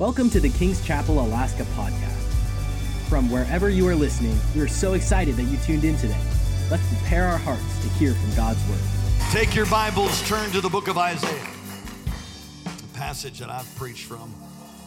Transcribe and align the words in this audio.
Welcome 0.00 0.30
to 0.30 0.40
the 0.40 0.48
King's 0.48 0.82
Chapel 0.82 1.20
Alaska 1.20 1.64
podcast. 1.76 2.32
From 3.10 3.30
wherever 3.30 3.68
you 3.68 3.86
are 3.86 3.94
listening, 3.94 4.34
we 4.54 4.62
are 4.62 4.66
so 4.66 4.94
excited 4.94 5.36
that 5.36 5.42
you 5.42 5.58
tuned 5.58 5.84
in 5.84 5.94
today. 5.98 6.18
Let's 6.70 6.88
prepare 6.88 7.26
our 7.26 7.36
hearts 7.36 7.82
to 7.82 7.88
hear 7.98 8.14
from 8.14 8.34
God's 8.34 8.66
Word. 8.70 8.80
Take 9.30 9.54
your 9.54 9.66
Bibles, 9.66 10.26
turn 10.26 10.50
to 10.52 10.62
the 10.62 10.70
book 10.70 10.88
of 10.88 10.96
Isaiah, 10.96 11.46
a 12.64 12.96
passage 12.96 13.40
that 13.40 13.50
I've 13.50 13.76
preached 13.76 14.06
from 14.06 14.34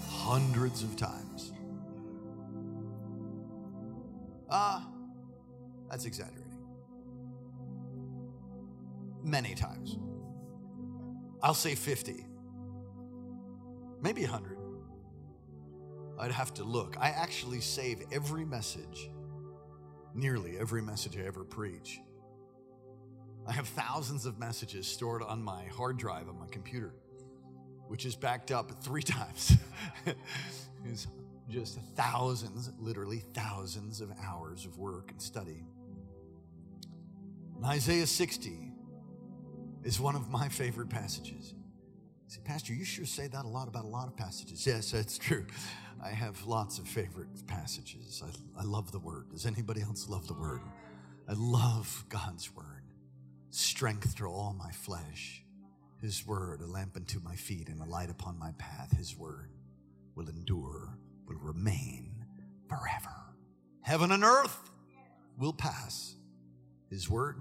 hundreds 0.10 0.82
of 0.82 0.96
times. 0.96 1.54
Ah, 4.50 4.82
uh, 4.82 4.90
that's 5.92 6.06
exaggerating. 6.06 6.58
Many 9.22 9.54
times. 9.54 9.96
I'll 11.44 11.54
say 11.54 11.76
50, 11.76 12.26
maybe 14.02 14.24
100. 14.24 14.63
I'd 16.20 16.32
have 16.32 16.54
to 16.56 16.64
look. 16.64 16.96
I 17.00 17.10
actually 17.10 17.62
save 17.62 18.04
every 18.12 18.46
message, 18.46 19.10
nearly 20.14 20.58
every 20.58 20.82
message 20.82 21.18
I 21.18 21.22
ever 21.22 21.44
preach. 21.44 22.00
I 23.48 23.52
have 23.52 23.68
thousands 23.68 24.26
of 24.26 24.40
messages 24.40 24.88
stored 24.88 25.22
on 25.22 25.44
my 25.44 25.66
hard 25.66 25.98
drive 25.98 26.30
on 26.30 26.40
my 26.40 26.48
computer, 26.48 26.94
which 27.88 28.06
is 28.06 28.16
backed 28.16 28.52
up 28.52 28.84
three 28.84 29.02
times. 29.04 29.58
it's 30.86 31.08
just 31.50 31.80
thousands, 31.96 32.72
literally 32.80 33.24
thousands 33.34 34.00
of 34.02 34.12
hours 34.24 34.66
of 34.66 34.78
work 34.78 35.12
and 35.12 35.22
study. 35.22 35.66
And 37.56 37.66
Isaiah 37.66 38.08
60 38.08 38.72
is 39.84 40.00
one 40.00 40.16
of 40.16 40.30
my 40.30 40.48
favorite 40.48 40.90
passages. 40.90 41.54
Say, 42.28 42.42
Pastor, 42.44 42.74
you 42.74 42.86
sure 42.86 43.06
say 43.06 43.28
that 43.28 43.46
a 43.46 43.48
lot 43.48 43.68
about 43.68 43.86
a 43.86 43.88
lot 43.88 44.08
of 44.08 44.16
passages. 44.18 44.66
Yes, 44.66 44.92
that's 44.92 45.18
true. 45.18 45.46
I 46.04 46.10
have 46.10 46.46
lots 46.46 46.80
of 46.80 46.88
favorite 46.88 47.48
passages. 47.48 48.22
I, 48.26 48.62
I 48.62 48.64
love 48.64 48.92
the 48.92 49.00
Word. 49.00 49.30
Does 49.32 49.46
anybody 49.46 49.82
else 49.82 50.10
love 50.10 50.28
the 50.28 50.34
Word? 50.34 50.62
I 51.30 51.34
love 51.36 52.06
God's 52.10 52.54
Word. 52.56 52.84
Strength 53.52 54.18
to 54.18 54.26
all 54.26 54.56
my 54.58 54.72
flesh. 54.72 55.44
His 56.02 56.26
Word, 56.26 56.62
a 56.62 56.66
lamp 56.66 56.98
unto 56.98 57.20
my 57.22 57.36
feet 57.36 57.70
and 57.70 57.80
a 57.80 57.86
light 57.86 58.10
upon 58.10 58.38
my 58.38 58.52
path. 58.58 58.96
His 58.98 59.16
Word 59.18 59.52
will 60.16 60.28
endure, 60.28 60.98
will 61.28 61.40
remain 61.40 62.26
forever. 62.68 63.16
Heaven 63.82 64.12
and 64.12 64.24
earth 64.24 64.70
will 65.38 65.54
pass. 65.54 66.16
His 66.90 67.10
Word 67.10 67.38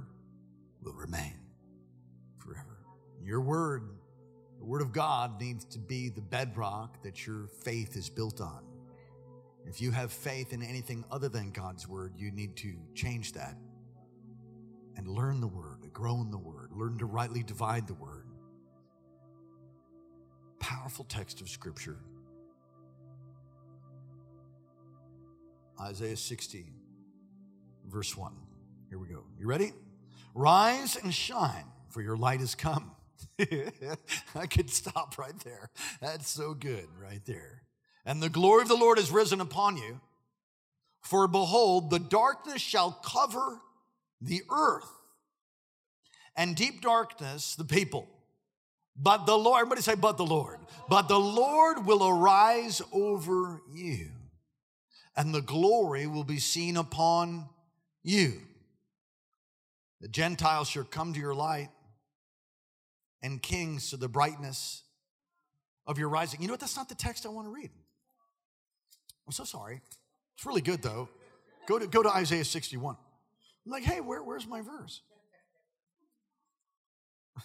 will 0.83 0.94
remain 0.94 1.34
forever. 2.39 2.78
Your 3.20 3.41
Word 3.41 3.89
the 4.62 4.68
Word 4.68 4.80
of 4.80 4.92
God 4.92 5.41
needs 5.41 5.64
to 5.64 5.80
be 5.80 6.08
the 6.08 6.20
bedrock 6.20 7.02
that 7.02 7.27
your 7.27 7.48
faith 7.64 7.96
is 7.96 8.08
built 8.08 8.41
on. 8.41 8.62
If 9.66 9.80
you 9.80 9.91
have 9.91 10.12
faith 10.12 10.52
in 10.52 10.62
anything 10.62 11.05
other 11.10 11.28
than 11.28 11.50
God's 11.50 11.88
Word, 11.88 12.12
you 12.16 12.30
need 12.30 12.55
to 12.58 12.72
change 12.94 13.33
that 13.33 13.56
and 14.96 15.08
learn 15.08 15.40
the 15.40 15.48
Word, 15.48 15.92
grow 15.92 16.20
in 16.20 16.30
the 16.30 16.38
Word, 16.38 16.70
learn 16.70 16.96
to 16.98 17.06
rightly 17.06 17.42
divide 17.42 17.88
the 17.88 17.94
Word. 17.94 18.24
Powerful 20.60 21.06
text 21.06 21.40
of 21.40 21.48
Scripture. 21.48 21.98
Isaiah 25.80 26.16
60, 26.16 26.66
verse 27.88 28.16
1. 28.16 28.33
Here 28.90 28.98
we 29.00 29.08
go. 29.08 29.24
You 29.40 29.48
ready? 29.48 29.72
Rise 30.36 30.94
and 30.94 31.12
shine, 31.12 31.64
for 31.90 32.00
your 32.00 32.16
light 32.16 32.38
has 32.38 32.55
come 32.55 32.92
I 34.34 34.47
could 34.47 34.70
stop 34.70 35.19
right 35.19 35.39
there. 35.45 35.70
That's 36.01 36.28
so 36.28 36.55
good 36.55 36.87
right 37.01 37.25
there. 37.25 37.62
And 38.05 38.23
the 38.23 38.29
glory 38.29 38.62
of 38.62 38.69
the 38.69 38.77
Lord 38.77 38.98
is 38.98 39.11
risen 39.11 39.41
upon 39.41 39.77
you. 39.77 40.01
For 41.01 41.27
behold, 41.29 41.91
the 41.91 41.98
darkness 41.98 42.62
shall 42.62 42.92
cover 42.92 43.61
the 44.20 44.42
earth, 44.51 44.89
and 46.36 46.55
deep 46.55 46.80
darkness 46.80 47.57
the 47.57 47.64
people. 47.64 48.08
But 48.96 49.27
the 49.27 49.36
Lord, 49.36 49.63
everybody 49.63 49.83
say, 49.83 49.96
but 49.96 50.17
the 50.17 50.25
Lord. 50.25 50.61
But 50.89 51.08
the 51.08 51.19
Lord 51.19 51.86
will 51.86 52.07
arise 52.07 52.83
over 52.92 53.63
you, 53.73 54.11
and 55.17 55.35
the 55.35 55.42
glory 55.42 56.07
will 56.07 56.25
be 56.25 56.39
seen 56.39 56.77
upon 56.77 57.48
you. 58.02 58.35
The 60.01 60.08
Gentiles 60.08 60.69
shall 60.69 60.85
come 60.85 61.13
to 61.14 61.20
your 61.20 61.35
light 61.35 61.70
and 63.22 63.40
kings 63.40 63.90
to 63.90 63.96
the 63.96 64.08
brightness 64.08 64.83
of 65.86 65.98
your 65.98 66.08
rising. 66.08 66.40
You 66.40 66.48
know 66.48 66.55
what? 66.55 66.60
That's 66.60 66.77
not 66.77 66.88
the 66.88 66.94
text 66.94 67.27
I 67.27 67.28
want 67.28 67.46
to 67.46 67.52
read. 67.52 67.70
I'm 69.27 69.33
so 69.33 69.44
sorry. 69.44 69.80
It's 70.36 70.46
really 70.46 70.60
good 70.60 70.83
though. 70.83 71.08
Go 71.66 71.78
to 71.78 71.86
go 71.86 72.02
to 72.02 72.10
Isaiah 72.10 72.44
61. 72.44 72.96
I'm 73.64 73.70
like, 73.70 73.84
hey, 73.84 74.00
where, 74.00 74.22
where's 74.22 74.46
my 74.46 74.60
verse? 74.60 75.02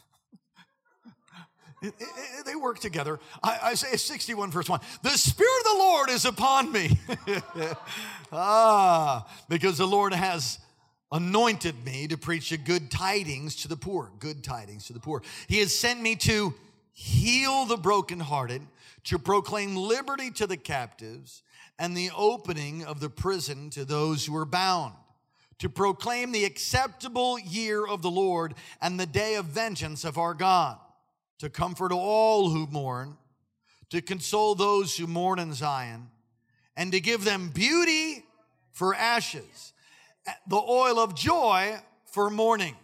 It, 1.80 1.94
it, 2.00 2.08
it, 2.40 2.46
they 2.48 2.56
work 2.56 2.80
together. 2.80 3.20
I, 3.44 3.60
Isaiah 3.66 4.00
61, 4.00 4.50
verse 4.50 4.68
1. 4.68 4.80
The 5.04 5.12
Spirit 5.12 5.60
of 5.60 5.74
the 5.74 5.78
Lord 5.78 6.10
is 6.10 6.26
upon 6.26 6.72
me. 6.72 7.00
ah, 8.32 9.32
because 9.48 9.78
the 9.78 9.86
Lord 9.86 10.12
has 10.12 10.58
anointed 11.12 11.86
me 11.86 12.08
to 12.08 12.18
preach 12.18 12.54
good 12.66 12.92
tidings 12.92 13.56
to 13.58 13.68
the 13.68 13.78
poor. 13.78 14.12
Good 14.20 14.44
tidings 14.44 14.88
to 14.88 14.94
the 14.94 15.00
poor. 15.00 15.22
He 15.48 15.60
has 15.60 15.76
sent 15.76 16.02
me 16.02 16.16
to 16.18 16.54
heal 16.94 17.66
the 17.66 17.78
brokenhearted, 17.78 18.62
to 19.06 19.20
proclaim 19.20 19.76
liberty 19.76 20.32
to 20.32 20.48
the 20.48 20.58
captives, 20.58 21.44
and 21.80 21.96
the 21.96 22.10
opening 22.16 22.84
of 22.84 23.00
the 23.00 23.10
prison 23.10 23.70
to 23.70 23.86
those 23.86 24.26
who 24.26 24.36
are 24.36 24.46
bound, 24.46 24.94
to 25.60 25.70
proclaim 25.70 26.32
the 26.32 26.44
acceptable 26.44 27.38
year 27.40 27.86
of 27.86 28.02
the 28.02 28.12
Lord 28.12 28.56
and 28.82 29.00
the 29.00 29.06
day 29.06 29.36
of 29.36 29.46
vengeance 29.46 30.04
of 30.04 30.18
our 30.18 30.34
God, 30.34 30.78
to 31.40 31.50
comfort 31.50 31.92
all 31.92 32.50
who 32.50 32.68
mourn, 32.68 33.16
to 33.92 34.02
console 34.02 34.56
those 34.56 34.98
who 34.98 35.08
mourn 35.08 35.40
in 35.40 35.54
Zion, 35.54 36.10
and 36.76 36.92
to 36.92 37.00
give 37.00 37.24
them 37.24 37.50
beauty 37.50 38.26
for 38.72 38.94
ashes 38.94 39.74
the 40.48 40.56
oil 40.56 41.00
of 41.00 41.16
joy 41.16 41.78
for 42.06 42.30
mourning, 42.30 42.76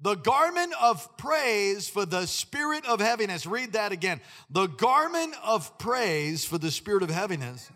the 0.00 0.14
garment 0.14 0.74
of 0.80 1.16
praise 1.16 1.88
for 1.88 2.04
the 2.04 2.26
spirit 2.26 2.84
of 2.86 3.00
heaviness. 3.00 3.46
Read 3.46 3.72
that 3.74 3.92
again. 3.92 4.20
The 4.50 4.66
garment 4.66 5.34
of 5.44 5.78
praise 5.78 6.44
for 6.44 6.58
the 6.58 6.70
spirit 6.70 7.02
of 7.02 7.10
heaviness, 7.10 7.70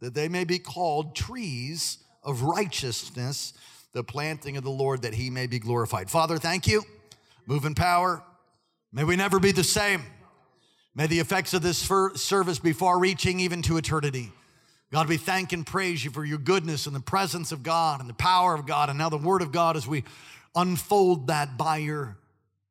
that 0.00 0.14
they 0.14 0.28
may 0.28 0.44
be 0.44 0.58
called 0.58 1.16
trees 1.16 1.98
of 2.22 2.42
righteousness, 2.42 3.52
the 3.92 4.04
planting 4.04 4.56
of 4.56 4.64
the 4.64 4.70
Lord, 4.70 5.02
that 5.02 5.14
he 5.14 5.28
may 5.28 5.46
be 5.46 5.58
glorified. 5.58 6.08
Father, 6.08 6.38
thank 6.38 6.66
you. 6.66 6.82
Move 7.46 7.64
in 7.64 7.74
power. 7.74 8.22
May 8.92 9.04
we 9.04 9.16
never 9.16 9.40
be 9.40 9.52
the 9.52 9.64
same. 9.64 10.02
May 10.94 11.06
the 11.06 11.18
effects 11.18 11.54
of 11.54 11.62
this 11.62 11.78
service 11.78 12.58
be 12.58 12.72
far 12.72 12.98
reaching 12.98 13.40
even 13.40 13.62
to 13.62 13.76
eternity. 13.76 14.32
God, 14.92 15.08
we 15.08 15.16
thank 15.16 15.54
and 15.54 15.66
praise 15.66 16.04
you 16.04 16.10
for 16.10 16.22
your 16.22 16.36
goodness 16.36 16.86
and 16.86 16.94
the 16.94 17.00
presence 17.00 17.50
of 17.50 17.62
God 17.62 18.00
and 18.00 18.10
the 18.10 18.14
power 18.14 18.54
of 18.54 18.66
God 18.66 18.90
and 18.90 18.98
now 18.98 19.08
the 19.08 19.16
word 19.16 19.40
of 19.40 19.50
God 19.50 19.74
as 19.74 19.86
we 19.88 20.04
unfold 20.54 21.28
that 21.28 21.56
by 21.56 21.78
your 21.78 22.18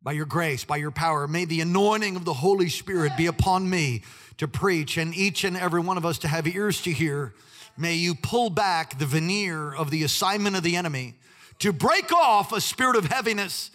by 0.04 0.12
your 0.12 0.28
grace, 0.28 0.64
by 0.64 0.78
your 0.78 0.92
power. 0.92 1.28
May 1.28 1.46
the 1.46 1.62
anointing 1.62 2.16
of 2.16 2.26
the 2.26 2.34
Holy 2.34 2.70
Spirit 2.70 3.14
be 3.18 3.26
upon 3.26 3.70
me 3.70 4.04
to 4.38 4.48
preach 4.48 4.98
and 4.98 5.16
each 5.16 5.44
and 5.44 5.58
every 5.58 5.82
one 5.82 5.98
of 5.98 6.06
us 6.06 6.20
to 6.20 6.28
have 6.28 6.48
ears 6.48 6.82
to 6.84 6.92
hear. 6.92 7.34
May 7.76 7.96
you 7.96 8.14
pull 8.14 8.52
back 8.52 9.00
the 9.00 9.06
veneer 9.08 9.74
of 9.74 9.90
the 9.90 10.03
assignment 10.03 10.56
of 10.56 10.62
the 10.62 10.76
enemy 10.76 11.16
to 11.59 11.74
break 11.74 12.12
off 12.12 12.52
a 12.52 12.62
spirit 12.62 12.96
of 12.96 13.06
heaviness 13.06 13.72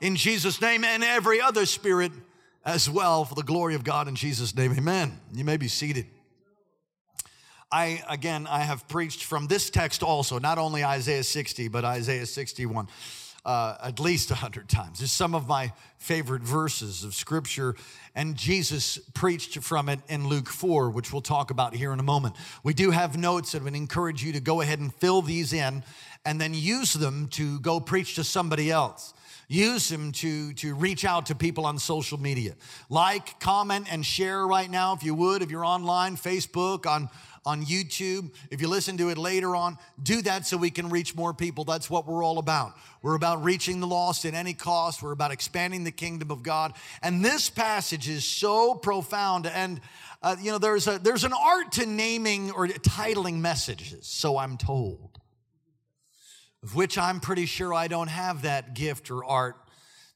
in 0.00 0.14
Jesus' 0.14 0.60
name 0.60 0.84
and 0.84 1.02
every 1.02 1.40
other 1.40 1.66
spirit 1.66 2.12
as 2.64 2.88
well 2.88 3.24
for 3.24 3.34
the 3.34 3.42
glory 3.42 3.74
of 3.74 3.82
God 3.82 4.06
in 4.06 4.14
Jesus' 4.14 4.54
name. 4.54 4.72
Amen. 4.72 5.18
You 5.32 5.44
may 5.44 5.56
be 5.56 5.68
seated. 5.68 6.06
I, 7.70 8.02
again, 8.08 8.46
I 8.46 8.60
have 8.60 8.88
preached 8.88 9.24
from 9.24 9.46
this 9.46 9.68
text 9.68 10.02
also, 10.02 10.38
not 10.38 10.58
only 10.58 10.84
Isaiah 10.84 11.22
60, 11.22 11.68
but 11.68 11.84
Isaiah 11.84 12.26
61. 12.26 12.88
Uh, 13.44 13.78
at 13.82 13.98
least 13.98 14.30
a 14.30 14.34
hundred 14.34 14.68
times. 14.68 15.00
It's 15.00 15.12
some 15.12 15.34
of 15.34 15.48
my 15.48 15.72
favorite 15.96 16.42
verses 16.42 17.02
of 17.02 17.14
scripture, 17.14 17.76
and 18.14 18.36
Jesus 18.36 18.98
preached 19.14 19.56
from 19.60 19.88
it 19.88 20.00
in 20.08 20.28
Luke 20.28 20.48
4, 20.48 20.90
which 20.90 21.12
we'll 21.12 21.22
talk 21.22 21.50
about 21.50 21.74
here 21.74 21.92
in 21.92 22.00
a 22.00 22.02
moment. 22.02 22.34
We 22.62 22.74
do 22.74 22.90
have 22.90 23.16
notes 23.16 23.54
and 23.54 23.64
would 23.64 23.74
encourage 23.74 24.22
you 24.22 24.32
to 24.34 24.40
go 24.40 24.60
ahead 24.60 24.80
and 24.80 24.92
fill 24.92 25.22
these 25.22 25.54
in 25.54 25.82
and 26.26 26.38
then 26.38 26.52
use 26.52 26.92
them 26.92 27.28
to 27.28 27.58
go 27.60 27.80
preach 27.80 28.16
to 28.16 28.24
somebody 28.24 28.70
else. 28.70 29.14
Use 29.48 29.88
them 29.88 30.12
to, 30.12 30.52
to 30.54 30.74
reach 30.74 31.06
out 31.06 31.26
to 31.26 31.34
people 31.34 31.64
on 31.64 31.78
social 31.78 32.20
media. 32.20 32.54
Like, 32.90 33.40
comment, 33.40 33.86
and 33.90 34.04
share 34.04 34.46
right 34.46 34.70
now 34.70 34.92
if 34.92 35.02
you 35.02 35.14
would, 35.14 35.40
if 35.40 35.50
you're 35.50 35.64
online, 35.64 36.16
Facebook, 36.16 36.86
on 36.86 37.08
on 37.48 37.64
YouTube. 37.64 38.30
If 38.50 38.60
you 38.60 38.68
listen 38.68 38.98
to 38.98 39.08
it 39.08 39.16
later 39.16 39.56
on, 39.56 39.78
do 40.02 40.20
that 40.22 40.46
so 40.46 40.58
we 40.58 40.70
can 40.70 40.90
reach 40.90 41.16
more 41.16 41.32
people. 41.32 41.64
That's 41.64 41.88
what 41.88 42.06
we're 42.06 42.22
all 42.22 42.38
about. 42.38 42.74
We're 43.00 43.14
about 43.14 43.42
reaching 43.42 43.80
the 43.80 43.86
lost 43.86 44.26
at 44.26 44.34
any 44.34 44.52
cost. 44.52 45.02
We're 45.02 45.12
about 45.12 45.30
expanding 45.30 45.82
the 45.82 45.90
kingdom 45.90 46.30
of 46.30 46.42
God. 46.42 46.74
And 47.02 47.24
this 47.24 47.48
passage 47.48 48.06
is 48.06 48.26
so 48.26 48.74
profound. 48.74 49.46
And 49.46 49.80
uh, 50.22 50.36
you 50.38 50.52
know, 50.52 50.58
there's 50.58 50.86
a 50.86 50.98
there's 50.98 51.24
an 51.24 51.32
art 51.32 51.72
to 51.72 51.86
naming 51.86 52.50
or 52.50 52.68
titling 52.68 53.36
messages. 53.36 54.06
So 54.06 54.36
I'm 54.36 54.58
told, 54.58 55.18
of 56.62 56.74
which 56.74 56.98
I'm 56.98 57.18
pretty 57.18 57.46
sure 57.46 57.72
I 57.72 57.88
don't 57.88 58.08
have 58.08 58.42
that 58.42 58.74
gift 58.74 59.10
or 59.10 59.24
art. 59.24 59.56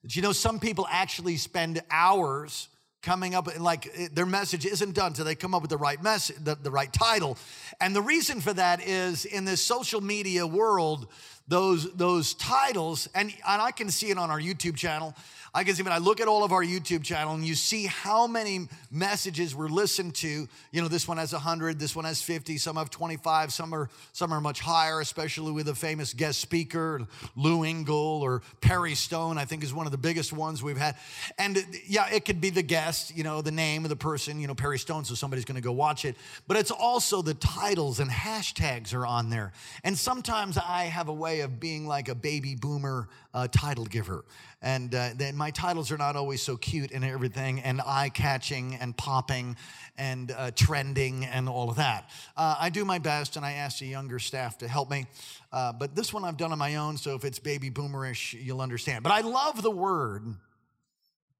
But 0.02 0.14
you 0.14 0.20
know, 0.20 0.32
some 0.32 0.60
people 0.60 0.86
actually 0.90 1.38
spend 1.38 1.80
hours 1.90 2.68
coming 3.02 3.34
up 3.34 3.48
like 3.58 4.14
their 4.14 4.26
message 4.26 4.64
isn't 4.64 4.94
done 4.94 5.12
till 5.12 5.24
they 5.24 5.34
come 5.34 5.54
up 5.54 5.62
with 5.62 5.70
the 5.70 5.76
right 5.76 6.02
message 6.02 6.36
the, 6.42 6.54
the 6.54 6.70
right 6.70 6.92
title. 6.92 7.36
And 7.80 7.94
the 7.94 8.02
reason 8.02 8.40
for 8.40 8.52
that 8.52 8.80
is 8.80 9.24
in 9.24 9.44
this 9.44 9.60
social 9.60 10.00
media 10.00 10.46
world 10.46 11.08
those 11.48 11.92
those 11.94 12.34
titles 12.34 13.08
and, 13.14 13.32
and 13.48 13.62
i 13.62 13.70
can 13.70 13.90
see 13.90 14.10
it 14.10 14.18
on 14.18 14.30
our 14.30 14.40
youtube 14.40 14.76
channel 14.76 15.14
I 15.54 15.64
can 15.64 15.74
see 15.74 15.82
when 15.82 15.92
I 15.92 15.98
look 15.98 16.22
at 16.22 16.28
all 16.28 16.44
of 16.44 16.52
our 16.52 16.64
YouTube 16.64 17.04
channel 17.04 17.34
and 17.34 17.44
you 17.44 17.54
see 17.54 17.84
how 17.84 18.26
many 18.26 18.68
messages 18.90 19.54
were 19.54 19.68
listened 19.68 20.14
to. 20.16 20.48
You 20.70 20.80
know, 20.80 20.88
this 20.88 21.06
one 21.06 21.18
has 21.18 21.34
100, 21.34 21.78
this 21.78 21.94
one 21.94 22.06
has 22.06 22.22
50, 22.22 22.56
some 22.56 22.76
have 22.76 22.88
25, 22.88 23.52
some 23.52 23.74
are 23.74 23.90
some 24.12 24.32
are 24.32 24.40
much 24.40 24.60
higher, 24.60 25.00
especially 25.00 25.52
with 25.52 25.68
a 25.68 25.74
famous 25.74 26.14
guest 26.14 26.40
speaker, 26.40 27.06
Lou 27.36 27.64
Engle 27.64 28.22
or 28.22 28.40
Perry 28.62 28.94
Stone, 28.94 29.36
I 29.36 29.44
think 29.44 29.62
is 29.62 29.74
one 29.74 29.84
of 29.84 29.92
the 29.92 29.98
biggest 29.98 30.32
ones 30.32 30.62
we've 30.62 30.78
had. 30.78 30.96
And 31.36 31.62
yeah, 31.86 32.08
it 32.10 32.24
could 32.24 32.40
be 32.40 32.48
the 32.48 32.62
guest, 32.62 33.14
you 33.14 33.22
know, 33.22 33.42
the 33.42 33.52
name 33.52 33.84
of 33.84 33.90
the 33.90 33.96
person, 33.96 34.40
you 34.40 34.46
know, 34.46 34.54
Perry 34.54 34.78
Stone, 34.78 35.04
so 35.04 35.14
somebody's 35.14 35.44
going 35.44 35.56
to 35.56 35.62
go 35.62 35.72
watch 35.72 36.06
it. 36.06 36.16
But 36.48 36.56
it's 36.56 36.70
also 36.70 37.20
the 37.20 37.34
titles 37.34 38.00
and 38.00 38.10
hashtags 38.10 38.94
are 38.94 39.06
on 39.06 39.28
there. 39.28 39.52
And 39.84 39.98
sometimes 39.98 40.56
I 40.56 40.84
have 40.84 41.08
a 41.08 41.12
way 41.12 41.31
of 41.40 41.58
being 41.58 41.86
like 41.86 42.08
a 42.08 42.14
baby 42.14 42.54
boomer 42.54 43.08
uh, 43.34 43.48
title 43.48 43.84
giver. 43.84 44.24
And 44.60 44.94
uh, 44.94 45.10
then 45.16 45.36
my 45.36 45.50
titles 45.50 45.90
are 45.90 45.98
not 45.98 46.14
always 46.14 46.40
so 46.40 46.56
cute 46.56 46.92
and 46.92 47.04
everything, 47.04 47.60
and 47.60 47.80
eye 47.84 48.10
catching 48.10 48.76
and 48.76 48.96
popping 48.96 49.56
and 49.98 50.30
uh, 50.30 50.52
trending 50.54 51.24
and 51.24 51.48
all 51.48 51.70
of 51.70 51.76
that. 51.76 52.10
Uh, 52.36 52.56
I 52.58 52.70
do 52.70 52.84
my 52.84 52.98
best, 52.98 53.36
and 53.36 53.44
I 53.44 53.52
ask 53.52 53.80
the 53.80 53.86
younger 53.86 54.18
staff 54.18 54.58
to 54.58 54.68
help 54.68 54.90
me. 54.90 55.06
Uh, 55.50 55.72
but 55.72 55.96
this 55.96 56.12
one 56.12 56.24
I've 56.24 56.36
done 56.36 56.52
on 56.52 56.58
my 56.58 56.76
own, 56.76 56.96
so 56.96 57.14
if 57.14 57.24
it's 57.24 57.38
baby 57.38 57.70
boomerish, 57.70 58.34
you'll 58.40 58.60
understand. 58.60 59.02
But 59.02 59.12
I 59.12 59.20
love 59.22 59.62
the 59.62 59.70
word 59.70 60.22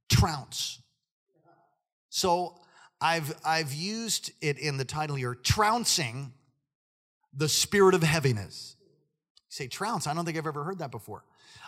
trounce. 0.08 0.80
So 2.10 2.60
I've, 3.00 3.34
I've 3.44 3.72
used 3.72 4.32
it 4.40 4.58
in 4.58 4.76
the 4.76 4.84
title 4.84 5.16
here, 5.16 5.34
trouncing 5.34 6.32
the 7.34 7.48
spirit 7.48 7.94
of 7.94 8.02
heaviness. 8.02 8.76
Say 9.52 9.66
trounce, 9.66 10.06
I 10.06 10.14
don't 10.14 10.24
think 10.24 10.38
I've 10.38 10.46
ever 10.46 10.64
heard 10.64 10.78
that 10.78 10.90
before. 10.90 11.24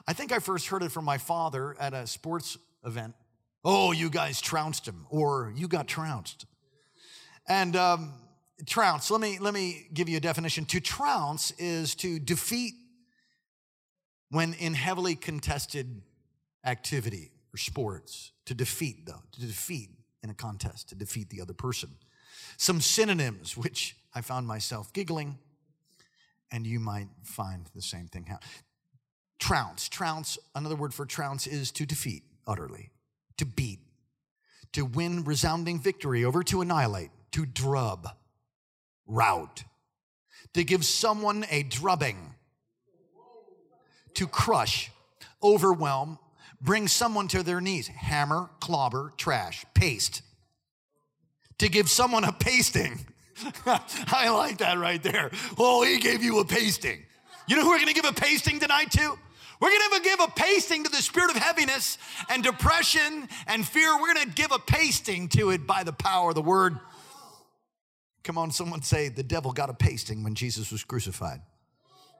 I 0.08 0.14
think 0.14 0.32
I 0.32 0.38
first 0.38 0.68
heard 0.68 0.82
it 0.82 0.90
from 0.90 1.04
my 1.04 1.18
father 1.18 1.76
at 1.78 1.92
a 1.92 2.06
sports 2.06 2.56
event. 2.82 3.14
Oh, 3.62 3.92
you 3.92 4.08
guys 4.08 4.40
trounced 4.40 4.88
him, 4.88 5.04
or 5.10 5.52
you 5.54 5.68
got 5.68 5.86
trounced. 5.86 6.46
And 7.46 7.76
um, 7.76 8.14
trounce, 8.64 9.10
let 9.10 9.20
me, 9.20 9.38
let 9.38 9.52
me 9.52 9.86
give 9.92 10.08
you 10.08 10.16
a 10.16 10.20
definition. 10.20 10.64
To 10.64 10.80
trounce 10.80 11.50
is 11.58 11.94
to 11.96 12.18
defeat 12.18 12.72
when 14.30 14.54
in 14.54 14.72
heavily 14.72 15.14
contested 15.14 16.00
activity 16.64 17.32
or 17.52 17.58
sports. 17.58 18.32
To 18.46 18.54
defeat, 18.54 19.04
though, 19.04 19.20
to 19.32 19.40
defeat 19.42 19.90
in 20.22 20.30
a 20.30 20.34
contest, 20.34 20.88
to 20.88 20.94
defeat 20.94 21.28
the 21.28 21.42
other 21.42 21.52
person. 21.52 21.90
Some 22.56 22.80
synonyms, 22.80 23.58
which 23.58 23.94
I 24.14 24.22
found 24.22 24.46
myself 24.46 24.90
giggling, 24.94 25.36
and 26.54 26.64
you 26.64 26.78
might 26.78 27.08
find 27.24 27.68
the 27.74 27.82
same 27.82 28.06
thing. 28.06 28.26
Happen. 28.26 28.48
Trounce. 29.40 29.88
Trounce, 29.88 30.38
another 30.54 30.76
word 30.76 30.94
for 30.94 31.04
trounce 31.04 31.48
is 31.48 31.72
to 31.72 31.84
defeat 31.84 32.22
utterly, 32.46 32.90
to 33.38 33.44
beat, 33.44 33.80
to 34.72 34.84
win 34.84 35.24
resounding 35.24 35.80
victory 35.80 36.24
over, 36.24 36.44
to 36.44 36.60
annihilate, 36.60 37.10
to 37.32 37.44
drub, 37.44 38.08
rout, 39.04 39.64
to 40.52 40.62
give 40.62 40.84
someone 40.84 41.44
a 41.50 41.64
drubbing, 41.64 42.36
to 44.14 44.28
crush, 44.28 44.92
overwhelm, 45.42 46.20
bring 46.60 46.86
someone 46.86 47.26
to 47.26 47.42
their 47.42 47.60
knees, 47.60 47.88
hammer, 47.88 48.48
clobber, 48.60 49.12
trash, 49.16 49.66
paste, 49.74 50.22
to 51.58 51.68
give 51.68 51.90
someone 51.90 52.22
a 52.22 52.32
pasting. 52.32 53.04
I 53.66 54.30
like 54.30 54.58
that 54.58 54.78
right 54.78 55.02
there. 55.02 55.30
Oh, 55.58 55.84
he 55.84 55.98
gave 55.98 56.22
you 56.22 56.40
a 56.40 56.44
pasting. 56.44 57.02
You 57.46 57.56
know 57.56 57.62
who 57.62 57.70
we're 57.70 57.78
going 57.78 57.88
to 57.88 57.94
give 57.94 58.04
a 58.04 58.12
pasting 58.12 58.60
tonight 58.60 58.90
to? 58.92 59.18
We're 59.60 59.70
going 59.70 59.90
to 59.92 60.00
give 60.02 60.20
a 60.20 60.28
pasting 60.28 60.84
to 60.84 60.90
the 60.90 60.98
spirit 60.98 61.30
of 61.30 61.36
heaviness 61.36 61.98
and 62.28 62.42
depression 62.42 63.28
and 63.46 63.66
fear. 63.66 63.98
We're 64.00 64.14
going 64.14 64.26
to 64.26 64.34
give 64.34 64.52
a 64.52 64.58
pasting 64.58 65.28
to 65.30 65.50
it 65.50 65.66
by 65.66 65.84
the 65.84 65.92
power 65.92 66.30
of 66.30 66.34
the 66.34 66.42
word. 66.42 66.78
Come 68.24 68.38
on, 68.38 68.50
someone 68.50 68.82
say 68.82 69.08
the 69.08 69.22
devil 69.22 69.52
got 69.52 69.70
a 69.70 69.74
pasting 69.74 70.24
when 70.24 70.34
Jesus 70.34 70.72
was 70.72 70.82
crucified. 70.82 71.40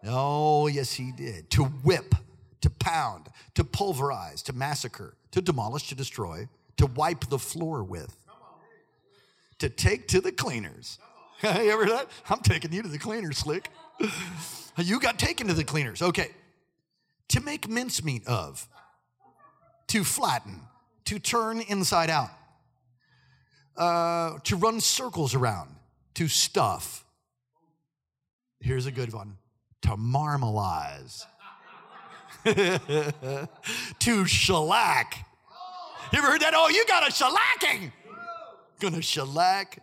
Oh, 0.06 0.66
yes, 0.66 0.92
he 0.92 1.12
did. 1.12 1.50
To 1.50 1.64
whip, 1.64 2.14
to 2.60 2.70
pound, 2.70 3.28
to 3.54 3.64
pulverize, 3.64 4.42
to 4.42 4.52
massacre, 4.52 5.14
to 5.30 5.40
demolish, 5.40 5.88
to 5.88 5.94
destroy, 5.94 6.48
to 6.76 6.86
wipe 6.86 7.28
the 7.30 7.38
floor 7.38 7.82
with, 7.82 8.23
to 9.64 9.70
take 9.70 10.08
to 10.08 10.20
the 10.20 10.30
cleaners. 10.30 10.98
you 11.42 11.70
ever 11.70 11.86
that? 11.86 12.08
I'm 12.28 12.40
taking 12.40 12.70
you 12.70 12.82
to 12.82 12.88
the 12.88 12.98
cleaners, 12.98 13.38
slick. 13.38 13.68
You 14.76 14.98
got 14.98 15.20
taken 15.20 15.46
to 15.46 15.54
the 15.54 15.62
cleaners. 15.62 16.02
Okay. 16.02 16.32
To 17.28 17.40
make 17.40 17.68
mincemeat 17.68 18.26
of, 18.26 18.68
to 19.86 20.02
flatten, 20.02 20.62
to 21.04 21.20
turn 21.20 21.60
inside 21.60 22.10
out, 22.10 22.30
uh, 23.76 24.40
to 24.42 24.56
run 24.56 24.80
circles 24.80 25.32
around, 25.32 25.68
to 26.14 26.26
stuff. 26.26 27.04
Here's 28.58 28.86
a 28.86 28.90
good 28.90 29.12
one 29.12 29.36
to 29.82 29.96
marmalize, 29.96 31.24
to 32.44 34.26
shellac. 34.26 35.24
You 36.12 36.18
ever 36.18 36.32
heard 36.32 36.40
that? 36.40 36.52
Oh, 36.56 36.68
you 36.68 36.84
got 36.86 37.08
a 37.08 37.12
shellacking. 37.12 37.92
Gonna 38.80 39.02
shellac 39.02 39.78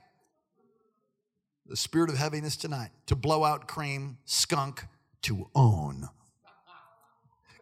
the 1.65 1.77
spirit 1.77 2.09
of 2.09 2.17
heaviness 2.17 2.57
tonight 2.57 2.89
to 3.05 3.15
blow 3.15 3.45
out 3.45 3.67
cream, 3.67 4.17
skunk, 4.25 4.85
to 5.21 5.49
own. 5.55 6.09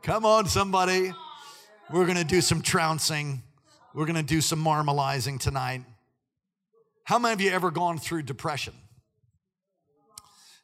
Come 0.02 0.26
on, 0.26 0.48
somebody. 0.48 1.14
We're 1.92 2.06
going 2.06 2.18
to 2.18 2.24
do 2.24 2.42
some 2.42 2.62
trouncing. 2.62 3.44
We're 3.94 4.06
going 4.06 4.16
to 4.16 4.24
do 4.24 4.42
some 4.42 4.64
marmalizing 4.64 5.40
tonight. 5.40 5.84
How 7.04 7.20
many 7.20 7.34
of 7.34 7.42
you 7.42 7.52
ever 7.52 7.70
gone 7.70 8.00
through 8.00 8.24
depression? 8.24 8.74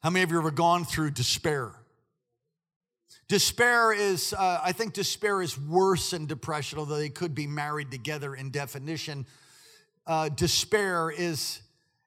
How 0.01 0.09
many 0.09 0.24
of 0.24 0.31
you 0.31 0.38
ever 0.39 0.51
gone 0.51 0.86
through 0.86 1.12
despair? 1.12 1.72
Despair 3.27 3.91
is, 3.91 4.34
uh, 4.34 4.62
I 4.63 4.72
think 4.72 4.93
despair 4.93 5.41
is 5.41 5.60
worse 5.60 6.12
than 6.12 6.27
depression, 6.27 6.79
although 6.79 6.98
they 6.98 7.10
could 7.10 7.36
be 7.36 7.48
married 7.48 7.91
together 7.91 8.36
in 8.36 8.51
definition. 8.51 9.25
Uh, 10.07 10.29
despair 10.29 11.09
is 11.12 11.62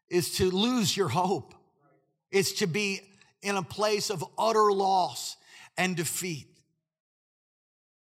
is 0.09 0.37
to 0.37 0.51
lose 0.51 0.97
your 0.97 1.09
hope. 1.09 1.55
It's 2.31 2.53
to 2.61 2.67
be 2.67 3.01
in 3.43 3.57
a 3.57 3.63
place 3.63 4.11
of 4.11 4.25
utter 4.39 4.73
loss 4.73 5.37
and 5.77 5.97
defeat. 5.97 6.47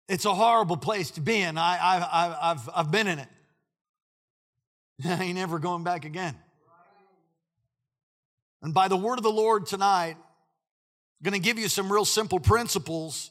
It's 0.08 0.24
a 0.24 0.34
horrible 0.34 0.76
place 0.76 1.12
to 1.12 1.20
be 1.20 1.40
in. 1.40 1.56
I, 1.56 1.78
I, 1.80 2.48
have 2.48 2.68
I've 2.74 2.90
been 2.90 3.06
in 3.06 3.18
it. 3.20 3.28
I 5.04 5.22
ain't 5.22 5.36
never 5.36 5.58
going 5.58 5.84
back 5.84 6.04
again. 6.04 6.36
And 8.62 8.74
by 8.74 8.88
the 8.88 8.96
word 8.96 9.18
of 9.18 9.22
the 9.22 9.30
Lord 9.30 9.66
tonight, 9.66 10.16
I'm 10.18 11.24
going 11.24 11.40
to 11.40 11.44
give 11.44 11.58
you 11.58 11.68
some 11.68 11.90
real 11.90 12.04
simple 12.04 12.40
principles 12.40 13.30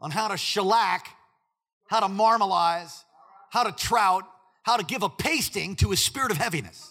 on 0.00 0.10
how 0.10 0.28
to 0.28 0.36
shellac, 0.36 1.08
how 1.88 2.00
to 2.00 2.08
marmalize, 2.08 3.04
how 3.50 3.64
to 3.64 3.72
trout, 3.72 4.24
how 4.64 4.78
to 4.78 4.84
give 4.84 5.02
a 5.02 5.08
pasting 5.08 5.76
to 5.76 5.92
a 5.92 5.96
spirit 5.96 6.30
of 6.30 6.38
heaviness 6.38 6.90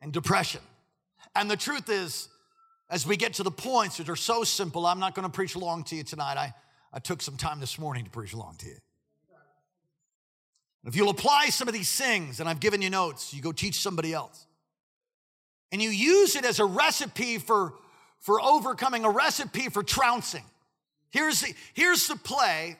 and 0.00 0.12
depression. 0.12 0.60
And 1.34 1.50
the 1.50 1.56
truth 1.56 1.90
is, 1.90 2.28
as 2.88 3.06
we 3.06 3.16
get 3.16 3.34
to 3.34 3.42
the 3.42 3.50
points 3.50 3.98
that 3.98 4.08
are 4.08 4.16
so 4.16 4.44
simple, 4.44 4.86
I'm 4.86 5.00
not 5.00 5.14
going 5.14 5.26
to 5.26 5.32
preach 5.32 5.54
long 5.54 5.84
to 5.84 5.96
you 5.96 6.04
tonight. 6.04 6.36
I, 6.36 6.54
I 6.92 7.00
took 7.00 7.20
some 7.20 7.36
time 7.36 7.60
this 7.60 7.78
morning 7.78 8.04
to 8.04 8.10
preach 8.10 8.32
long 8.32 8.54
to 8.58 8.66
you. 8.66 8.76
If 10.86 10.94
you'll 10.94 11.10
apply 11.10 11.46
some 11.46 11.68
of 11.68 11.74
these 11.74 11.94
things, 11.94 12.38
and 12.40 12.48
I've 12.48 12.60
given 12.60 12.80
you 12.80 12.90
notes, 12.90 13.34
you 13.34 13.42
go 13.42 13.52
teach 13.52 13.80
somebody 13.80 14.14
else. 14.14 14.46
And 15.72 15.82
you 15.82 15.90
use 15.90 16.36
it 16.36 16.44
as 16.44 16.60
a 16.60 16.64
recipe 16.64 17.38
for, 17.38 17.74
for 18.20 18.40
overcoming, 18.40 19.04
a 19.04 19.10
recipe 19.10 19.68
for 19.68 19.82
trouncing. 19.82 20.44
Here's 21.10 21.40
the, 21.40 21.52
here's 21.74 22.06
the 22.06 22.16
play 22.16 22.76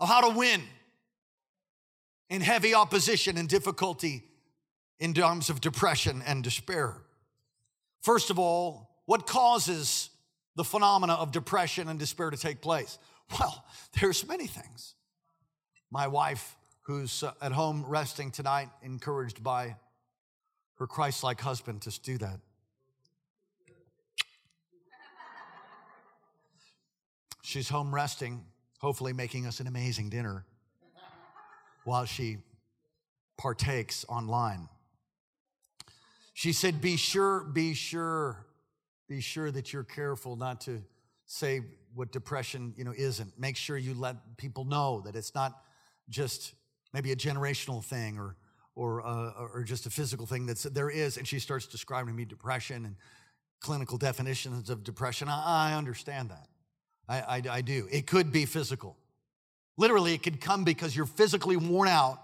of 0.00 0.08
how 0.08 0.28
to 0.28 0.36
win 0.36 0.62
in 2.28 2.40
heavy 2.40 2.74
opposition 2.74 3.36
and 3.36 3.48
difficulty 3.48 4.24
in 4.98 5.14
times 5.14 5.50
of 5.50 5.60
depression 5.60 6.22
and 6.26 6.42
despair. 6.42 6.94
First 8.02 8.30
of 8.30 8.38
all, 8.38 8.90
what 9.04 9.26
causes 9.26 10.10
the 10.56 10.64
phenomena 10.64 11.14
of 11.14 11.32
depression 11.32 11.88
and 11.88 11.98
despair 11.98 12.30
to 12.30 12.36
take 12.36 12.60
place? 12.60 12.98
Well, 13.38 13.64
there's 14.00 14.26
many 14.26 14.46
things. 14.46 14.94
My 15.90 16.08
wife, 16.08 16.56
who's 16.82 17.22
uh, 17.22 17.32
at 17.40 17.52
home 17.52 17.84
resting 17.86 18.30
tonight, 18.30 18.68
encouraged 18.82 19.42
by 19.42 19.76
her 20.78 20.86
Christ 20.86 21.22
like 21.22 21.40
husband 21.40 21.82
to 21.82 22.00
do 22.00 22.18
that. 22.18 22.40
She's 27.42 27.68
home 27.68 27.94
resting, 27.94 28.44
hopefully 28.80 29.12
making 29.12 29.46
us 29.46 29.60
an 29.60 29.68
amazing 29.68 30.10
dinner 30.10 30.44
while 31.86 32.04
she 32.04 32.38
partakes 33.38 34.04
online. 34.08 34.68
She 36.34 36.52
said, 36.52 36.80
Be 36.80 36.96
sure, 36.96 37.44
be 37.44 37.74
sure, 37.74 38.44
be 39.08 39.20
sure 39.20 39.50
that 39.50 39.72
you're 39.72 39.84
careful 39.84 40.36
not 40.36 40.60
to 40.62 40.82
say 41.26 41.60
what 41.94 42.12
depression 42.12 42.74
you 42.76 42.84
know 42.84 42.92
isn't. 42.96 43.38
Make 43.38 43.56
sure 43.56 43.76
you 43.76 43.94
let 43.94 44.36
people 44.36 44.64
know 44.64 45.00
that 45.06 45.16
it's 45.16 45.34
not 45.34 45.62
just 46.08 46.54
maybe 46.92 47.12
a 47.12 47.16
generational 47.16 47.82
thing 47.82 48.18
or 48.18 48.36
or 48.74 49.06
uh, 49.06 49.48
or 49.54 49.62
just 49.62 49.86
a 49.86 49.90
physical 49.90 50.26
thing 50.26 50.44
that's 50.44 50.64
there 50.64 50.90
is. 50.90 51.16
And 51.16 51.26
she 51.26 51.38
starts 51.38 51.66
describing 51.66 52.12
to 52.12 52.16
me 52.16 52.24
depression 52.24 52.84
and 52.84 52.96
clinical 53.60 53.96
definitions 53.96 54.70
of 54.70 54.84
depression. 54.84 55.28
I, 55.28 55.70
I 55.70 55.74
understand 55.74 56.30
that. 56.30 56.48
I, 57.08 57.20
I, 57.20 57.42
I 57.50 57.60
do. 57.60 57.88
It 57.90 58.06
could 58.06 58.32
be 58.32 58.44
physical. 58.44 58.96
Literally, 59.76 60.14
it 60.14 60.22
could 60.22 60.40
come 60.40 60.64
because 60.64 60.96
you're 60.96 61.06
physically 61.06 61.56
worn 61.56 61.88
out. 61.88 62.20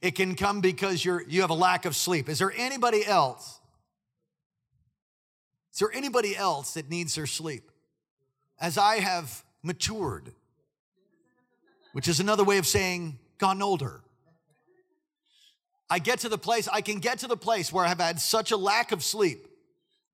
It 0.00 0.14
can 0.14 0.34
come 0.34 0.60
because 0.60 1.04
you're, 1.04 1.22
you 1.22 1.42
have 1.42 1.50
a 1.50 1.54
lack 1.54 1.84
of 1.84 1.94
sleep. 1.94 2.28
Is 2.28 2.38
there 2.38 2.52
anybody 2.56 3.04
else? 3.04 3.60
Is 5.72 5.78
there 5.78 5.92
anybody 5.92 6.36
else 6.36 6.74
that 6.74 6.88
needs 6.88 7.14
their 7.14 7.26
sleep? 7.26 7.70
As 8.60 8.78
I 8.78 8.96
have 8.96 9.44
matured, 9.62 10.32
which 11.92 12.08
is 12.08 12.20
another 12.20 12.44
way 12.44 12.58
of 12.58 12.66
saying 12.66 13.18
gotten 13.38 13.62
older. 13.62 14.00
I 15.88 15.98
get 15.98 16.20
to 16.20 16.28
the 16.28 16.38
place, 16.38 16.68
I 16.68 16.82
can 16.82 17.00
get 17.00 17.18
to 17.18 17.26
the 17.26 17.36
place 17.36 17.72
where 17.72 17.84
I've 17.84 17.98
had 17.98 18.20
such 18.20 18.52
a 18.52 18.56
lack 18.56 18.92
of 18.92 19.02
sleep 19.02 19.46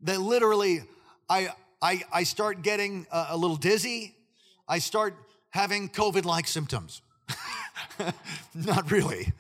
that 0.03 0.21
literally 0.21 0.83
I, 1.29 1.51
I, 1.83 2.03
I 2.13 2.23
start 2.23 2.63
getting 2.63 3.07
a, 3.13 3.27
a 3.31 3.37
little 3.37 3.57
dizzy. 3.57 4.15
I 4.67 4.79
start 4.79 5.15
having 5.57 5.89
COVID 5.89 6.27
like 6.27 6.47
symptoms. 6.47 7.01
Not 8.55 8.91
really. 8.91 9.33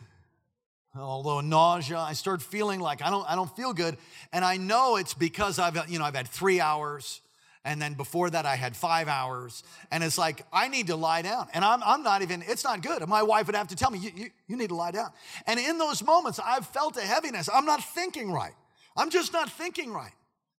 Although 0.96 1.42
nausea, 1.42 1.99
I 1.99 2.14
start 2.14 2.40
feeling 2.40 2.80
like 2.80 3.02
I 3.02 3.11
don't, 3.11 3.28
I 3.30 3.35
don't 3.35 3.54
feel 3.54 3.75
good. 3.75 3.99
And 4.32 4.42
I 4.42 4.56
know 4.56 4.96
it's 4.96 5.12
because 5.12 5.58
I've, 5.58 5.76
you 5.90 5.99
know, 5.99 6.06
I've 6.06 6.16
had 6.16 6.26
three 6.26 6.58
hours. 6.58 7.20
And 7.66 7.82
then 7.82 7.94
before 7.94 8.30
that, 8.30 8.46
I 8.46 8.56
had 8.56 8.75
five 8.75 9.08
hours. 9.08 9.62
And 9.90 10.02
it's 10.02 10.16
like, 10.16 10.46
I 10.52 10.68
need 10.68 10.87
to 10.87 10.96
lie 10.96 11.20
down. 11.20 11.49
And 11.52 11.62
I'm, 11.64 11.82
I'm 11.85 12.02
not 12.02 12.23
even, 12.23 12.42
it's 12.46 12.64
not 12.64 12.80
good. 12.80 13.06
My 13.06 13.23
wife 13.23 13.46
would 13.46 13.56
have 13.56 13.68
to 13.68 13.76
tell 13.76 13.90
me, 13.90 13.99
you, 13.99 14.11
you, 14.16 14.30
you 14.46 14.56
need 14.56 14.70
to 14.70 14.75
lie 14.75 14.92
down. 14.92 15.11
And 15.46 15.61
in 15.61 15.76
those 15.76 16.02
moments, 16.02 16.40
I've 16.42 16.66
felt 16.66 16.96
a 16.96 17.02
heaviness. 17.02 17.50
I'm 17.52 17.66
not 17.66 17.85
thinking 17.85 18.32
right. 18.32 18.54
I'm 18.96 19.11
just 19.11 19.35
not 19.35 19.52
thinking 19.52 19.92
right. 19.92 20.12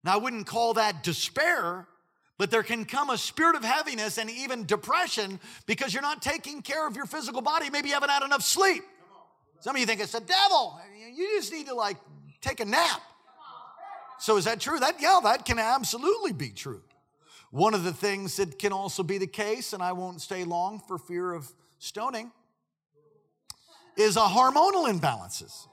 Now, 0.03 0.13
I 0.13 0.17
wouldn't 0.17 0.45
call 0.45 0.75
that 0.75 1.01
despair, 1.01 1.87
but 2.37 2.51
there 2.51 2.63
can 2.63 2.85
come 2.85 3.09
a 3.09 3.17
spirit 3.17 3.55
of 3.55 3.63
heaviness 3.63 4.17
and 4.17 4.29
even 4.29 4.65
depression 4.65 5.39
because 5.65 5.93
you're 5.93 6.03
not 6.03 6.21
taking 6.21 6.61
care 6.61 6.87
of 6.87 6.95
your 6.95 7.05
physical 7.05 7.41
body. 7.41 7.69
Maybe 7.69 7.89
you 7.89 7.95
haven't 7.95 8.09
had 8.09 8.23
enough 8.23 8.43
sleep. 8.43 8.83
Some 9.59 9.75
of 9.75 9.79
you 9.79 9.87
think 9.87 10.01
it's 10.01 10.11
the 10.11 10.19
devil. 10.19 10.79
You 11.15 11.27
just 11.37 11.51
need 11.51 11.67
to 11.67 11.73
like 11.73 11.97
take 12.41 12.59
a 12.59 12.65
nap. 12.65 13.01
So 14.19 14.37
is 14.37 14.45
that 14.45 14.59
true? 14.59 14.79
That 14.79 15.01
yeah, 15.01 15.19
that 15.23 15.45
can 15.45 15.59
absolutely 15.59 16.33
be 16.33 16.49
true. 16.49 16.81
One 17.49 17.73
of 17.73 17.83
the 17.83 17.93
things 17.93 18.35
that 18.37 18.59
can 18.59 18.71
also 18.71 19.03
be 19.03 19.17
the 19.17 19.27
case, 19.27 19.73
and 19.73 19.81
I 19.81 19.93
won't 19.93 20.21
stay 20.21 20.43
long 20.43 20.79
for 20.79 20.97
fear 20.97 21.33
of 21.33 21.51
stoning, 21.79 22.31
is 23.95 24.15
a 24.15 24.21
hormonal 24.21 24.91
imbalances. 24.91 25.67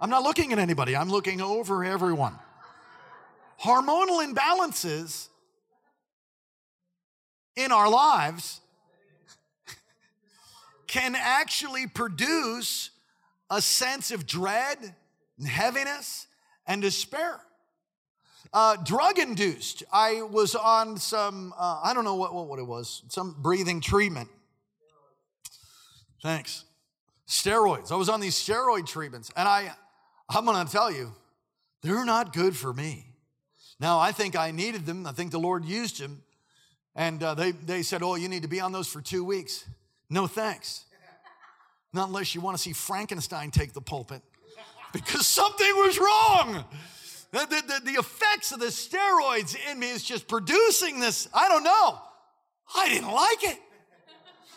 I'm 0.00 0.10
not 0.10 0.22
looking 0.22 0.52
at 0.52 0.58
anybody, 0.58 0.96
I'm 0.96 1.10
looking 1.10 1.40
over 1.40 1.84
everyone. 1.84 2.38
Hormonal 3.62 4.26
imbalances 4.26 5.29
in 7.56 7.72
our 7.72 7.88
lives 7.90 8.60
can 10.86 11.14
actually 11.14 11.86
produce 11.86 12.90
a 13.48 13.62
sense 13.62 14.10
of 14.10 14.26
dread 14.26 14.78
and 15.38 15.46
heaviness 15.46 16.26
and 16.66 16.82
despair. 16.82 17.40
Uh, 18.52 18.76
drug 18.76 19.18
induced. 19.18 19.84
I 19.92 20.22
was 20.22 20.56
on 20.56 20.96
some, 20.96 21.54
uh, 21.56 21.80
I 21.84 21.94
don't 21.94 22.04
know 22.04 22.16
what, 22.16 22.34
what 22.34 22.58
it 22.58 22.66
was, 22.66 23.02
some 23.08 23.36
breathing 23.38 23.80
treatment. 23.80 24.28
Thanks. 26.22 26.64
Steroids. 27.28 27.92
I 27.92 27.96
was 27.96 28.08
on 28.08 28.20
these 28.20 28.34
steroid 28.34 28.86
treatments, 28.86 29.30
and 29.36 29.46
I, 29.46 29.72
I'm 30.28 30.44
gonna 30.44 30.68
tell 30.68 30.90
you, 30.90 31.14
they're 31.82 32.04
not 32.04 32.32
good 32.32 32.56
for 32.56 32.72
me. 32.72 33.06
Now, 33.78 33.98
I 33.98 34.12
think 34.12 34.36
I 34.36 34.50
needed 34.50 34.84
them. 34.84 35.06
I 35.06 35.12
think 35.12 35.30
the 35.30 35.38
Lord 35.38 35.64
used 35.64 36.00
them. 36.00 36.22
And 37.00 37.22
uh, 37.22 37.32
they, 37.32 37.52
they 37.52 37.82
said, 37.82 38.02
Oh, 38.02 38.14
you 38.16 38.28
need 38.28 38.42
to 38.42 38.48
be 38.48 38.60
on 38.60 38.72
those 38.72 38.86
for 38.86 39.00
two 39.00 39.24
weeks. 39.24 39.64
No 40.10 40.26
thanks. 40.26 40.84
Not 41.94 42.08
unless 42.08 42.34
you 42.34 42.42
want 42.42 42.58
to 42.58 42.62
see 42.62 42.74
Frankenstein 42.74 43.50
take 43.50 43.72
the 43.72 43.80
pulpit 43.80 44.20
because 44.92 45.26
something 45.26 45.66
was 45.76 45.98
wrong. 45.98 46.62
The, 47.32 47.46
the, 47.48 47.80
the, 47.92 47.98
effects 47.98 48.52
of 48.52 48.60
the 48.60 48.66
steroids 48.66 49.56
in 49.70 49.78
me 49.78 49.88
is 49.88 50.04
just 50.04 50.28
producing 50.28 51.00
this. 51.00 51.26
I 51.32 51.48
don't 51.48 51.64
know. 51.64 51.98
I 52.76 52.90
didn't 52.90 53.10
like 53.10 53.44
it. 53.44 53.58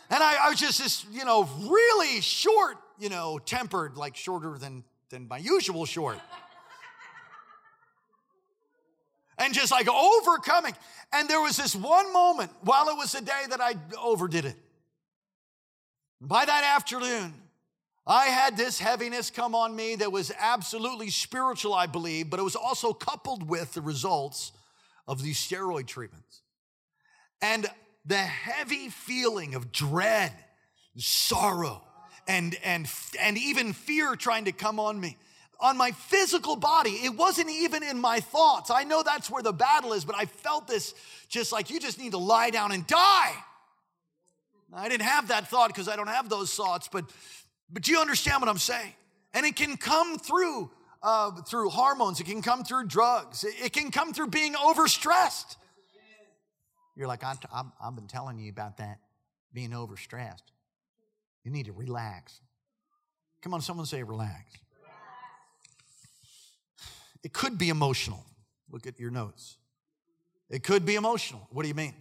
And 0.09 0.21
I, 0.21 0.47
I 0.47 0.49
was 0.49 0.59
just 0.59 0.79
this, 0.79 1.05
you 1.13 1.23
know, 1.23 1.47
really 1.61 2.19
short, 2.19 2.75
you 2.99 3.07
know, 3.07 3.39
tempered, 3.39 3.95
like 3.95 4.17
shorter 4.17 4.57
than, 4.57 4.83
than 5.09 5.29
my 5.29 5.37
usual 5.37 5.85
short 5.85 6.19
and 9.43 9.53
just 9.53 9.71
like 9.71 9.89
overcoming. 9.89 10.73
And 11.11 11.29
there 11.29 11.41
was 11.41 11.57
this 11.57 11.75
one 11.75 12.11
moment 12.13 12.51
while 12.61 12.87
it 12.87 12.97
was 12.97 13.11
the 13.11 13.21
day 13.21 13.43
that 13.49 13.59
I 13.59 13.75
overdid 14.01 14.45
it. 14.45 14.55
By 16.21 16.45
that 16.45 16.63
afternoon, 16.63 17.33
I 18.07 18.27
had 18.27 18.55
this 18.55 18.79
heaviness 18.79 19.29
come 19.29 19.53
on 19.53 19.75
me 19.75 19.95
that 19.95 20.11
was 20.11 20.31
absolutely 20.39 21.09
spiritual, 21.09 21.73
I 21.73 21.87
believe, 21.87 22.29
but 22.29 22.39
it 22.39 22.43
was 22.43 22.55
also 22.55 22.93
coupled 22.93 23.47
with 23.47 23.73
the 23.73 23.81
results 23.81 24.53
of 25.07 25.21
these 25.21 25.37
steroid 25.37 25.87
treatments. 25.87 26.41
And 27.41 27.67
the 28.05 28.15
heavy 28.15 28.89
feeling 28.89 29.55
of 29.55 29.73
dread, 29.73 30.31
sorrow, 30.97 31.81
and, 32.27 32.55
and, 32.63 32.89
and 33.19 33.37
even 33.37 33.73
fear 33.73 34.15
trying 34.15 34.45
to 34.45 34.53
come 34.53 34.79
on 34.79 34.99
me 34.99 35.17
on 35.59 35.77
my 35.77 35.91
physical 35.91 36.55
body. 36.55 36.91
It 36.91 37.15
wasn't 37.15 37.49
even 37.49 37.83
in 37.83 37.99
my 37.99 38.19
thoughts. 38.19 38.69
I 38.69 38.83
know 38.83 39.03
that's 39.03 39.29
where 39.29 39.43
the 39.43 39.53
battle 39.53 39.93
is, 39.93 40.05
but 40.05 40.15
I 40.15 40.25
felt 40.25 40.67
this 40.67 40.93
just 41.29 41.51
like 41.51 41.69
you 41.69 41.79
just 41.79 41.99
need 41.99 42.11
to 42.11 42.17
lie 42.17 42.49
down 42.49 42.71
and 42.71 42.85
die. 42.85 43.33
I 44.75 44.89
didn't 44.89 45.05
have 45.05 45.27
that 45.27 45.47
thought 45.47 45.69
because 45.69 45.87
I 45.87 45.95
don't 45.95 46.07
have 46.07 46.29
those 46.29 46.53
thoughts, 46.53 46.89
but 46.91 47.05
but 47.71 47.87
you 47.87 47.99
understand 47.99 48.41
what 48.41 48.49
I'm 48.49 48.57
saying? 48.57 48.93
And 49.33 49.45
it 49.45 49.55
can 49.55 49.77
come 49.77 50.17
through 50.17 50.69
uh, 51.01 51.31
through 51.41 51.69
hormones. 51.69 52.19
It 52.19 52.25
can 52.25 52.41
come 52.41 52.63
through 52.63 52.87
drugs. 52.87 53.43
It, 53.43 53.73
can 53.73 53.91
come 53.91 54.13
through 54.13 54.27
being 54.27 54.53
overstressed. 54.53 55.57
You're 56.95 57.07
like, 57.07 57.23
i 57.23 57.35
i 57.51 57.63
I've 57.83 57.95
been 57.95 58.07
telling 58.07 58.39
you 58.39 58.49
about 58.49 58.77
that, 58.77 58.99
being 59.53 59.71
overstressed. 59.71 60.43
You 61.43 61.51
need 61.51 61.65
to 61.65 61.73
relax. 61.73 62.39
Come 63.41 63.53
on, 63.53 63.61
someone 63.61 63.85
say 63.85 64.03
relax. 64.03 64.45
It 67.23 67.33
could 67.33 67.57
be 67.57 67.69
emotional. 67.69 68.25
Look 68.69 68.87
at 68.87 68.99
your 68.99 69.11
notes. 69.11 69.57
It 70.49 70.63
could 70.63 70.85
be 70.85 70.95
emotional. 70.95 71.47
What 71.51 71.63
do 71.63 71.67
you 71.69 71.75
mean? 71.75 71.93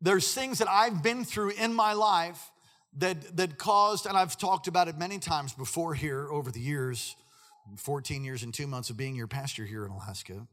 There's 0.00 0.32
things 0.32 0.58
that 0.58 0.68
I've 0.68 1.02
been 1.02 1.24
through 1.24 1.50
in 1.50 1.74
my 1.74 1.92
life 1.92 2.50
that, 2.96 3.36
that 3.36 3.58
caused, 3.58 4.06
and 4.06 4.16
I've 4.16 4.36
talked 4.38 4.68
about 4.68 4.88
it 4.88 4.96
many 4.96 5.18
times 5.18 5.52
before 5.52 5.94
here 5.94 6.28
over 6.30 6.50
the 6.50 6.60
years 6.60 7.16
14 7.76 8.24
years 8.24 8.42
and 8.42 8.54
two 8.54 8.66
months 8.66 8.90
of 8.90 8.96
being 8.96 9.14
your 9.14 9.26
pastor 9.26 9.64
here 9.64 9.84
in 9.84 9.92
Alaska. 9.92 10.46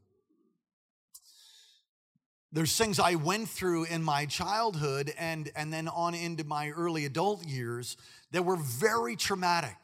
There's 2.52 2.76
things 2.78 3.00
I 3.00 3.16
went 3.16 3.50
through 3.50 3.86
in 3.86 4.02
my 4.02 4.26
childhood 4.26 5.14
and, 5.18 5.52
and 5.56 5.74
then 5.74 5.88
on 5.88 6.16
into 6.16 6.44
my 6.44 6.70
early 6.70 7.06
adult 7.06 7.46
years 7.46 7.98
that 8.32 8.44
were 8.44 8.56
very 8.56 9.16
traumatic. 9.16 9.76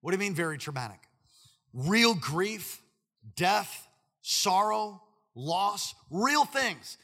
What 0.00 0.10
do 0.10 0.16
you 0.16 0.20
mean, 0.20 0.34
very 0.34 0.58
traumatic? 0.58 1.00
Real 1.72 2.14
grief, 2.14 2.81
death, 3.36 3.88
sorrow, 4.22 5.02
loss, 5.34 5.94
real 6.10 6.44
things. 6.44 6.98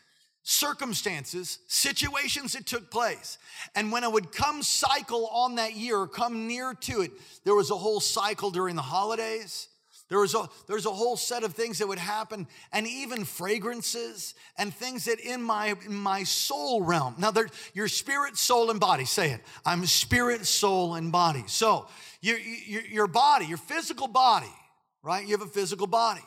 circumstances, 0.49 1.59
situations 1.69 2.55
that 2.55 2.65
took 2.65 2.91
place. 2.91 3.37
And 3.75 3.93
when 3.93 4.03
it 4.03 4.11
would 4.11 4.33
come 4.33 4.63
cycle 4.63 5.27
on 5.27 5.57
that 5.57 5.75
year, 5.75 6.07
come 6.07 6.47
near 6.47 6.73
to 6.73 7.03
it, 7.03 7.11
there 7.45 7.55
was 7.55 7.71
a 7.71 7.75
whole 7.77 8.01
cycle 8.01 8.51
during 8.51 8.75
the 8.75 8.83
holidays. 8.83 9.69
There 10.09 10.21
was 10.21 10.35
a 10.35 10.49
there's 10.67 10.87
a 10.87 10.91
whole 10.91 11.19
set 11.19 11.45
of 11.45 11.53
things 11.53 11.81
that 11.81 11.87
would 11.87 11.99
happen, 11.99 12.47
and 12.73 12.87
even 12.87 13.27
fragrances 13.27 14.35
and 14.57 14.73
things 14.73 15.05
that 15.05 15.21
in 15.21 15.43
my 15.43 15.75
in 15.85 15.95
my 15.95 16.23
soul 16.23 16.83
realm. 16.83 17.15
Now, 17.19 17.31
there, 17.31 17.49
your 17.75 17.89
spirit, 17.89 18.39
soul, 18.39 18.71
and 18.71 18.81
body. 18.81 19.05
Say 19.05 19.33
it. 19.33 19.43
I'm 19.67 19.85
spirit, 19.85 20.47
soul, 20.47 20.95
and 20.95 21.13
body. 21.13 21.45
So 21.47 21.89
your 22.23 22.39
your, 22.39 22.83
your 22.87 23.07
body, 23.07 23.45
your 23.45 23.59
physical 23.59 24.09
body, 24.09 24.55
right? 25.03 25.27
You 25.27 25.37
have 25.37 25.47
a 25.47 25.51
physical 25.51 25.87
body. 25.87 26.25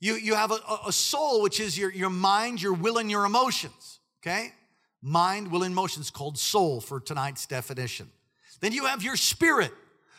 You, 0.00 0.14
you 0.14 0.34
have 0.34 0.50
a, 0.50 0.58
a 0.86 0.92
soul, 0.92 1.42
which 1.42 1.60
is 1.60 1.78
your, 1.78 1.90
your 1.90 2.10
mind, 2.10 2.60
your 2.60 2.74
will, 2.74 2.98
and 2.98 3.10
your 3.10 3.24
emotions, 3.24 4.00
okay? 4.22 4.52
Mind, 5.00 5.50
will, 5.50 5.62
and 5.62 5.72
emotions 5.72 6.10
called 6.10 6.36
soul 6.36 6.80
for 6.80 7.00
tonight's 7.00 7.46
definition. 7.46 8.10
Then 8.60 8.72
you 8.72 8.86
have 8.86 9.02
your 9.02 9.16
spirit. 9.16 9.72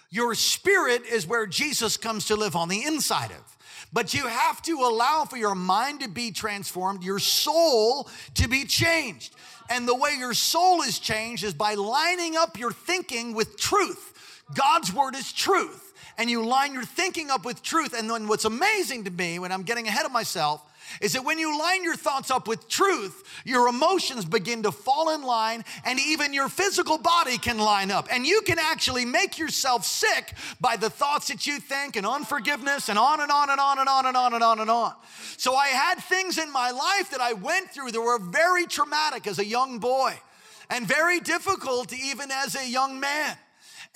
Your 0.09 0.33
spirit 0.33 1.03
is 1.05 1.27
where 1.27 1.45
Jesus 1.45 1.97
comes 1.97 2.27
to 2.27 2.35
live 2.35 2.55
on 2.55 2.69
the 2.69 2.83
inside 2.83 3.31
of. 3.31 3.57
But 3.91 4.13
you 4.13 4.27
have 4.27 4.61
to 4.63 4.73
allow 4.79 5.25
for 5.25 5.37
your 5.37 5.55
mind 5.55 6.01
to 6.01 6.09
be 6.09 6.31
transformed, 6.31 7.03
your 7.03 7.19
soul 7.19 8.09
to 8.35 8.47
be 8.47 8.65
changed. 8.65 9.35
And 9.69 9.87
the 9.87 9.95
way 9.95 10.15
your 10.17 10.33
soul 10.33 10.81
is 10.81 10.99
changed 10.99 11.43
is 11.43 11.53
by 11.53 11.75
lining 11.75 12.35
up 12.35 12.57
your 12.57 12.71
thinking 12.71 13.33
with 13.33 13.57
truth. 13.57 14.43
God's 14.53 14.93
word 14.93 15.15
is 15.15 15.31
truth 15.31 15.84
and 16.17 16.29
you 16.29 16.45
line 16.45 16.73
your 16.73 16.85
thinking 16.85 17.29
up 17.29 17.45
with 17.45 17.61
truth. 17.61 17.93
And 17.97 18.09
then 18.09 18.27
what's 18.27 18.45
amazing 18.45 19.03
to 19.05 19.11
me 19.11 19.39
when 19.39 19.51
I'm 19.51 19.63
getting 19.63 19.87
ahead 19.87 20.05
of 20.05 20.11
myself 20.11 20.61
is 21.01 21.13
that 21.13 21.25
when 21.25 21.39
you 21.39 21.57
line 21.57 21.83
your 21.83 21.95
thoughts 21.95 22.31
up 22.31 22.47
with 22.47 22.67
truth, 22.67 23.23
your 23.43 23.67
emotions 23.67 24.25
begin 24.25 24.63
to 24.63 24.71
fall 24.71 25.13
in 25.13 25.23
line, 25.23 25.63
and 25.83 25.99
even 25.99 26.33
your 26.33 26.49
physical 26.49 26.97
body 26.97 27.37
can 27.37 27.57
line 27.57 27.91
up. 27.91 28.07
And 28.11 28.25
you 28.25 28.41
can 28.41 28.59
actually 28.59 29.05
make 29.05 29.37
yourself 29.37 29.83
sick 29.83 30.33
by 30.61 30.77
the 30.77 30.89
thoughts 30.89 31.27
that 31.27 31.47
you 31.47 31.59
think, 31.59 31.95
and 31.95 32.05
unforgiveness, 32.05 32.89
and 32.89 32.99
on 32.99 33.19
and 33.19 33.31
on 33.31 33.49
and 33.49 33.59
on 33.59 33.79
and 33.79 33.89
on 33.89 34.05
and 34.05 34.17
on 34.17 34.33
and 34.33 34.43
on 34.43 34.59
and 34.59 34.69
on. 34.69 34.93
So 35.37 35.55
I 35.55 35.67
had 35.67 35.95
things 35.95 36.37
in 36.37 36.51
my 36.51 36.71
life 36.71 37.11
that 37.11 37.21
I 37.21 37.33
went 37.33 37.71
through 37.71 37.91
that 37.91 38.01
were 38.01 38.19
very 38.19 38.65
traumatic 38.65 39.27
as 39.27 39.39
a 39.39 39.45
young 39.45 39.79
boy, 39.79 40.13
and 40.69 40.87
very 40.87 41.19
difficult 41.19 41.93
even 41.93 42.31
as 42.31 42.55
a 42.55 42.67
young 42.67 42.99
man. 42.99 43.37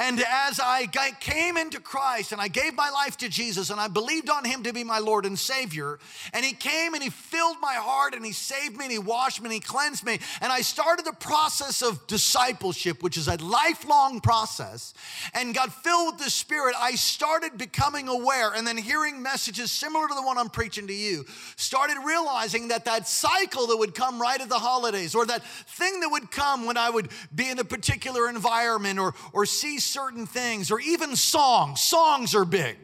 And 0.01 0.22
as 0.22 0.62
I 0.62 0.88
came 1.20 1.58
into 1.58 1.82
Christ 1.82 2.32
and 2.32 2.39
I 2.39 2.48
gave 2.48 2.74
my 2.74 2.89
life 2.89 3.18
to 3.18 3.27
Jesus 3.27 3.70
and 3.70 3.82
I 3.82 3.89
believed 3.89 4.29
on 4.29 4.46
him 4.46 4.63
to 4.63 4.72
be 4.72 4.86
my 4.86 5.00
Lord 5.00 5.25
and 5.25 5.38
Savior, 5.38 6.00
and 6.32 6.46
he 6.46 6.53
came 6.53 6.94
and 6.94 7.03
he 7.03 7.10
filled 7.10 7.58
my 7.62 7.74
heart 7.74 8.15
and 8.15 8.25
he 8.25 8.32
saved 8.32 8.77
me 8.77 8.86
and 8.86 8.91
he 8.94 8.98
washed 8.98 9.41
me 9.41 9.48
and 9.48 9.53
he 9.53 9.60
cleansed 9.60 10.06
me, 10.06 10.20
and 10.39 10.53
I 10.53 10.62
started 10.62 11.06
the 11.06 11.12
process 11.12 11.82
of 11.82 12.08
discipleship, 12.08 13.03
which 13.03 13.18
is 13.18 13.27
a 13.27 13.36
lifelong 13.44 14.22
process, 14.22 14.94
and 15.34 15.53
got 15.53 15.74
filled 15.84 16.13
with 16.13 16.24
the 16.24 16.29
Spirit, 16.29 16.75
I 16.79 16.96
started 16.96 17.58
becoming 17.58 18.08
aware 18.08 18.53
and 18.53 18.65
then 18.65 18.77
hearing 18.77 19.22
messages 19.22 19.70
similar 19.70 20.08
to 20.08 20.13
the 20.13 20.24
one 20.24 20.38
I'm 20.38 20.50
preaching 20.50 20.88
to 20.88 20.94
you, 20.94 21.25
started 21.58 21.98
realizing 22.06 22.70
that 22.70 22.86
that 22.86 23.06
cycle 23.06 23.68
that 23.68 23.77
would 23.77 23.94
come 23.94 24.22
right 24.22 24.39
at 24.39 24.48
the 24.48 24.60
holidays 24.60 25.13
or 25.13 25.25
that 25.25 25.44
thing 25.44 26.00
that 26.00 26.10
would 26.10 26.32
come 26.32 26.65
when 26.65 26.77
I 26.77 26.89
would 26.89 27.10
be 27.36 27.50
in 27.50 27.60
a 27.60 27.65
particular 27.65 28.29
environment 28.29 28.98
or, 28.98 29.13
or 29.34 29.46
see 29.46 29.77
certain 29.89 30.25
things, 30.25 30.72
or 30.72 30.79
even 30.79 31.15
songs. 31.15 31.81
Songs 31.81 32.36
are 32.36 32.46
big. 32.46 32.77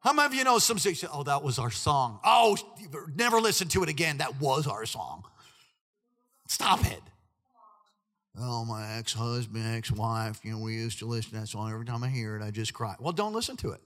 How 0.00 0.12
many 0.12 0.26
of 0.26 0.34
you 0.34 0.44
know 0.44 0.58
some 0.58 0.78
say, 0.78 0.94
oh, 1.12 1.22
that 1.22 1.42
was 1.42 1.58
our 1.58 1.70
song? 1.70 2.20
Oh, 2.24 2.58
never 3.16 3.40
listen 3.40 3.68
to 3.68 3.82
it 3.82 3.88
again. 3.88 4.18
That 4.18 4.38
was 4.40 4.66
our 4.66 4.84
song. 4.84 5.24
Stop 6.46 6.84
it. 6.84 7.00
Oh, 8.38 8.64
my 8.64 8.96
ex 8.96 9.12
husband, 9.12 9.64
ex 9.76 9.90
wife, 9.92 10.40
you 10.44 10.52
know, 10.52 10.58
we 10.58 10.74
used 10.74 10.98
to 10.98 11.06
listen 11.06 11.30
to 11.32 11.40
that 11.40 11.46
song. 11.46 11.72
Every 11.72 11.86
time 11.86 12.02
I 12.02 12.08
hear 12.08 12.36
it, 12.36 12.42
I 12.42 12.50
just 12.50 12.74
cry. 12.74 12.96
Well, 12.98 13.12
don't 13.12 13.32
listen 13.32 13.56
to 13.58 13.70
it. 13.70 13.80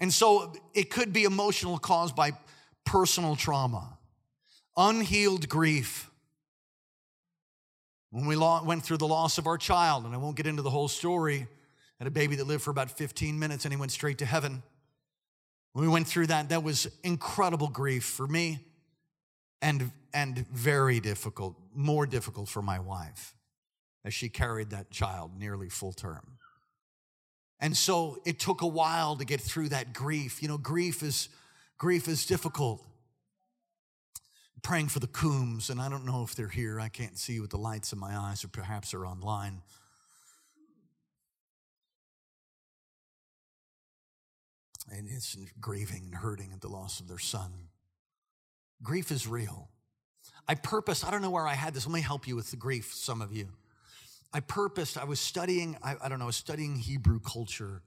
And 0.00 0.12
so 0.12 0.52
it 0.74 0.90
could 0.90 1.12
be 1.12 1.24
emotional 1.24 1.78
caused 1.78 2.16
by 2.16 2.32
personal 2.84 3.36
trauma, 3.36 3.98
unhealed 4.76 5.48
grief, 5.48 6.10
when 8.16 8.24
we 8.24 8.34
went 8.38 8.82
through 8.82 8.96
the 8.96 9.06
loss 9.06 9.36
of 9.36 9.46
our 9.46 9.58
child, 9.58 10.06
and 10.06 10.14
I 10.14 10.16
won't 10.16 10.38
get 10.38 10.46
into 10.46 10.62
the 10.62 10.70
whole 10.70 10.88
story, 10.88 11.46
had 11.98 12.08
a 12.08 12.10
baby 12.10 12.36
that 12.36 12.46
lived 12.46 12.62
for 12.62 12.70
about 12.70 12.90
15 12.90 13.38
minutes 13.38 13.66
and 13.66 13.74
he 13.74 13.78
went 13.78 13.92
straight 13.92 14.16
to 14.18 14.24
heaven. 14.24 14.62
When 15.74 15.84
we 15.84 15.92
went 15.92 16.06
through 16.06 16.28
that, 16.28 16.48
that 16.48 16.62
was 16.62 16.88
incredible 17.04 17.68
grief 17.68 18.04
for 18.04 18.26
me 18.26 18.60
and, 19.60 19.92
and 20.14 20.48
very 20.48 20.98
difficult, 20.98 21.56
more 21.74 22.06
difficult 22.06 22.48
for 22.48 22.62
my 22.62 22.78
wife 22.78 23.34
as 24.02 24.14
she 24.14 24.30
carried 24.30 24.70
that 24.70 24.90
child 24.90 25.38
nearly 25.38 25.68
full 25.68 25.92
term. 25.92 26.38
And 27.60 27.76
so 27.76 28.16
it 28.24 28.38
took 28.38 28.62
a 28.62 28.66
while 28.66 29.16
to 29.16 29.26
get 29.26 29.42
through 29.42 29.68
that 29.68 29.92
grief. 29.92 30.40
You 30.40 30.48
know, 30.48 30.56
grief 30.56 31.02
is 31.02 31.28
grief 31.76 32.08
is 32.08 32.24
difficult 32.24 32.82
praying 34.66 34.88
for 34.88 34.98
the 34.98 35.06
Coombs, 35.06 35.70
and 35.70 35.80
I 35.80 35.88
don't 35.88 36.04
know 36.04 36.24
if 36.24 36.34
they're 36.34 36.48
here. 36.48 36.80
I 36.80 36.88
can't 36.88 37.16
see 37.16 37.38
with 37.38 37.50
the 37.50 37.56
lights 37.56 37.92
in 37.92 38.00
my 38.00 38.16
eyes, 38.16 38.44
or 38.44 38.48
perhaps 38.48 38.90
they're 38.90 39.06
online. 39.06 39.62
And 44.90 45.06
it's 45.08 45.36
grieving 45.60 46.02
and 46.06 46.16
hurting 46.16 46.50
at 46.52 46.62
the 46.62 46.68
loss 46.68 46.98
of 46.98 47.06
their 47.06 47.20
son. 47.20 47.52
Grief 48.82 49.12
is 49.12 49.28
real. 49.28 49.68
I 50.48 50.56
purpose, 50.56 51.04
I 51.04 51.12
don't 51.12 51.22
know 51.22 51.30
where 51.30 51.46
I 51.46 51.54
had 51.54 51.72
this. 51.72 51.86
Let 51.86 51.94
me 51.94 52.00
help 52.00 52.26
you 52.26 52.34
with 52.34 52.50
the 52.50 52.56
grief, 52.56 52.92
some 52.92 53.22
of 53.22 53.32
you. 53.32 53.50
I 54.32 54.40
purposed, 54.40 54.98
I 54.98 55.04
was 55.04 55.20
studying, 55.20 55.76
I, 55.80 55.94
I 56.02 56.08
don't 56.08 56.18
know, 56.18 56.24
I 56.24 56.26
was 56.26 56.34
studying 56.34 56.74
Hebrew 56.74 57.20
culture, 57.20 57.82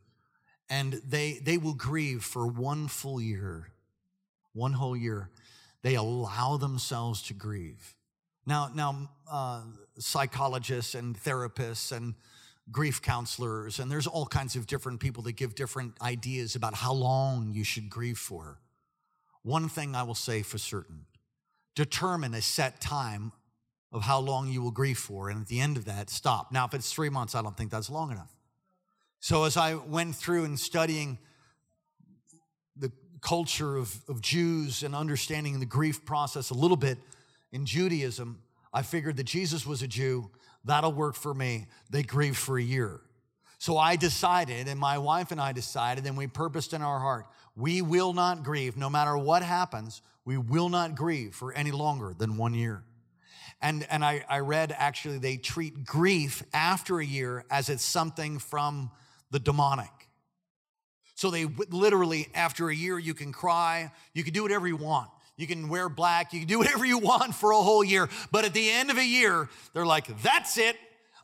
and 0.69 0.93
they 1.05 1.41
they 1.43 1.57
will 1.57 1.73
grieve 1.73 2.23
for 2.23 2.47
one 2.47 2.87
full 2.87 3.19
year, 3.19 3.67
one 4.53 4.71
whole 4.71 4.95
year. 4.95 5.29
They 5.81 5.95
allow 5.95 6.57
themselves 6.57 7.21
to 7.23 7.33
grieve. 7.33 7.95
Now, 8.45 8.69
now, 8.73 9.09
uh, 9.29 9.61
psychologists 9.97 10.95
and 10.95 11.15
therapists 11.15 11.91
and 11.91 12.15
grief 12.71 13.01
counselors, 13.01 13.79
and 13.79 13.91
there's 13.91 14.07
all 14.07 14.25
kinds 14.25 14.55
of 14.55 14.67
different 14.67 14.99
people 14.99 15.23
that 15.23 15.33
give 15.33 15.55
different 15.55 15.93
ideas 16.01 16.55
about 16.55 16.75
how 16.75 16.93
long 16.93 17.51
you 17.53 17.63
should 17.63 17.89
grieve 17.89 18.17
for. 18.17 18.59
One 19.43 19.69
thing 19.69 19.95
I 19.95 20.03
will 20.03 20.15
say 20.15 20.41
for 20.41 20.57
certain 20.57 21.05
determine 21.75 22.33
a 22.33 22.41
set 22.41 22.81
time 22.81 23.31
of 23.91 24.03
how 24.03 24.19
long 24.19 24.49
you 24.49 24.61
will 24.61 24.71
grieve 24.71 24.97
for, 24.97 25.29
and 25.29 25.41
at 25.41 25.47
the 25.47 25.61
end 25.61 25.77
of 25.77 25.85
that, 25.85 26.09
stop. 26.09 26.51
Now, 26.51 26.65
if 26.65 26.73
it's 26.73 26.91
three 26.91 27.09
months, 27.09 27.35
I 27.35 27.41
don't 27.41 27.55
think 27.55 27.71
that's 27.71 27.89
long 27.89 28.11
enough. 28.11 28.35
So, 29.19 29.45
as 29.45 29.57
I 29.57 29.75
went 29.75 30.15
through 30.15 30.45
and 30.45 30.59
studying 30.59 31.17
culture 33.19 33.77
of, 33.77 33.95
of 34.07 34.21
Jews 34.21 34.83
and 34.83 34.95
understanding 34.95 35.59
the 35.59 35.65
grief 35.65 36.05
process 36.05 36.49
a 36.49 36.53
little 36.53 36.77
bit 36.77 36.97
in 37.51 37.65
Judaism, 37.65 38.41
I 38.73 38.81
figured 38.81 39.17
that 39.17 39.25
Jesus 39.25 39.65
was 39.65 39.81
a 39.81 39.87
Jew. 39.87 40.29
That'll 40.65 40.93
work 40.93 41.15
for 41.15 41.33
me. 41.33 41.67
They 41.89 42.03
grieved 42.03 42.37
for 42.37 42.57
a 42.57 42.63
year. 42.63 43.01
So 43.57 43.77
I 43.77 43.97
decided, 43.97 44.67
and 44.67 44.79
my 44.79 44.97
wife 44.97 45.31
and 45.31 45.41
I 45.41 45.51
decided, 45.51 46.05
and 46.05 46.15
we 46.15 46.27
purposed 46.27 46.73
in 46.73 46.81
our 46.81 46.99
heart, 46.99 47.25
we 47.55 47.81
will 47.81 48.13
not 48.13 48.43
grieve. 48.43 48.77
No 48.77 48.89
matter 48.89 49.17
what 49.17 49.43
happens, 49.43 50.01
we 50.23 50.37
will 50.37 50.69
not 50.69 50.95
grieve 50.95 51.35
for 51.35 51.51
any 51.53 51.71
longer 51.71 52.13
than 52.17 52.37
one 52.37 52.53
year. 52.53 52.83
And, 53.61 53.85
and 53.89 54.05
I, 54.05 54.23
I 54.29 54.39
read 54.39 54.73
actually 54.77 55.17
they 55.17 55.35
treat 55.35 55.83
grief 55.83 56.43
after 56.53 56.99
a 56.99 57.05
year 57.05 57.43
as 57.51 57.67
it's 57.67 57.83
something 57.83 58.39
from 58.39 58.91
the 59.31 59.39
demonic. 59.39 59.98
So 61.19 61.29
they 61.29 61.43
literally, 61.43 62.29
after 62.33 62.69
a 62.69 62.73
year, 62.73 62.97
you 62.97 63.13
can 63.13 63.33
cry, 63.33 63.91
you 64.13 64.23
can 64.23 64.31
do 64.31 64.41
whatever 64.41 64.69
you 64.69 64.77
want. 64.77 65.09
You 65.35 65.47
can 65.47 65.67
wear 65.67 65.89
black, 65.89 66.31
you 66.31 66.39
can 66.39 66.47
do 66.47 66.57
whatever 66.59 66.85
you 66.85 66.97
want 66.97 67.35
for 67.35 67.51
a 67.51 67.57
whole 67.57 67.83
year. 67.83 68.07
But 68.31 68.45
at 68.45 68.53
the 68.53 68.71
end 68.71 68.89
of 68.89 68.97
a 68.97 69.05
year, 69.05 69.49
they're 69.73 69.85
like, 69.85 70.21
that's 70.23 70.57
it. 70.57 70.77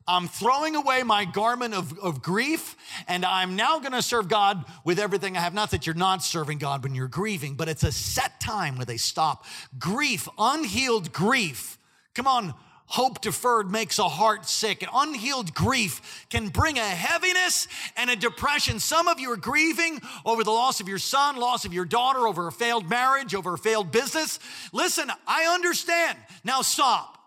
I'm 0.06 0.28
throwing 0.28 0.76
away 0.76 1.04
my 1.04 1.24
garment 1.24 1.74
of, 1.74 1.98
of 2.00 2.22
grief, 2.22 2.76
and 3.08 3.24
I'm 3.24 3.56
now 3.56 3.80
gonna 3.80 4.02
serve 4.02 4.28
God 4.28 4.66
with 4.84 5.00
everything 5.00 5.38
I 5.38 5.40
have. 5.40 5.54
Not 5.54 5.72
that 5.72 5.86
you're 5.86 5.96
not 5.96 6.22
serving 6.22 6.58
God 6.58 6.84
when 6.84 6.94
you're 6.94 7.08
grieving, 7.08 7.56
but 7.56 7.70
it's 7.70 7.84
a 7.84 7.92
set 7.94 8.42
time 8.42 8.76
where 8.76 8.86
they 8.86 8.98
stop. 8.98 9.46
Grief, 9.80 10.28
unhealed 10.38 11.14
grief. 11.14 11.78
Come 12.14 12.28
on, 12.28 12.54
Hope 12.88 13.22
deferred 13.22 13.72
makes 13.72 13.98
a 13.98 14.08
heart 14.08 14.48
sick. 14.48 14.84
And 14.84 14.92
unhealed 14.94 15.54
grief 15.54 16.26
can 16.30 16.50
bring 16.50 16.78
a 16.78 16.82
heaviness 16.82 17.68
and 17.98 18.10
a 18.10 18.16
depression. 18.16 18.80
Some 18.80 19.08
of 19.08 19.20
you 19.20 19.32
are 19.32 19.38
grieving 19.38 20.00
over 20.24 20.44
the 20.44 20.52
loss 20.52 20.80
of 20.80 20.88
your 20.88 21.00
son, 21.00 21.38
loss 21.38 21.66
of 21.66 21.74
your 21.74 21.86
daughter, 21.86 22.28
over 22.28 22.48
a 22.48 22.52
failed 22.52 22.88
marriage, 22.88 23.34
over 23.34 23.56
a 23.56 23.58
failed 23.58 23.92
business. 23.92 24.40
Listen, 24.72 25.12
I 25.28 25.46
understand. 25.46 26.18
Now 26.44 26.62
stop. 26.62 27.18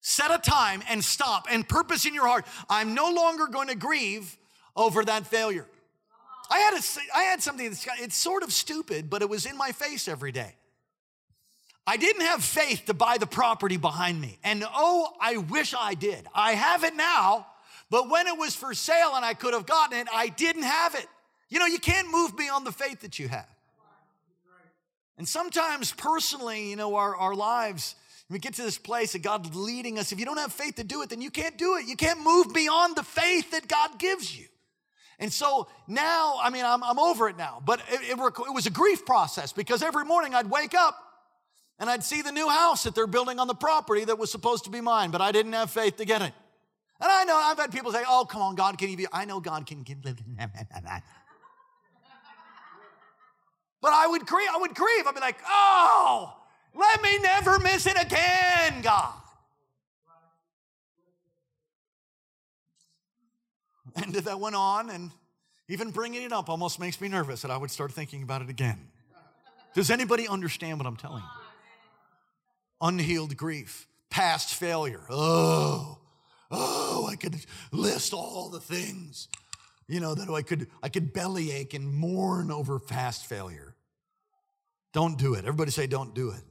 Set 0.00 0.30
a 0.30 0.38
time 0.38 0.82
and 0.88 1.04
stop 1.04 1.46
and 1.50 1.68
purpose 1.68 2.04
in 2.04 2.14
your 2.14 2.26
heart. 2.26 2.44
I'm 2.68 2.94
no 2.94 3.12
longer 3.12 3.46
going 3.46 3.68
to 3.68 3.76
grieve 3.76 4.36
over 4.74 5.04
that 5.04 5.26
failure. 5.26 5.66
I 6.50 6.58
had, 6.58 6.74
a, 6.74 7.16
I 7.16 7.22
had 7.24 7.40
something 7.42 7.68
that's 7.68 7.86
it's 8.00 8.16
sort 8.16 8.42
of 8.42 8.52
stupid, 8.52 9.08
but 9.08 9.22
it 9.22 9.28
was 9.28 9.46
in 9.46 9.56
my 9.56 9.70
face 9.70 10.08
every 10.08 10.32
day. 10.32 10.56
I 11.90 11.96
didn't 11.96 12.22
have 12.22 12.44
faith 12.44 12.84
to 12.86 12.94
buy 12.94 13.18
the 13.18 13.26
property 13.26 13.76
behind 13.76 14.20
me. 14.20 14.38
And 14.44 14.64
oh, 14.64 15.12
I 15.20 15.38
wish 15.38 15.74
I 15.76 15.94
did. 15.94 16.24
I 16.32 16.52
have 16.52 16.84
it 16.84 16.94
now, 16.94 17.48
but 17.90 18.08
when 18.08 18.28
it 18.28 18.38
was 18.38 18.54
for 18.54 18.74
sale 18.74 19.14
and 19.16 19.24
I 19.24 19.34
could 19.34 19.54
have 19.54 19.66
gotten 19.66 19.98
it, 19.98 20.06
I 20.14 20.28
didn't 20.28 20.62
have 20.62 20.94
it. 20.94 21.08
You 21.48 21.58
know, 21.58 21.66
you 21.66 21.80
can't 21.80 22.08
move 22.08 22.36
beyond 22.36 22.64
the 22.64 22.70
faith 22.70 23.00
that 23.00 23.18
you 23.18 23.26
have. 23.26 23.48
And 25.18 25.28
sometimes 25.28 25.90
personally, 25.90 26.70
you 26.70 26.76
know, 26.76 26.94
our, 26.94 27.16
our 27.16 27.34
lives, 27.34 27.96
we 28.28 28.38
get 28.38 28.54
to 28.54 28.62
this 28.62 28.78
place 28.78 29.14
that 29.14 29.22
God's 29.22 29.52
leading 29.56 29.98
us. 29.98 30.12
If 30.12 30.20
you 30.20 30.24
don't 30.24 30.38
have 30.38 30.52
faith 30.52 30.76
to 30.76 30.84
do 30.84 31.02
it, 31.02 31.08
then 31.08 31.20
you 31.20 31.32
can't 31.32 31.58
do 31.58 31.74
it. 31.74 31.88
You 31.88 31.96
can't 31.96 32.20
move 32.20 32.54
beyond 32.54 32.94
the 32.94 33.02
faith 33.02 33.50
that 33.50 33.66
God 33.66 33.98
gives 33.98 34.38
you. 34.38 34.46
And 35.18 35.32
so 35.32 35.66
now, 35.88 36.38
I 36.40 36.50
mean, 36.50 36.64
I'm, 36.64 36.84
I'm 36.84 37.00
over 37.00 37.28
it 37.28 37.36
now, 37.36 37.60
but 37.66 37.80
it, 37.90 38.16
it, 38.16 38.16
it 38.16 38.54
was 38.54 38.66
a 38.66 38.70
grief 38.70 39.04
process 39.04 39.52
because 39.52 39.82
every 39.82 40.04
morning 40.04 40.36
I'd 40.36 40.48
wake 40.48 40.74
up 40.74 41.09
and 41.80 41.88
I'd 41.88 42.04
see 42.04 42.20
the 42.20 42.30
new 42.30 42.48
house 42.48 42.84
that 42.84 42.94
they're 42.94 43.06
building 43.06 43.38
on 43.38 43.48
the 43.48 43.54
property 43.54 44.04
that 44.04 44.18
was 44.18 44.30
supposed 44.30 44.64
to 44.64 44.70
be 44.70 44.82
mine, 44.82 45.10
but 45.10 45.22
I 45.22 45.32
didn't 45.32 45.54
have 45.54 45.70
faith 45.70 45.96
to 45.96 46.04
get 46.04 46.20
it. 46.20 46.34
And 47.00 47.10
I 47.10 47.24
know 47.24 47.34
I've 47.34 47.58
had 47.58 47.72
people 47.72 47.90
say, 47.90 48.02
"Oh, 48.06 48.26
come 48.26 48.42
on, 48.42 48.54
God 48.54 48.76
can 48.76 48.90
give 48.90 49.00
you." 49.00 49.08
I 49.10 49.24
know 49.24 49.40
God 49.40 49.66
can 49.66 49.82
give. 49.82 50.02
but 50.02 50.12
I 53.82 54.06
would 54.06 54.26
grieve. 54.26 54.48
I 54.54 54.58
would 54.58 54.74
grieve. 54.74 55.06
I'd 55.06 55.14
be 55.14 55.20
like, 55.20 55.38
"Oh, 55.48 56.36
let 56.74 57.02
me 57.02 57.18
never 57.20 57.58
miss 57.58 57.86
it 57.86 57.96
again, 58.00 58.82
God." 58.82 59.14
And 63.96 64.14
that 64.14 64.38
went 64.38 64.54
on, 64.54 64.90
and 64.90 65.10
even 65.68 65.90
bringing 65.90 66.22
it 66.22 66.32
up 66.32 66.50
almost 66.50 66.78
makes 66.78 67.00
me 67.00 67.08
nervous 67.08 67.40
that 67.40 67.50
I 67.50 67.56
would 67.56 67.70
start 67.70 67.90
thinking 67.92 68.22
about 68.22 68.42
it 68.42 68.50
again. 68.50 68.90
Does 69.74 69.90
anybody 69.90 70.28
understand 70.28 70.78
what 70.78 70.86
I'm 70.86 70.96
telling 70.96 71.22
you? 71.22 71.39
Unhealed 72.80 73.36
grief, 73.36 73.86
past 74.08 74.54
failure. 74.54 75.02
Oh, 75.10 75.98
oh, 76.50 77.08
I 77.10 77.16
could 77.16 77.36
list 77.72 78.12
all 78.12 78.48
the 78.48 78.60
things, 78.60 79.28
you 79.86 80.00
know, 80.00 80.14
that 80.14 80.28
I 80.30 80.42
could 80.42 80.68
I 80.82 80.88
could 80.88 81.12
bellyache 81.12 81.74
and 81.74 81.92
mourn 81.92 82.50
over 82.50 82.78
past 82.78 83.26
failure. 83.26 83.74
Don't 84.92 85.18
do 85.18 85.34
it. 85.34 85.40
Everybody 85.40 85.70
say, 85.70 85.86
don't 85.86 86.14
do 86.14 86.30
it. 86.30 86.42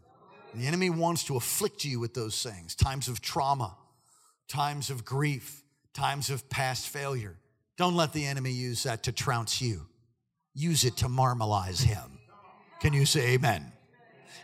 The 0.54 0.66
enemy 0.66 0.90
wants 0.90 1.26
to 1.26 1.36
afflict 1.36 1.86
you 1.86 2.00
with 2.00 2.14
those 2.14 2.42
things 2.42 2.76
times 2.76 3.08
of 3.08 3.22
trauma, 3.22 3.76
times 4.48 4.90
of 4.90 5.06
grief, 5.06 5.64
times 5.94 6.30
of 6.30 6.50
past 6.50 6.88
failure. 6.90 7.36
Don't 7.78 7.96
let 7.96 8.14
the 8.14 8.26
enemy 8.26 8.52
use 8.52 8.84
that 8.84 9.04
to 9.04 9.12
trounce 9.12 9.62
you. 9.62 9.88
Use 10.54 10.84
it 10.84 10.98
to 10.98 11.10
marmalize 11.10 11.80
him. 11.82 12.20
Can 12.82 12.94
you 12.94 13.06
say 13.06 13.34
amen? 13.34 13.72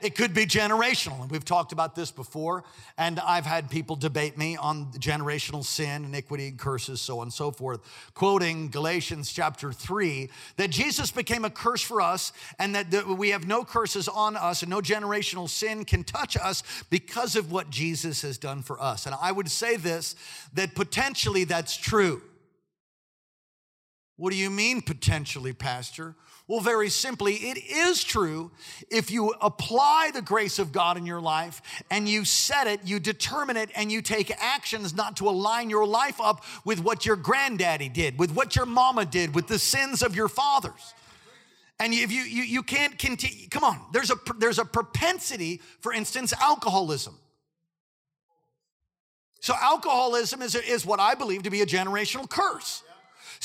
It 0.05 0.13
could 0.13 0.35
be 0.35 0.45
generational. 0.45 1.19
And 1.23 1.31
we've 1.31 1.43
talked 1.43 1.71
about 1.71 1.95
this 1.95 2.11
before. 2.11 2.63
And 2.95 3.19
I've 3.19 3.47
had 3.47 3.71
people 3.71 3.95
debate 3.95 4.37
me 4.37 4.55
on 4.55 4.91
generational 4.99 5.65
sin, 5.65 6.05
iniquity, 6.05 6.49
and 6.49 6.59
curses, 6.59 7.01
so 7.01 7.17
on 7.17 7.23
and 7.23 7.33
so 7.33 7.49
forth, 7.49 7.81
quoting 8.13 8.69
Galatians 8.69 9.33
chapter 9.33 9.73
3 9.73 10.29
that 10.57 10.69
Jesus 10.69 11.09
became 11.09 11.43
a 11.43 11.49
curse 11.49 11.81
for 11.81 12.01
us 12.01 12.33
and 12.59 12.75
that 12.75 13.07
we 13.07 13.29
have 13.29 13.47
no 13.47 13.65
curses 13.65 14.07
on 14.07 14.37
us 14.37 14.61
and 14.61 14.69
no 14.69 14.79
generational 14.79 15.49
sin 15.49 15.83
can 15.83 16.03
touch 16.03 16.37
us 16.37 16.61
because 16.91 17.35
of 17.35 17.51
what 17.51 17.71
Jesus 17.71 18.21
has 18.21 18.37
done 18.37 18.61
for 18.61 18.79
us. 18.79 19.07
And 19.07 19.15
I 19.19 19.31
would 19.31 19.49
say 19.49 19.75
this 19.75 20.15
that 20.53 20.75
potentially 20.75 21.45
that's 21.45 21.75
true. 21.75 22.21
What 24.17 24.31
do 24.31 24.37
you 24.37 24.49
mean, 24.49 24.81
potentially, 24.81 25.51
Pastor? 25.51 26.15
Well, 26.47 26.59
very 26.59 26.89
simply, 26.89 27.33
it 27.33 27.57
is 27.57 28.03
true 28.03 28.51
if 28.91 29.09
you 29.09 29.33
apply 29.41 30.11
the 30.13 30.21
grace 30.21 30.59
of 30.59 30.71
God 30.71 30.95
in 30.95 31.05
your 31.05 31.19
life 31.19 31.61
and 31.89 32.07
you 32.07 32.23
set 32.23 32.67
it, 32.67 32.81
you 32.85 32.99
determine 32.99 33.57
it, 33.57 33.71
and 33.75 33.91
you 33.91 34.01
take 34.01 34.31
actions 34.37 34.93
not 34.93 35.17
to 35.17 35.27
align 35.27 35.71
your 35.71 35.87
life 35.87 36.21
up 36.21 36.45
with 36.63 36.81
what 36.81 37.05
your 37.05 37.15
granddaddy 37.15 37.89
did, 37.89 38.19
with 38.19 38.31
what 38.31 38.55
your 38.55 38.67
mama 38.67 39.05
did, 39.05 39.33
with 39.33 39.47
the 39.47 39.57
sins 39.57 40.03
of 40.03 40.15
your 40.15 40.27
fathers. 40.27 40.93
And 41.79 41.93
if 41.93 42.11
you, 42.11 42.21
you, 42.21 42.43
you 42.43 42.63
can't 42.63 42.97
continue, 42.97 43.49
come 43.49 43.63
on, 43.63 43.81
there's 43.91 44.11
a, 44.11 44.15
there's 44.37 44.59
a 44.59 44.65
propensity, 44.65 45.61
for 45.81 45.91
instance, 45.91 46.31
alcoholism. 46.39 47.17
So, 49.41 49.53
alcoholism 49.61 50.41
is, 50.41 50.55
is 50.55 50.85
what 50.85 50.99
I 50.99 51.15
believe 51.15 51.43
to 51.43 51.49
be 51.49 51.61
a 51.61 51.65
generational 51.65 52.29
curse. 52.29 52.81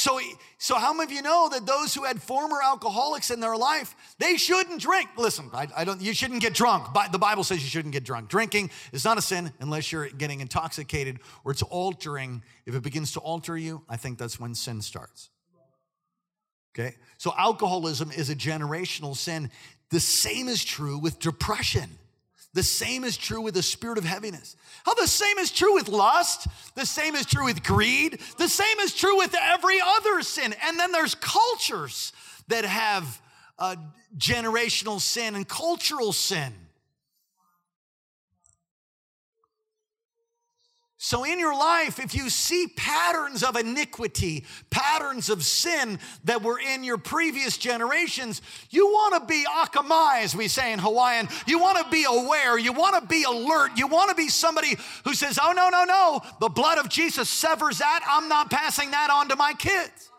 So, 0.00 0.18
so 0.56 0.76
how 0.76 0.94
many 0.94 1.04
of 1.04 1.12
you 1.12 1.20
know 1.20 1.50
that 1.50 1.66
those 1.66 1.94
who 1.94 2.04
had 2.04 2.22
former 2.22 2.56
alcoholics 2.64 3.30
in 3.30 3.38
their 3.38 3.54
life, 3.54 3.94
they 4.18 4.38
shouldn't 4.38 4.80
drink? 4.80 5.10
Listen, 5.18 5.50
I, 5.52 5.68
I 5.76 5.84
don't. 5.84 6.00
You 6.00 6.14
shouldn't 6.14 6.40
get 6.40 6.54
drunk. 6.54 6.86
The 7.12 7.18
Bible 7.18 7.44
says 7.44 7.62
you 7.62 7.68
shouldn't 7.68 7.92
get 7.92 8.02
drunk. 8.02 8.30
Drinking 8.30 8.70
is 8.92 9.04
not 9.04 9.18
a 9.18 9.22
sin 9.22 9.52
unless 9.60 9.92
you're 9.92 10.08
getting 10.08 10.40
intoxicated 10.40 11.18
or 11.44 11.52
it's 11.52 11.60
altering. 11.60 12.42
If 12.64 12.74
it 12.74 12.82
begins 12.82 13.12
to 13.12 13.20
alter 13.20 13.58
you, 13.58 13.82
I 13.90 13.98
think 13.98 14.16
that's 14.16 14.40
when 14.40 14.54
sin 14.54 14.80
starts. 14.80 15.28
Okay, 16.74 16.94
so 17.18 17.34
alcoholism 17.36 18.10
is 18.10 18.30
a 18.30 18.34
generational 18.34 19.14
sin. 19.14 19.50
The 19.90 20.00
same 20.00 20.48
is 20.48 20.64
true 20.64 20.96
with 20.96 21.18
depression. 21.18 21.90
The 22.52 22.62
same 22.62 23.04
is 23.04 23.16
true 23.16 23.40
with 23.40 23.54
the 23.54 23.62
spirit 23.62 23.96
of 23.96 24.04
heaviness. 24.04 24.56
How 24.84 24.94
the 24.94 25.06
same 25.06 25.38
is 25.38 25.52
true 25.52 25.74
with 25.74 25.88
lust. 25.88 26.48
The 26.74 26.86
same 26.86 27.14
is 27.14 27.24
true 27.24 27.44
with 27.44 27.62
greed. 27.62 28.20
The 28.38 28.48
same 28.48 28.78
is 28.80 28.92
true 28.92 29.16
with 29.18 29.34
every 29.40 29.78
other 29.80 30.22
sin. 30.22 30.54
And 30.64 30.78
then 30.78 30.90
there's 30.90 31.14
cultures 31.14 32.12
that 32.48 32.64
have 32.64 33.22
uh, 33.58 33.76
generational 34.18 35.00
sin 35.00 35.36
and 35.36 35.46
cultural 35.46 36.12
sin. 36.12 36.52
So, 41.02 41.24
in 41.24 41.38
your 41.38 41.56
life, 41.56 41.98
if 41.98 42.14
you 42.14 42.28
see 42.28 42.66
patterns 42.76 43.42
of 43.42 43.56
iniquity, 43.56 44.44
patterns 44.68 45.30
of 45.30 45.42
sin 45.42 45.98
that 46.24 46.42
were 46.42 46.58
in 46.58 46.84
your 46.84 46.98
previous 46.98 47.56
generations, 47.56 48.42
you 48.68 48.86
want 48.86 49.14
to 49.14 49.26
be 49.26 49.46
akamai, 49.48 50.22
as 50.22 50.36
we 50.36 50.46
say 50.46 50.74
in 50.74 50.78
Hawaiian. 50.78 51.26
You 51.46 51.58
want 51.58 51.82
to 51.82 51.90
be 51.90 52.04
aware. 52.06 52.58
You 52.58 52.74
want 52.74 53.00
to 53.00 53.08
be 53.08 53.24
alert. 53.24 53.70
You 53.76 53.86
want 53.86 54.10
to 54.10 54.14
be 54.14 54.28
somebody 54.28 54.76
who 55.04 55.14
says, 55.14 55.38
Oh, 55.42 55.52
no, 55.52 55.70
no, 55.70 55.84
no. 55.84 56.20
The 56.38 56.50
blood 56.50 56.76
of 56.76 56.90
Jesus 56.90 57.30
severs 57.30 57.78
that. 57.78 58.00
I'm 58.06 58.28
not 58.28 58.50
passing 58.50 58.90
that 58.90 59.08
on 59.10 59.30
to 59.30 59.36
my 59.36 59.54
kids. 59.54 60.10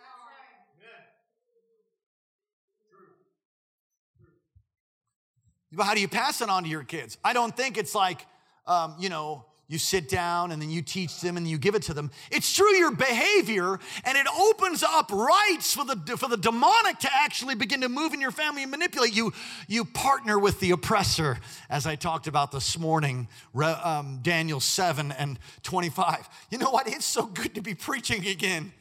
But 5.72 5.84
how 5.84 5.94
do 5.94 6.02
you 6.02 6.08
pass 6.08 6.41
it 6.41 6.50
on 6.50 6.63
to 6.63 6.70
your 6.70 6.84
kids? 6.84 7.20
I 7.24 7.34
don't 7.34 7.56
think 7.56 7.78
it's 7.78 7.94
like, 7.94 8.26
um, 8.65 8.96
you 8.98 9.10
know, 9.10 9.46
you 9.71 9.77
sit 9.77 10.10
down 10.10 10.51
and 10.51 10.62
then 10.62 10.69
you 10.69 10.81
teach 10.81 11.21
them 11.21 11.38
and 11.38 11.47
you 11.47 11.57
give 11.57 11.75
it 11.75 11.84
to 11.84 11.93
them. 11.93 12.12
It's 12.29 12.53
through 12.53 12.75
your 12.75 12.91
behavior 12.91 13.79
and 14.03 14.17
it 14.17 14.27
opens 14.38 14.84
up 14.84 15.10
rights 15.10 15.73
for 15.73 15.86
the, 15.86 16.17
for 16.17 16.27
the 16.27 16.36
demonic 16.36 16.99
to 16.99 17.10
actually 17.13 17.55
begin 17.55 17.79
to 17.79 17.88
move 17.88 18.13
in 18.13 18.19
your 18.19 18.31
family 18.31 18.63
and 18.63 18.71
manipulate 18.71 19.15
you. 19.15 19.31
You 19.69 19.86
partner 19.86 20.38
with 20.38 20.60
the 20.60 20.71
oppressor, 20.71 21.39
as 21.69 21.88
I 21.88 21.95
talked 21.95 22.27
about 22.27 22.51
this 22.51 22.77
morning, 22.77 23.29
um, 23.55 24.19
Daniel 24.21 24.60
7 24.60 25.13
and 25.13 25.39
25. 25.63 26.27
You 26.49 26.57
know 26.57 26.71
what? 26.71 26.89
It's 26.89 27.05
so 27.05 27.25
good 27.25 27.55
to 27.55 27.62
be 27.62 27.73
preaching 27.73 28.27
again. 28.27 28.73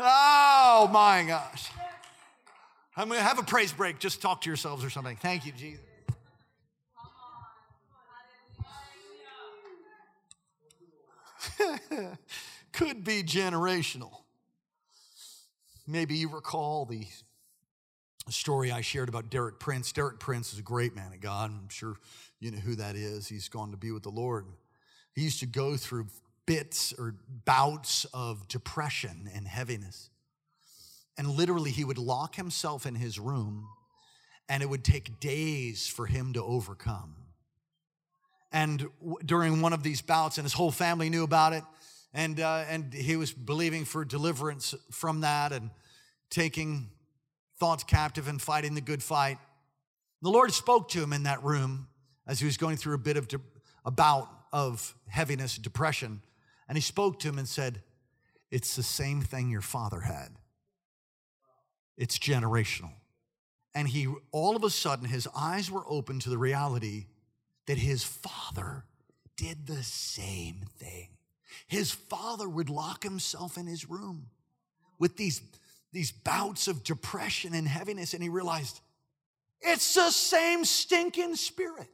Oh 0.00 0.90
my 0.92 1.24
gosh. 1.28 1.70
I'm 2.96 3.06
going 3.06 3.20
to 3.20 3.24
have 3.24 3.38
a 3.38 3.44
praise 3.44 3.72
break. 3.72 4.00
Just 4.00 4.20
talk 4.20 4.40
to 4.40 4.50
yourselves 4.50 4.84
or 4.84 4.90
something. 4.90 5.14
Thank 5.14 5.46
you, 5.46 5.52
Jesus. 5.52 5.87
could 12.72 13.04
be 13.04 13.22
generational. 13.22 14.12
Maybe 15.86 16.16
you 16.16 16.28
recall 16.28 16.84
the 16.84 17.06
story 18.28 18.70
I 18.70 18.82
shared 18.82 19.08
about 19.08 19.30
Derek 19.30 19.58
Prince. 19.58 19.92
Derek 19.92 20.18
Prince 20.18 20.52
is 20.52 20.58
a 20.58 20.62
great 20.62 20.94
man 20.94 21.12
of 21.12 21.20
God. 21.20 21.50
I'm 21.50 21.68
sure 21.68 21.96
you 22.40 22.50
know 22.50 22.58
who 22.58 22.74
that 22.76 22.94
is. 22.94 23.26
He's 23.26 23.48
gone 23.48 23.70
to 23.70 23.76
be 23.76 23.90
with 23.90 24.02
the 24.02 24.10
Lord. 24.10 24.46
He 25.14 25.22
used 25.22 25.40
to 25.40 25.46
go 25.46 25.76
through 25.76 26.06
bits 26.46 26.94
or 26.98 27.14
bouts 27.44 28.06
of 28.14 28.46
depression 28.48 29.28
and 29.34 29.46
heaviness. 29.46 30.10
And 31.16 31.28
literally, 31.28 31.70
he 31.70 31.84
would 31.84 31.98
lock 31.98 32.36
himself 32.36 32.86
in 32.86 32.94
his 32.94 33.18
room, 33.18 33.68
and 34.48 34.62
it 34.62 34.66
would 34.66 34.84
take 34.84 35.18
days 35.18 35.88
for 35.88 36.06
him 36.06 36.32
to 36.34 36.42
overcome. 36.42 37.16
And 38.52 38.88
w- 39.00 39.16
during 39.24 39.60
one 39.60 39.72
of 39.72 39.82
these 39.82 40.00
bouts, 40.00 40.38
and 40.38 40.44
his 40.44 40.52
whole 40.52 40.70
family 40.70 41.10
knew 41.10 41.24
about 41.24 41.52
it, 41.52 41.64
and, 42.14 42.40
uh, 42.40 42.64
and 42.68 42.92
he 42.92 43.16
was 43.16 43.32
believing 43.32 43.84
for 43.84 44.04
deliverance 44.04 44.74
from 44.90 45.20
that 45.20 45.52
and 45.52 45.70
taking 46.30 46.90
thoughts 47.58 47.84
captive 47.84 48.28
and 48.28 48.40
fighting 48.40 48.74
the 48.74 48.80
good 48.80 49.02
fight. 49.02 49.38
The 50.22 50.30
Lord 50.30 50.52
spoke 50.52 50.88
to 50.90 51.02
him 51.02 51.12
in 51.12 51.24
that 51.24 51.42
room 51.42 51.88
as 52.26 52.40
he 52.40 52.46
was 52.46 52.56
going 52.56 52.76
through 52.76 52.94
a 52.94 52.98
bit 52.98 53.16
of 53.16 53.28
de- 53.28 53.40
a 53.84 53.90
bout 53.90 54.28
of 54.52 54.94
heaviness, 55.08 55.56
depression, 55.58 56.22
and 56.68 56.76
he 56.76 56.82
spoke 56.82 57.18
to 57.20 57.28
him 57.28 57.38
and 57.38 57.48
said, 57.48 57.82
It's 58.50 58.76
the 58.76 58.82
same 58.82 59.20
thing 59.22 59.50
your 59.50 59.60
father 59.60 60.00
had. 60.00 60.28
it's 61.96 62.18
generational. 62.18 62.92
And 63.74 63.88
he, 63.88 64.08
all 64.32 64.56
of 64.56 64.64
a 64.64 64.70
sudden, 64.70 65.06
his 65.06 65.28
eyes 65.36 65.70
were 65.70 65.84
open 65.88 66.18
to 66.20 66.30
the 66.30 66.38
reality 66.38 67.06
that 67.66 67.78
his 67.78 68.02
father 68.02 68.84
did 69.36 69.66
the 69.66 69.82
same 69.82 70.64
thing. 70.78 71.08
His 71.66 71.90
father 71.90 72.48
would 72.48 72.70
lock 72.70 73.02
himself 73.02 73.56
in 73.56 73.66
his 73.66 73.88
room 73.88 74.26
with 74.98 75.16
these, 75.16 75.40
these 75.92 76.12
bouts 76.12 76.68
of 76.68 76.84
depression 76.84 77.54
and 77.54 77.66
heaviness, 77.66 78.14
and 78.14 78.22
he 78.22 78.28
realized 78.28 78.80
it's 79.60 79.94
the 79.94 80.10
same 80.10 80.64
stinking 80.64 81.36
spirit. 81.36 81.88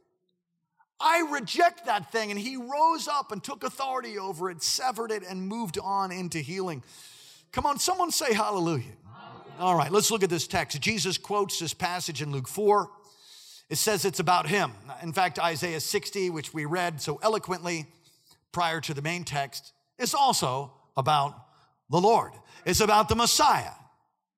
I 0.99 1.27
reject 1.31 1.85
that 1.85 2.11
thing. 2.11 2.31
And 2.31 2.39
he 2.39 2.57
rose 2.57 3.07
up 3.07 3.31
and 3.31 3.43
took 3.43 3.63
authority 3.63 4.17
over 4.17 4.49
it, 4.49 4.63
severed 4.63 5.11
it, 5.11 5.23
and 5.27 5.47
moved 5.47 5.77
on 5.77 6.11
into 6.11 6.39
healing. 6.39 6.83
Come 7.51 7.65
on, 7.65 7.79
someone 7.79 8.11
say 8.11 8.33
hallelujah. 8.33 8.93
All 9.59 9.75
right, 9.75 9.91
let's 9.91 10.11
look 10.11 10.23
at 10.23 10.29
this 10.29 10.47
text. 10.47 10.79
Jesus 10.81 11.17
quotes 11.17 11.59
this 11.59 11.73
passage 11.73 12.21
in 12.21 12.31
Luke 12.31 12.47
4. 12.47 12.89
It 13.69 13.77
says 13.77 14.03
it's 14.03 14.19
about 14.19 14.47
him. 14.47 14.73
In 15.01 15.13
fact, 15.13 15.39
Isaiah 15.39 15.79
60, 15.79 16.29
which 16.29 16.53
we 16.53 16.65
read 16.65 17.01
so 17.01 17.19
eloquently 17.23 17.85
prior 18.55 18.79
to 18.79 18.93
the 18.93 19.01
main 19.01 19.25
text, 19.25 19.73
is 19.99 20.13
also 20.13 20.71
about 20.95 21.35
the 21.89 21.99
Lord. 21.99 22.31
It's 22.65 22.79
about 22.79 23.09
the 23.09 23.15
Messiah. 23.15 23.73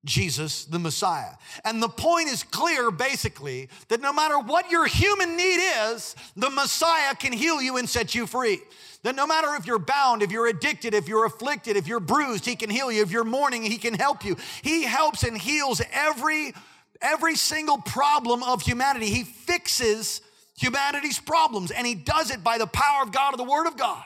Jesus, 0.05 0.65
the 0.65 0.79
Messiah. 0.79 1.33
And 1.63 1.83
the 1.83 1.89
point 1.89 2.29
is 2.29 2.41
clear 2.41 2.89
basically 2.89 3.69
that 3.89 4.01
no 4.01 4.11
matter 4.11 4.39
what 4.39 4.71
your 4.71 4.87
human 4.87 5.37
need 5.37 5.59
is, 5.83 6.15
the 6.35 6.49
Messiah 6.49 7.13
can 7.13 7.31
heal 7.31 7.61
you 7.61 7.77
and 7.77 7.87
set 7.87 8.15
you 8.15 8.25
free. 8.25 8.59
That 9.03 9.15
no 9.15 9.27
matter 9.27 9.53
if 9.53 9.67
you're 9.67 9.77
bound, 9.77 10.23
if 10.23 10.31
you're 10.31 10.47
addicted, 10.47 10.95
if 10.95 11.07
you're 11.07 11.25
afflicted, 11.25 11.77
if 11.77 11.87
you're 11.87 11.99
bruised, 11.99 12.43
he 12.45 12.55
can 12.55 12.71
heal 12.71 12.91
you. 12.91 13.03
If 13.03 13.11
you're 13.11 13.23
mourning, 13.23 13.61
he 13.61 13.77
can 13.77 13.93
help 13.93 14.25
you. 14.25 14.35
He 14.63 14.83
helps 14.83 15.21
and 15.23 15.37
heals 15.37 15.79
every 15.91 16.55
every 16.99 17.35
single 17.35 17.77
problem 17.77 18.41
of 18.41 18.63
humanity. 18.63 19.11
He 19.11 19.23
fixes 19.23 20.21
humanity's 20.57 21.19
problems 21.19 21.71
and 21.71 21.87
he 21.87 21.95
does 21.95 22.31
it 22.31 22.43
by 22.43 22.57
the 22.57 22.67
power 22.67 23.03
of 23.03 23.11
God 23.11 23.33
of 23.33 23.37
the 23.37 23.43
word 23.43 23.67
of 23.67 23.77
God. 23.77 24.03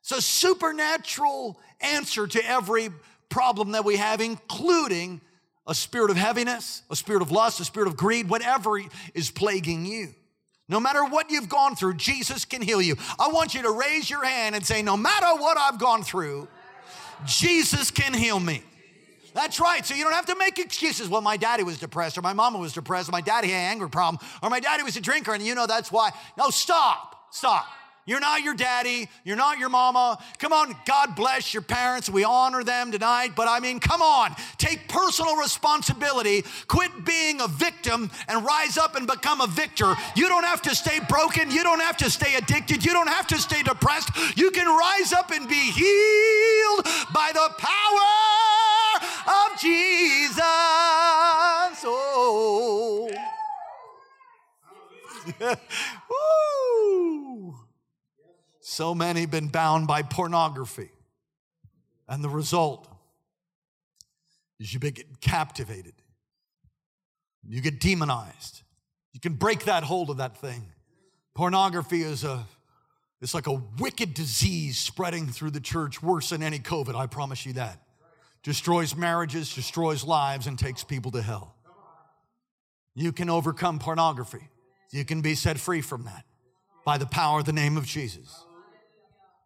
It's 0.00 0.12
a 0.12 0.20
supernatural 0.20 1.58
answer 1.80 2.26
to 2.26 2.46
every 2.46 2.90
problem 3.30 3.72
that 3.72 3.84
we 3.84 3.96
have 3.96 4.20
including 4.20 5.22
a 5.66 5.74
spirit 5.74 6.10
of 6.10 6.16
heaviness, 6.16 6.82
a 6.90 6.96
spirit 6.96 7.22
of 7.22 7.30
lust, 7.32 7.58
a 7.60 7.64
spirit 7.64 7.88
of 7.88 7.96
greed, 7.96 8.28
whatever 8.28 8.78
is 9.14 9.30
plaguing 9.30 9.86
you. 9.86 10.14
No 10.68 10.80
matter 10.80 11.04
what 11.04 11.30
you've 11.30 11.48
gone 11.48 11.74
through, 11.76 11.94
Jesus 11.94 12.44
can 12.44 12.60
heal 12.60 12.82
you. 12.82 12.96
I 13.18 13.28
want 13.28 13.54
you 13.54 13.62
to 13.62 13.70
raise 13.70 14.08
your 14.08 14.24
hand 14.24 14.54
and 14.54 14.64
say, 14.64 14.82
No 14.82 14.96
matter 14.96 15.26
what 15.38 15.58
I've 15.58 15.78
gone 15.78 16.02
through, 16.02 16.48
Jesus 17.26 17.90
can 17.90 18.14
heal 18.14 18.40
me. 18.40 18.62
That's 19.34 19.58
right. 19.58 19.84
So 19.84 19.94
you 19.94 20.04
don't 20.04 20.12
have 20.12 20.26
to 20.26 20.36
make 20.36 20.58
excuses. 20.58 21.08
Well, 21.08 21.20
my 21.20 21.36
daddy 21.36 21.64
was 21.64 21.78
depressed, 21.78 22.16
or 22.16 22.22
my 22.22 22.32
mama 22.32 22.58
was 22.58 22.72
depressed, 22.72 23.08
or 23.08 23.12
my 23.12 23.20
daddy 23.20 23.48
had 23.48 23.58
an 23.58 23.70
anger 23.72 23.88
problem, 23.88 24.24
or 24.42 24.48
my 24.48 24.60
daddy 24.60 24.84
was 24.84 24.96
a 24.96 25.00
drinker, 25.00 25.34
and 25.34 25.44
you 25.44 25.54
know 25.54 25.66
that's 25.66 25.90
why. 25.90 26.10
No, 26.38 26.50
stop. 26.50 27.26
Stop. 27.30 27.66
You're 28.06 28.20
not 28.20 28.42
your 28.42 28.54
daddy. 28.54 29.08
You're 29.24 29.36
not 29.36 29.58
your 29.58 29.70
mama. 29.70 30.18
Come 30.38 30.52
on, 30.52 30.76
God 30.84 31.16
bless 31.16 31.54
your 31.54 31.62
parents. 31.62 32.10
We 32.10 32.22
honor 32.22 32.62
them 32.62 32.92
tonight. 32.92 33.30
But 33.34 33.48
I 33.48 33.60
mean, 33.60 33.80
come 33.80 34.02
on, 34.02 34.36
take 34.58 34.88
personal 34.88 35.36
responsibility. 35.36 36.44
Quit 36.68 37.06
being 37.06 37.40
a 37.40 37.48
victim 37.48 38.10
and 38.28 38.44
rise 38.44 38.76
up 38.76 38.94
and 38.94 39.06
become 39.06 39.40
a 39.40 39.46
victor. 39.46 39.94
You 40.14 40.28
don't 40.28 40.44
have 40.44 40.60
to 40.62 40.74
stay 40.74 41.00
broken. 41.08 41.50
You 41.50 41.62
don't 41.62 41.80
have 41.80 41.96
to 41.98 42.10
stay 42.10 42.34
addicted. 42.34 42.84
You 42.84 42.92
don't 42.92 43.08
have 43.08 43.26
to 43.28 43.38
stay 43.38 43.62
depressed. 43.62 44.10
You 44.36 44.50
can 44.50 44.66
rise 44.68 45.12
up 45.14 45.30
and 45.30 45.48
be 45.48 45.54
healed 45.54 46.84
by 47.14 47.30
the 47.32 47.48
power 47.58 48.63
of 49.26 49.60
Jesus. 49.60 50.42
Oh. 51.86 53.10
So 58.66 58.92
many 58.92 59.26
been 59.26 59.46
bound 59.48 59.86
by 59.86 60.02
pornography. 60.02 60.90
And 62.08 62.24
the 62.24 62.28
result 62.28 62.88
is 64.58 64.74
you 64.74 64.80
get 64.80 65.20
captivated. 65.20 65.94
You 67.46 67.60
get 67.60 67.78
demonized. 67.78 68.62
You 69.12 69.20
can 69.20 69.34
break 69.34 69.66
that 69.66 69.84
hold 69.84 70.10
of 70.10 70.16
that 70.16 70.38
thing. 70.38 70.72
Pornography 71.34 72.02
is 72.02 72.24
a 72.24 72.46
it's 73.20 73.32
like 73.32 73.46
a 73.46 73.62
wicked 73.78 74.12
disease 74.12 74.76
spreading 74.76 75.28
through 75.28 75.52
the 75.52 75.60
church, 75.60 76.02
worse 76.02 76.30
than 76.30 76.42
any 76.42 76.58
COVID, 76.58 76.96
I 76.96 77.06
promise 77.06 77.46
you 77.46 77.52
that. 77.52 77.80
Destroys 78.44 78.94
marriages, 78.94 79.54
destroys 79.54 80.04
lives, 80.04 80.46
and 80.46 80.58
takes 80.58 80.84
people 80.84 81.10
to 81.12 81.22
hell. 81.22 81.56
You 82.94 83.10
can 83.10 83.28
overcome 83.28 83.78
pornography. 83.78 84.48
You 84.92 85.04
can 85.04 85.22
be 85.22 85.34
set 85.34 85.58
free 85.58 85.80
from 85.80 86.04
that 86.04 86.24
by 86.84 86.98
the 86.98 87.06
power 87.06 87.40
of 87.40 87.46
the 87.46 87.52
name 87.52 87.76
of 87.76 87.86
Jesus. 87.86 88.44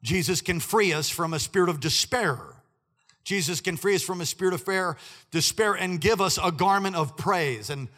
Jesus 0.03 0.41
can 0.41 0.61
free 0.61 0.93
us 0.93 1.09
from 1.09 1.33
a 1.33 1.39
spirit 1.39 1.69
of 1.71 1.81
despair. 1.81 2.39
Jesus 3.25 3.61
can 3.61 3.77
free 3.77 3.95
us 3.95 4.03
from 4.03 4.21
a 4.21 4.27
spirit 4.27 4.55
of 4.55 4.63
fear, 4.63 4.97
despair 5.31 5.75
and 5.75 6.01
give 6.01 6.21
us 6.21 6.39
a 6.43 6.51
garment 6.51 6.97
of 6.97 7.17
praise. 7.17 7.71
And 7.71 7.89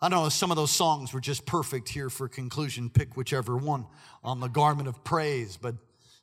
I 0.00 0.08
know, 0.08 0.28
some 0.28 0.50
of 0.50 0.56
those 0.56 0.70
songs 0.70 1.12
were 1.12 1.20
just 1.20 1.44
perfect 1.44 1.88
here 1.88 2.08
for 2.08 2.28
conclusion. 2.28 2.88
Pick 2.88 3.16
whichever 3.16 3.56
one 3.56 3.86
on 4.22 4.40
the 4.40 4.48
garment 4.48 4.88
of 4.88 5.02
praise. 5.04 5.56
But 5.56 5.74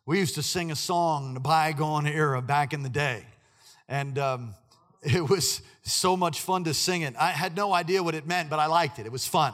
we 0.06 0.20
used 0.20 0.36
to 0.36 0.44
sing 0.44 0.72
a 0.72 0.76
song, 0.76 1.28
in 1.28 1.34
the 1.34 1.40
bygone 1.40 2.08
era, 2.08 2.42
back 2.42 2.74
in 2.74 2.84
the 2.84 2.90
day. 2.90 3.26
And 3.88 4.20
um, 4.20 4.54
it 5.02 5.28
was 5.28 5.62
so 5.84 6.18
much 6.18 6.42
fun 6.42 6.66
to 6.66 6.74
sing 6.74 7.02
it. 7.02 7.16
I 7.18 7.32
had 7.32 7.56
no 7.56 7.74
idea 7.74 8.04
what 8.04 8.16
it 8.16 8.28
meant, 8.28 8.50
but 8.50 8.60
I 8.60 8.68
liked 8.68 9.00
it. 9.00 9.06
It 9.06 9.12
was 9.12 9.28
fun. 9.28 9.54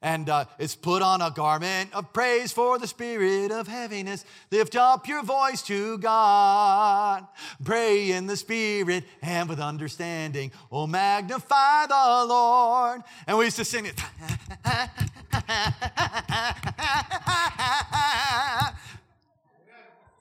And 0.00 0.28
uh, 0.28 0.44
it's 0.60 0.76
put 0.76 1.02
on 1.02 1.20
a 1.20 1.32
garment 1.32 1.92
of 1.92 2.12
praise 2.12 2.52
for 2.52 2.78
the 2.78 2.86
spirit 2.86 3.50
of 3.50 3.66
heaviness. 3.66 4.24
Lift 4.52 4.76
up 4.76 5.08
your 5.08 5.24
voice 5.24 5.60
to 5.62 5.98
God. 5.98 7.26
Pray 7.64 8.12
in 8.12 8.28
the 8.28 8.36
spirit 8.36 9.02
and 9.22 9.48
with 9.48 9.58
understanding. 9.58 10.52
Oh, 10.70 10.86
magnify 10.86 11.86
the 11.86 12.26
Lord. 12.28 13.02
And 13.26 13.38
we 13.38 13.46
used 13.46 13.56
to 13.56 13.64
sing 13.64 13.86
it. 13.86 14.00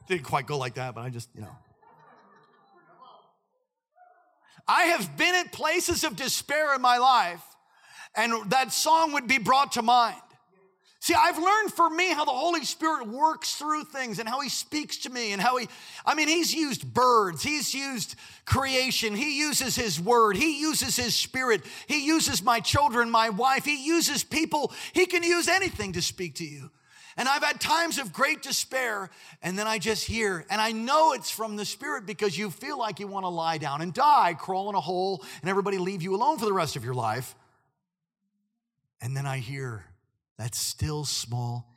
Didn't 0.07 0.23
quite 0.23 0.47
go 0.47 0.57
like 0.57 0.73
that, 0.75 0.95
but 0.95 1.01
I 1.01 1.09
just, 1.09 1.27
you 1.35 1.41
know. 1.41 1.55
I 4.67 4.83
have 4.85 5.17
been 5.17 5.35
at 5.35 5.51
places 5.51 6.03
of 6.03 6.15
despair 6.15 6.75
in 6.75 6.81
my 6.81 6.97
life 6.97 7.43
and 8.15 8.49
that 8.49 8.73
song 8.73 9.13
would 9.13 9.27
be 9.27 9.37
brought 9.37 9.73
to 9.73 9.81
mind. 9.81 10.15
See, 10.99 11.13
I've 11.13 11.37
learned 11.37 11.71
for 11.71 11.89
me 11.89 12.11
how 12.11 12.25
the 12.25 12.31
Holy 12.31 12.65
Spirit 12.65 13.07
works 13.07 13.53
through 13.53 13.83
things 13.85 14.17
and 14.19 14.27
how 14.27 14.41
He 14.41 14.49
speaks 14.49 14.97
to 14.97 15.09
me 15.11 15.31
and 15.31 15.41
how 15.41 15.57
He, 15.57 15.69
I 16.05 16.15
mean, 16.15 16.27
He's 16.27 16.53
used 16.53 16.91
birds, 16.91 17.43
He's 17.43 17.73
used 17.73 18.15
creation, 18.45 19.15
He 19.15 19.37
uses 19.37 19.75
His 19.75 20.01
Word, 20.01 20.35
He 20.35 20.59
uses 20.59 20.97
His 20.97 21.15
Spirit, 21.15 21.61
He 21.87 22.05
uses 22.05 22.43
my 22.43 22.59
children, 22.59 23.11
my 23.11 23.29
wife, 23.29 23.63
He 23.63 23.85
uses 23.85 24.23
people. 24.23 24.73
He 24.91 25.05
can 25.05 25.21
use 25.23 25.47
anything 25.47 25.93
to 25.93 26.01
speak 26.01 26.35
to 26.35 26.45
you. 26.45 26.71
And 27.17 27.27
I've 27.27 27.43
had 27.43 27.59
times 27.59 27.97
of 27.97 28.13
great 28.13 28.43
despair, 28.43 29.09
and 29.41 29.57
then 29.57 29.65
I 29.65 29.79
just 29.79 30.05
hear, 30.05 30.45
and 30.51 30.61
I 30.61 30.71
know 30.71 31.13
it's 31.13 31.31
from 31.31 31.55
the 31.55 31.65
Spirit 31.65 32.05
because 32.05 32.37
you 32.37 32.51
feel 32.51 32.77
like 32.77 32.99
you 32.99 33.07
want 33.07 33.23
to 33.23 33.29
lie 33.29 33.57
down 33.57 33.81
and 33.81 33.91
die, 33.91 34.35
crawl 34.37 34.69
in 34.69 34.75
a 34.75 34.79
hole, 34.79 35.23
and 35.41 35.49
everybody 35.49 35.79
leave 35.79 36.03
you 36.03 36.15
alone 36.15 36.37
for 36.37 36.45
the 36.45 36.53
rest 36.53 36.75
of 36.75 36.85
your 36.85 36.93
life. 36.93 37.35
And 39.01 39.17
then 39.17 39.25
I 39.25 39.39
hear 39.39 39.83
that 40.37 40.53
still 40.53 41.05
small. 41.05 41.73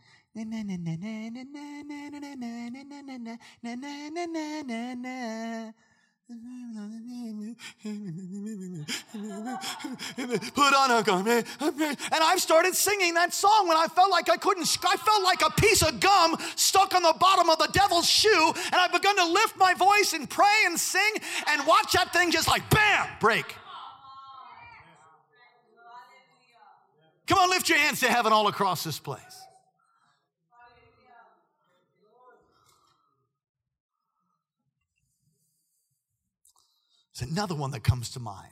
Put 10.54 10.74
on 10.74 10.90
a 10.90 11.02
garment. 11.02 11.46
And 11.60 12.22
I've 12.22 12.40
started 12.40 12.74
singing 12.74 13.14
that 13.14 13.32
song 13.32 13.66
when 13.68 13.76
I 13.76 13.86
felt 13.88 14.10
like 14.10 14.30
I 14.30 14.36
couldn't, 14.36 14.78
I 14.86 14.96
felt 14.96 15.22
like 15.22 15.42
a 15.42 15.50
piece 15.60 15.82
of 15.82 15.98
gum 16.00 16.36
stuck 16.56 16.94
on 16.94 17.02
the 17.02 17.14
bottom 17.18 17.50
of 17.50 17.58
the 17.58 17.68
devil's 17.72 18.08
shoe. 18.08 18.52
And 18.66 18.74
I've 18.74 18.92
begun 18.92 19.16
to 19.16 19.24
lift 19.24 19.56
my 19.56 19.74
voice 19.74 20.12
and 20.12 20.28
pray 20.28 20.46
and 20.66 20.78
sing 20.78 21.14
and 21.48 21.66
watch 21.66 21.92
that 21.92 22.12
thing 22.12 22.30
just 22.30 22.48
like 22.48 22.68
bam, 22.70 23.08
break. 23.20 23.56
Come 27.26 27.38
on, 27.38 27.50
lift 27.50 27.68
your 27.68 27.78
hands 27.78 28.00
to 28.00 28.08
heaven 28.08 28.32
all 28.32 28.48
across 28.48 28.82
this 28.84 28.98
place. 28.98 29.39
There's 37.20 37.30
another 37.30 37.54
one 37.54 37.70
that 37.72 37.84
comes 37.84 38.10
to 38.10 38.20
mind. 38.20 38.46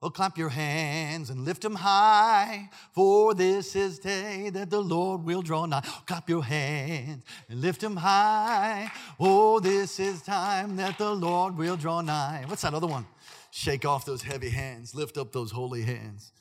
Oh, 0.00 0.10
clap 0.10 0.38
your 0.38 0.48
hands 0.48 1.28
and 1.28 1.44
lift 1.44 1.62
them 1.62 1.74
high, 1.74 2.70
for 2.92 3.34
this 3.34 3.74
is 3.74 3.98
day 3.98 4.48
that 4.50 4.70
the 4.70 4.80
Lord 4.80 5.24
will 5.24 5.42
draw 5.42 5.66
nigh. 5.66 5.82
Oh, 5.84 6.02
clap 6.06 6.28
your 6.28 6.44
hands 6.44 7.24
and 7.48 7.60
lift 7.60 7.80
them 7.80 7.96
high. 7.96 8.92
Oh, 9.18 9.58
this 9.58 9.98
is 9.98 10.22
time 10.22 10.76
that 10.76 10.98
the 10.98 11.12
Lord 11.12 11.56
will 11.56 11.76
draw 11.76 12.00
nigh. 12.00 12.44
What's 12.46 12.62
that 12.62 12.74
other 12.74 12.86
one? 12.86 13.06
Shake 13.50 13.84
off 13.84 14.04
those 14.04 14.22
heavy 14.22 14.50
hands, 14.50 14.94
lift 14.94 15.18
up 15.18 15.32
those 15.32 15.50
holy 15.50 15.82
hands. 15.82 16.32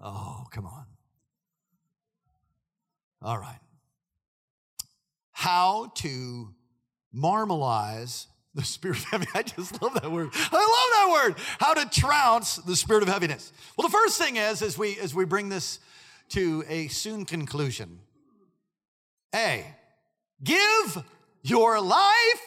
Oh, 0.00 0.44
come 0.52 0.66
on. 0.66 0.86
All 3.20 3.38
right. 3.38 3.58
How 5.32 5.90
to 5.96 6.54
marmalize 7.12 8.28
the 8.54 8.64
spirit 8.64 8.98
of 8.98 9.04
heaviness. 9.04 9.32
I 9.34 9.42
just 9.42 9.82
love 9.82 9.94
that 9.94 10.10
word. 10.10 10.30
I 10.34 10.56
love 10.56 10.90
that 10.92 11.08
word. 11.12 11.34
How 11.58 11.74
to 11.74 11.88
trounce 11.88 12.56
the 12.56 12.76
spirit 12.76 13.02
of 13.02 13.08
heaviness. 13.08 13.52
Well, 13.76 13.88
the 13.88 13.92
first 13.92 14.18
thing 14.18 14.36
is, 14.36 14.62
as 14.62 14.76
we 14.76 14.98
as 14.98 15.14
we 15.14 15.24
bring 15.24 15.48
this 15.48 15.78
to 16.30 16.64
a 16.68 16.88
soon 16.88 17.24
conclusion, 17.24 18.00
A, 19.34 19.64
give 20.42 21.04
your 21.42 21.80
life 21.80 22.40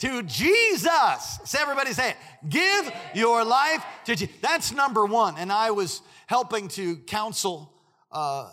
to 0.00 0.22
Jesus. 0.24 1.38
Say 1.44 1.58
everybody 1.60 1.92
say 1.92 2.10
it. 2.10 2.16
Give 2.48 2.92
your 3.14 3.44
life 3.44 3.84
to 4.06 4.16
Jesus. 4.16 4.34
That's 4.40 4.72
number 4.72 5.06
one. 5.06 5.36
And 5.38 5.52
I 5.52 5.70
was 5.70 6.02
helping 6.26 6.68
to 6.68 6.96
counsel 6.96 7.72
uh, 8.10 8.50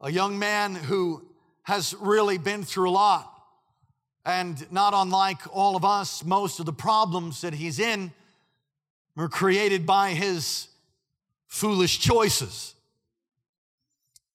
a 0.00 0.10
young 0.10 0.38
man 0.38 0.74
who 0.74 1.26
has 1.64 1.94
really 2.00 2.38
been 2.38 2.62
through 2.62 2.88
a 2.88 2.92
lot. 2.92 3.35
And 4.26 4.70
not 4.72 4.92
unlike 4.92 5.38
all 5.54 5.76
of 5.76 5.84
us, 5.84 6.24
most 6.24 6.58
of 6.58 6.66
the 6.66 6.72
problems 6.72 7.42
that 7.42 7.54
he's 7.54 7.78
in 7.78 8.10
were 9.14 9.28
created 9.28 9.86
by 9.86 10.10
his 10.10 10.66
foolish 11.46 12.00
choices. 12.00 12.74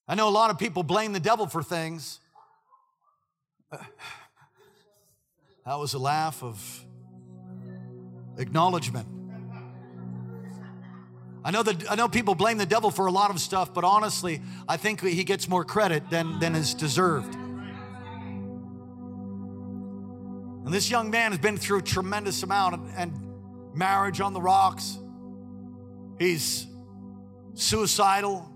I 0.07 0.15
know 0.15 0.29
a 0.29 0.31
lot 0.31 0.49
of 0.49 0.57
people 0.57 0.81
blame 0.81 1.11
the 1.11 1.19
devil 1.19 1.45
for 1.45 1.61
things. 1.61 2.19
That 5.63 5.77
was 5.77 5.93
a 5.93 5.99
laugh 5.99 6.41
of 6.41 6.83
acknowledgement. 8.39 9.07
I 11.45 11.51
know 11.51 11.61
that 11.61 11.89
I 11.89 11.93
know 11.93 12.09
people 12.09 12.33
blame 12.33 12.57
the 12.57 12.65
devil 12.65 12.89
for 12.89 13.05
a 13.05 13.11
lot 13.11 13.29
of 13.29 13.39
stuff, 13.39 13.71
but 13.71 13.83
honestly, 13.83 14.41
I 14.67 14.77
think 14.77 15.01
he 15.01 15.23
gets 15.23 15.47
more 15.47 15.63
credit 15.63 16.09
than, 16.09 16.39
than 16.39 16.55
is 16.55 16.73
deserved. 16.73 17.37
And 20.65 20.73
this 20.73 20.89
young 20.89 21.09
man 21.09 21.31
has 21.31 21.39
been 21.39 21.57
through 21.57 21.79
a 21.79 21.81
tremendous 21.81 22.43
amount 22.43 22.75
and, 22.75 22.91
and 22.95 23.75
marriage 23.75 24.21
on 24.21 24.33
the 24.33 24.41
rocks. 24.41 24.97
He's 26.19 26.67
suicidal, 27.53 28.47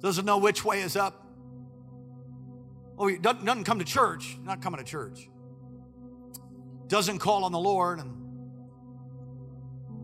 doesn't 0.00 0.24
know 0.24 0.38
which 0.38 0.64
way 0.64 0.80
is 0.80 0.96
up. 0.96 1.26
Oh, 2.98 3.06
he 3.06 3.18
doesn't, 3.18 3.44
doesn't 3.44 3.64
come 3.64 3.78
to 3.78 3.84
church, 3.84 4.38
not 4.42 4.62
coming 4.62 4.78
to 4.78 4.84
church. 4.84 5.28
Doesn't 6.86 7.18
call 7.18 7.44
on 7.44 7.52
the 7.52 7.58
Lord. 7.58 7.98
And 7.98 8.12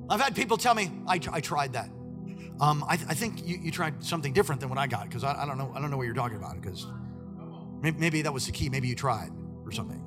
I've 0.08 0.20
had 0.20 0.36
people 0.36 0.56
tell 0.56 0.74
me, 0.74 0.90
I, 1.06 1.20
I 1.32 1.40
tried 1.40 1.72
that. 1.74 1.90
Um, 2.60 2.84
I, 2.88 2.92
I, 2.92 3.14
think 3.14 3.46
you, 3.46 3.58
you, 3.58 3.70
tried 3.70 4.02
something 4.02 4.32
different 4.32 4.62
than 4.62 4.70
what 4.70 4.78
I 4.78 4.86
got 4.86 5.04
because 5.04 5.24
I, 5.24 5.42
I, 5.42 5.46
don't 5.46 5.58
know. 5.58 5.72
I 5.74 5.80
don't 5.80 5.90
know 5.90 5.98
what 5.98 6.04
you're 6.04 6.14
talking 6.14 6.38
about 6.38 6.58
because 6.58 6.86
maybe, 7.82 7.98
maybe 7.98 8.22
that 8.22 8.32
was 8.32 8.46
the 8.46 8.52
key. 8.52 8.70
Maybe 8.70 8.88
you 8.88 8.94
tried 8.94 9.30
or 9.66 9.72
something. 9.72 10.05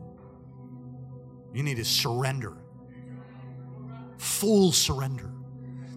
You 1.54 1.64
need 1.64 1.78
to 1.78 1.86
surrender, 1.86 2.58
full 4.18 4.72
surrender. 4.72 5.32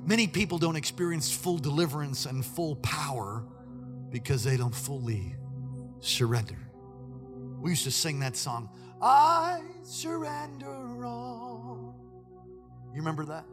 Many 0.05 0.27
people 0.27 0.59
don't 0.59 0.77
experience 0.77 1.31
full 1.31 1.59
deliverance 1.59 2.27
and 2.27 2.45
full 2.45 2.77
power 2.77 3.45
because 4.11 4.43
they 4.43 4.57
don't 4.57 4.75
fully 4.75 5.37
surrender. 6.01 6.59
We 7.61 7.71
used 7.71 7.85
to 7.85 7.91
sing 7.91 8.19
that 8.21 8.37
song, 8.37 8.69
I 9.01 9.63
surrender 9.83 11.05
all. 11.05 11.95
You 12.93 12.99
remember 12.99 13.25
that? 13.27 13.45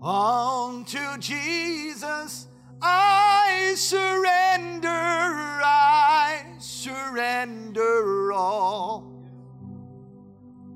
On 0.00 0.84
to 0.84 1.16
Jesus 1.18 2.46
I 2.82 3.74
surrender, 3.76 4.88
I 4.88 6.44
surrender 6.58 8.32
all. 8.32 9.19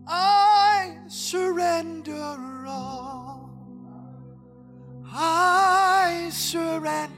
I 0.07 0.99
surrender 1.09 2.65
all. 2.67 3.51
I 5.07 6.29
surrender. 6.33 7.15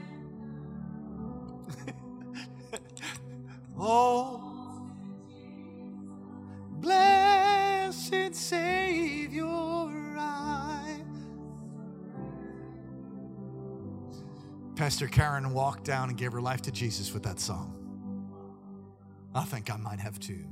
oh, 3.79 4.89
blessed 6.79 8.35
Savior, 8.35 9.45
I. 10.17 11.01
Pastor 14.75 15.07
Karen 15.07 15.53
walked 15.53 15.83
down 15.83 16.09
and 16.09 16.17
gave 16.17 16.31
her 16.31 16.41
life 16.41 16.61
to 16.63 16.71
Jesus 16.71 17.13
with 17.13 17.23
that 17.23 17.39
song. 17.39 17.73
I 19.33 19.43
think 19.43 19.71
I 19.71 19.77
might 19.77 19.99
have 19.99 20.19
too. 20.19 20.45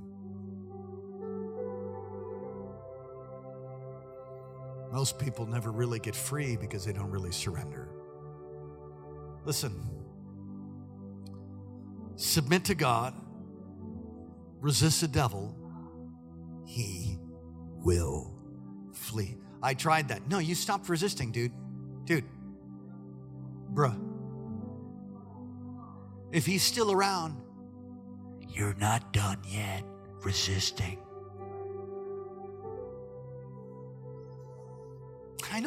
Most 4.95 5.19
people 5.19 5.45
never 5.45 5.73
really 5.73 5.99
get 5.99 6.15
free 6.15 6.55
because 6.55 6.85
they 6.85 6.93
don't 6.93 7.11
really 7.11 7.33
surrender. 7.33 7.89
Listen, 9.43 9.73
submit 12.15 12.63
to 12.63 12.75
God, 12.75 13.13
resist 14.61 15.01
the 15.01 15.09
devil, 15.09 15.53
he 16.65 17.19
will 17.83 18.39
flee. 18.93 19.35
I 19.61 19.73
tried 19.73 20.07
that. 20.07 20.29
No, 20.29 20.39
you 20.39 20.55
stopped 20.55 20.87
resisting, 20.87 21.33
dude. 21.33 21.51
Dude, 22.05 22.23
bruh. 23.73 23.99
If 26.31 26.45
he's 26.45 26.63
still 26.63 26.89
around, 26.89 27.35
you're 28.47 28.75
not 28.75 29.11
done 29.11 29.39
yet 29.45 29.83
resisting. 30.23 31.04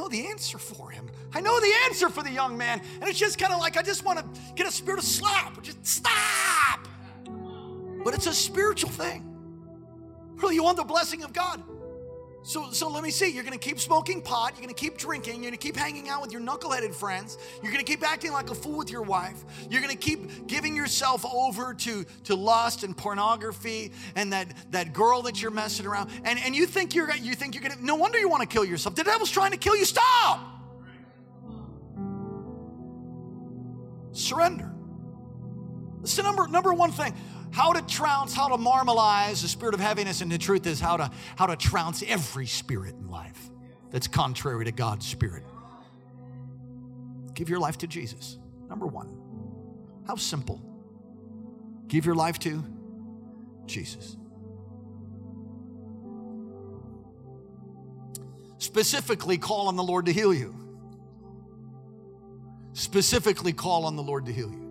The 0.09 0.27
answer 0.27 0.59
for 0.59 0.91
him. 0.91 1.09
I 1.35 1.41
know 1.41 1.59
the 1.61 1.73
answer 1.87 2.09
for 2.09 2.23
the 2.23 2.31
young 2.31 2.57
man. 2.57 2.81
And 3.01 3.05
it's 3.05 3.19
just 3.19 3.39
kind 3.39 3.53
of 3.53 3.61
like, 3.61 3.77
I 3.77 3.83
just 3.83 4.05
want 4.05 4.19
to 4.19 4.41
get 4.55 4.67
a 4.67 4.73
spirit 4.73 4.99
of 4.99 5.05
slap. 5.05 5.63
Just 5.63 5.87
stop. 5.87 6.89
But 8.05 8.15
it's 8.15 8.27
a 8.27 8.35
spiritual 8.35 8.91
thing. 8.91 9.25
Really, 10.37 10.55
you 10.55 10.63
want 10.63 10.77
the 10.77 10.85
blessing 10.85 11.25
of 11.25 11.33
God. 11.33 11.63
So, 12.49 12.71
so 12.71 12.89
let 12.89 13.03
me 13.03 13.11
see. 13.11 13.31
You're 13.31 13.43
going 13.43 13.59
to 13.59 13.59
keep 13.59 13.79
smoking 13.79 14.23
pot. 14.23 14.55
You're 14.55 14.63
going 14.63 14.75
to 14.75 14.81
keep 14.81 14.97
drinking. 14.97 15.35
You're 15.35 15.51
going 15.51 15.53
to 15.53 15.59
keep 15.59 15.77
hanging 15.77 16.09
out 16.09 16.23
with 16.23 16.33
your 16.33 16.41
knuckleheaded 16.41 16.95
friends. 16.95 17.37
You're 17.63 17.71
going 17.71 17.85
to 17.85 17.93
keep 17.93 18.03
acting 18.03 18.33
like 18.33 18.49
a 18.49 18.55
fool 18.55 18.79
with 18.79 18.91
your 18.91 19.03
wife. 19.03 19.45
You're 19.69 19.83
going 19.83 19.95
to 19.95 19.99
keep 19.99 20.47
giving 20.47 20.75
yourself 20.75 21.27
over 21.27 21.75
to, 21.75 22.07
to 22.25 22.35
lust 22.35 22.85
and 22.85 22.97
pornography 22.97 23.93
and 24.17 24.33
that, 24.33 24.49
that 24.71 24.95
girl 24.95 25.21
that 25.23 25.43
you're 25.43 25.51
messing 25.51 25.85
around. 25.85 26.09
And, 26.25 26.39
and 26.39 26.57
you 26.57 26.65
think 26.65 26.95
you're 26.95 27.15
you 27.17 27.35
think 27.35 27.55
you're 27.55 27.63
going 27.63 27.77
to. 27.77 27.85
No 27.85 27.97
wonder 27.97 28.19
you 28.19 28.31
want 28.31 28.41
to 28.41 28.49
kill 28.49 28.65
yourself. 28.65 28.95
The 28.95 29.05
devil's 29.05 29.31
trying 29.31 29.51
to 29.51 29.59
kill 29.59 29.77
you. 29.77 29.85
Stop. 29.85 30.41
Surrender. 34.13 34.73
That's 36.01 36.17
the 36.17 36.23
number 36.23 36.49
number 36.49 36.73
one 36.73 36.93
thing 36.93 37.13
how 37.51 37.73
to 37.73 37.83
trounce, 37.83 38.35
how 38.35 38.49
to 38.49 38.59
marmalize 38.59 39.43
the 39.43 39.49
spirit 39.49 39.75
of 39.75 39.81
heaviness, 39.81 40.21
and 40.21 40.31
the 40.31 40.39
truth 40.39 40.67
is 40.67 40.81
how 40.81 40.97
to 40.97 41.11
how 41.37 41.47
to 41.47 41.57
trounce 41.57 42.03
every 42.07 42.47
spirit 42.47 42.95
in 42.95 43.09
life 43.09 43.51
that's 43.91 44.07
contrary 44.07 44.65
to 44.65 44.73
God's 44.73 45.07
spirit. 45.07 45.45
Give 47.35 47.49
your 47.49 47.61
life 47.61 47.79
to 47.79 47.87
Jesus. 47.87 48.39
Number 48.69 48.87
one. 48.87 49.17
How 50.07 50.17
simple. 50.17 50.61
Give 51.87 52.05
your 52.05 52.15
life 52.15 52.39
to 52.41 52.65
Jesus. 53.67 54.17
Specifically, 58.59 59.39
call 59.39 59.69
on 59.69 59.77
the 59.77 59.83
Lord 59.83 60.07
to 60.07 60.13
heal 60.13 60.35
you. 60.35 60.55
Specifically, 62.73 63.53
call 63.53 63.85
on 63.87 63.97
the 63.97 64.03
Lord 64.03 64.27
to 64.27 64.33
heal 64.33 64.51
you. 64.51 64.68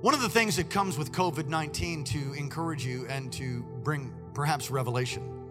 One 0.00 0.14
of 0.14 0.20
the 0.20 0.28
things 0.28 0.54
that 0.56 0.70
comes 0.70 0.96
with 0.96 1.10
COVID 1.10 1.48
19 1.48 2.04
to 2.04 2.32
encourage 2.34 2.86
you 2.86 3.06
and 3.08 3.32
to 3.32 3.64
bring 3.82 4.14
perhaps 4.32 4.70
revelation 4.70 5.50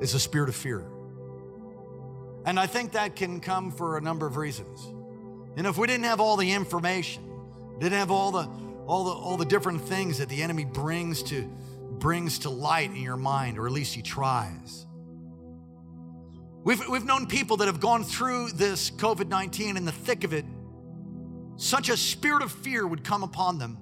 is 0.00 0.14
a 0.14 0.20
spirit 0.20 0.48
of 0.48 0.54
fear. 0.54 0.86
And 2.44 2.60
I 2.60 2.66
think 2.66 2.92
that 2.92 3.16
can 3.16 3.40
come 3.40 3.72
for 3.72 3.96
a 3.96 4.00
number 4.00 4.24
of 4.24 4.36
reasons. 4.36 4.80
And 5.56 5.66
if 5.66 5.78
we 5.78 5.88
didn't 5.88 6.04
have 6.04 6.20
all 6.20 6.36
the 6.36 6.52
information, 6.52 7.24
didn't 7.80 7.98
have 7.98 8.12
all 8.12 8.30
the 8.30 8.48
all 8.86 9.02
the 9.04 9.10
all 9.10 9.36
the 9.36 9.44
different 9.44 9.80
things 9.80 10.18
that 10.18 10.28
the 10.28 10.44
enemy 10.44 10.64
brings 10.64 11.24
to 11.24 11.42
brings 11.98 12.40
to 12.40 12.50
light 12.50 12.90
in 12.90 13.02
your 13.02 13.16
mind, 13.16 13.58
or 13.58 13.66
at 13.66 13.72
least 13.72 13.94
he 13.94 14.02
tries. 14.02 14.86
We've, 16.64 16.88
we've 16.88 17.04
known 17.04 17.26
people 17.26 17.56
that 17.56 17.66
have 17.66 17.80
gone 17.80 18.04
through 18.04 18.52
this 18.52 18.92
COVID 18.92 19.26
19 19.26 19.76
in 19.76 19.84
the 19.84 19.90
thick 19.90 20.22
of 20.22 20.32
it. 20.32 20.44
Such 21.56 21.88
a 21.88 21.96
spirit 21.96 22.42
of 22.42 22.50
fear 22.50 22.86
would 22.86 23.04
come 23.04 23.22
upon 23.22 23.58
them 23.58 23.78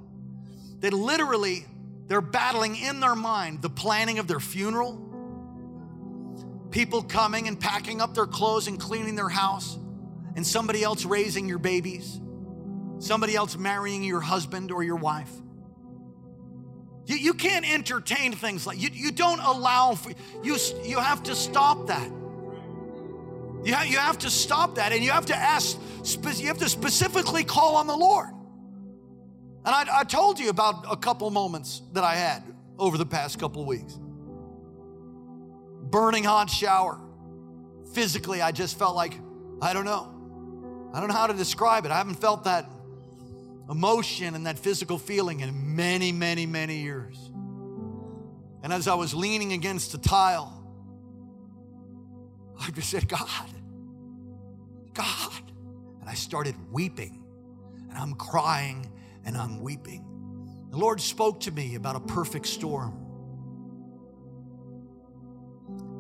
that 0.81 0.93
literally 0.93 1.67
they're 2.07 2.21
battling 2.21 2.77
in 2.77 3.01
their 3.01 3.15
mind 3.15 3.63
the 3.63 3.71
planning 3.71 4.19
of 4.19 4.27
their 4.27 4.41
funeral, 4.41 4.99
people 6.71 7.03
coming 7.03 7.49
and 7.49 7.59
packing 7.59 8.01
up 8.01 8.15
their 8.15 8.27
clothes 8.27 8.67
and 8.67 8.81
cleaning 8.81 9.15
their 9.15 9.29
house, 9.29 9.79
and 10.37 10.47
somebody 10.47 10.83
else 10.83 11.05
raising 11.05 11.49
your 11.49 11.59
babies, 11.59 12.21
somebody 12.99 13.37
else 13.37 13.57
marrying 13.57 14.03
your 14.03 14.21
husband 14.21 14.73
or 14.73 14.83
your 14.83 14.97
wife. 14.97 15.31
You, 17.07 17.17
you 17.17 17.35
can't 17.35 17.69
entertain 17.69 18.33
things 18.33 18.67
like 18.67 18.81
you, 18.81 18.91
you 18.93 19.11
don't 19.11 19.41
allow 19.41 19.95
for, 19.95 20.13
you 20.43 20.57
you 20.85 20.99
have 20.99 21.23
to 21.25 21.35
stop 21.35 21.89
that. 21.89 22.11
You 23.65 23.75
have, 23.75 23.87
you 23.87 23.99
have 23.99 24.19
to 24.19 24.31
stop 24.31 24.77
that 24.77 24.93
and 24.93 25.05
you 25.05 25.11
have 25.11 25.27
to 25.27 25.37
ask, 25.37 25.79
you 26.39 26.47
have 26.47 26.59
to 26.59 26.69
specifically 26.69 27.45
call 27.45 27.77
on 27.77 27.87
the 27.87 27.97
Lord. 27.97 28.29
And 29.65 29.75
I, 29.75 30.01
I 30.01 30.05
told 30.05 30.39
you 30.39 30.49
about 30.49 30.87
a 30.91 30.97
couple 30.97 31.31
moments 31.31 31.83
that 31.93 32.03
I 32.03 32.15
had 32.15 32.43
over 32.79 32.97
the 32.97 33.05
past 33.05 33.39
couple 33.39 33.65
weeks. 33.67 33.99
Burning 35.91 36.25
hot 36.25 36.49
shower. 36.49 36.99
Physically, 37.93 38.41
I 38.41 38.53
just 38.53 38.79
felt 38.79 38.97
like, 38.97 39.15
I 39.61 39.75
don't 39.75 39.85
know. 39.85 40.91
I 40.95 41.01
don't 41.01 41.09
know 41.09 41.15
how 41.15 41.27
to 41.27 41.35
describe 41.35 41.85
it. 41.85 41.91
I 41.91 41.99
haven't 41.99 42.15
felt 42.21 42.45
that 42.45 42.71
emotion 43.69 44.35
and 44.35 44.47
that 44.47 44.59
physical 44.59 44.99
feeling 44.99 45.41
in 45.41 45.77
many, 45.77 46.11
many, 46.11 46.47
many 46.47 46.79
years. 46.79 47.31
And 48.63 48.73
as 48.73 48.89
I 48.89 48.95
was 48.95 49.15
leaning 49.15 49.53
against 49.53 49.93
the 49.93 49.99
tile, 49.99 50.60
I 52.61 52.71
just 52.71 52.91
said, 52.91 53.09
God, 53.09 53.51
God. 54.93 55.43
And 56.01 56.09
I 56.09 56.15
started 56.15 56.55
weeping, 56.71 57.25
and 57.89 57.99
I'm 57.99 58.15
crying 58.15 58.91
and 59.25 59.37
I'm 59.37 59.61
weeping. 59.61 60.05
The 60.71 60.77
Lord 60.77 61.01
spoke 61.01 61.41
to 61.41 61.51
me 61.51 61.75
about 61.75 61.97
a 61.97 62.01
perfect 62.01 62.47
storm. 62.47 62.97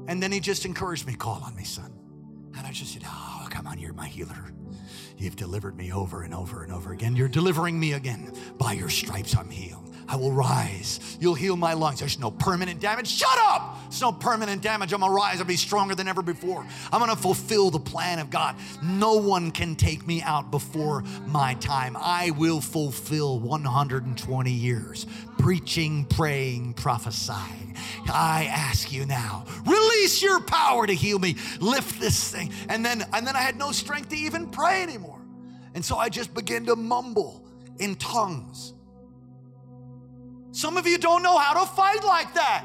And 0.06 0.22
then 0.22 0.32
He 0.32 0.40
just 0.40 0.64
encouraged 0.64 1.06
me, 1.06 1.14
call 1.14 1.42
on 1.44 1.54
me, 1.56 1.64
son. 1.64 1.92
And 2.56 2.66
I 2.66 2.72
just 2.72 2.92
said, 2.92 3.02
Oh, 3.06 3.46
come 3.50 3.66
on, 3.66 3.78
you're 3.78 3.92
my 3.92 4.08
healer. 4.08 4.52
You've 5.16 5.36
delivered 5.36 5.76
me 5.76 5.92
over 5.92 6.22
and 6.22 6.34
over 6.34 6.62
and 6.62 6.72
over 6.72 6.92
again. 6.92 7.14
You're 7.14 7.28
delivering 7.28 7.78
me 7.78 7.92
again. 7.92 8.32
By 8.58 8.72
your 8.72 8.88
stripes, 8.88 9.36
I'm 9.36 9.50
healed. 9.50 9.89
I 10.10 10.16
will 10.16 10.32
rise. 10.32 11.16
You'll 11.20 11.36
heal 11.36 11.56
my 11.56 11.74
lungs. 11.74 12.00
There's 12.00 12.18
no 12.18 12.32
permanent 12.32 12.80
damage. 12.80 13.06
Shut 13.06 13.38
up! 13.38 13.78
There's 13.84 14.00
no 14.00 14.10
permanent 14.10 14.60
damage. 14.60 14.92
I'm 14.92 15.00
gonna 15.00 15.12
rise. 15.12 15.38
I'll 15.38 15.46
be 15.46 15.54
stronger 15.54 15.94
than 15.94 16.08
ever 16.08 16.20
before. 16.20 16.66
I'm 16.92 16.98
gonna 16.98 17.14
fulfill 17.14 17.70
the 17.70 17.78
plan 17.78 18.18
of 18.18 18.28
God. 18.28 18.56
No 18.82 19.14
one 19.14 19.52
can 19.52 19.76
take 19.76 20.04
me 20.04 20.20
out 20.20 20.50
before 20.50 21.04
my 21.26 21.54
time. 21.54 21.96
I 21.96 22.32
will 22.32 22.60
fulfill 22.60 23.38
120 23.38 24.50
years 24.50 25.06
preaching, 25.38 26.04
praying, 26.06 26.74
prophesying. 26.74 27.76
I 28.12 28.46
ask 28.50 28.90
you 28.90 29.06
now, 29.06 29.46
release 29.64 30.20
your 30.20 30.40
power 30.40 30.88
to 30.88 30.92
heal 30.92 31.20
me. 31.20 31.36
Lift 31.60 32.00
this 32.00 32.32
thing. 32.32 32.52
And 32.68 32.84
then 32.84 33.04
and 33.12 33.24
then 33.24 33.36
I 33.36 33.40
had 33.42 33.56
no 33.56 33.70
strength 33.70 34.08
to 34.08 34.16
even 34.16 34.48
pray 34.48 34.82
anymore. 34.82 35.20
And 35.76 35.84
so 35.84 35.98
I 35.98 36.08
just 36.08 36.34
began 36.34 36.66
to 36.66 36.74
mumble 36.74 37.44
in 37.78 37.94
tongues. 37.94 38.74
Some 40.52 40.76
of 40.76 40.86
you 40.86 40.98
don't 40.98 41.22
know 41.22 41.38
how 41.38 41.64
to 41.64 41.70
fight 41.70 42.04
like 42.04 42.34
that. 42.34 42.64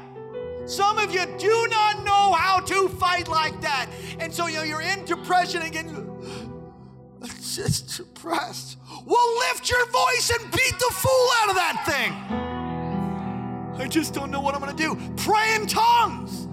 Some 0.66 0.98
of 0.98 1.14
you 1.14 1.24
do 1.38 1.68
not 1.70 2.04
know 2.04 2.32
how 2.32 2.58
to 2.60 2.88
fight 2.88 3.28
like 3.28 3.60
that. 3.60 3.88
And 4.18 4.34
so 4.34 4.48
you 4.48 4.56
know, 4.56 4.62
you're 4.64 4.82
in 4.82 5.04
depression 5.04 5.62
again. 5.62 6.10
It's 7.22 7.56
just 7.56 7.96
depressed. 7.96 8.76
Well, 9.04 9.38
lift 9.38 9.70
your 9.70 9.86
voice 9.86 10.30
and 10.30 10.50
beat 10.50 10.78
the 10.78 10.92
fool 10.92 11.28
out 11.42 11.50
of 11.50 11.54
that 11.56 11.82
thing. 11.86 12.12
I 13.80 13.88
just 13.88 14.14
don't 14.14 14.30
know 14.30 14.40
what 14.40 14.54
I'm 14.54 14.60
going 14.60 14.76
to 14.76 14.82
do. 14.82 14.96
Pray 15.16 15.54
in 15.54 15.66
tongues. 15.66 16.48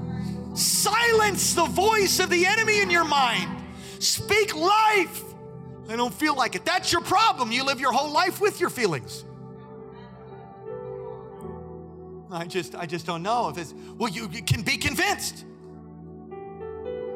Silence 0.54 1.56
the 1.56 1.66
voice 1.66 2.20
of 2.20 2.30
the 2.30 2.46
enemy 2.46 2.82
in 2.82 2.92
your 2.92 3.06
mind. 3.06 3.50
Speak 4.00 4.56
life. 4.56 5.24
I 5.90 5.96
don't 5.96 6.14
feel 6.14 6.36
like 6.36 6.56
it. 6.56 6.66
That's 6.66 6.92
your 6.92 7.02
problem. 7.02 7.52
You 7.52 7.64
live 7.64 7.80
your 7.80 7.92
whole 7.92 8.12
life 8.12 8.40
with 8.40 8.60
your 8.60 8.70
feelings. 8.70 9.26
I 12.34 12.46
just, 12.46 12.76
I 12.76 12.86
just 12.86 13.06
don't 13.06 13.24
know 13.24 13.50
if 13.50 13.58
it's, 13.58 13.74
well, 13.98 14.10
you, 14.10 14.30
you 14.32 14.42
can 14.42 14.62
be 14.62 14.78
convinced. 14.78 15.46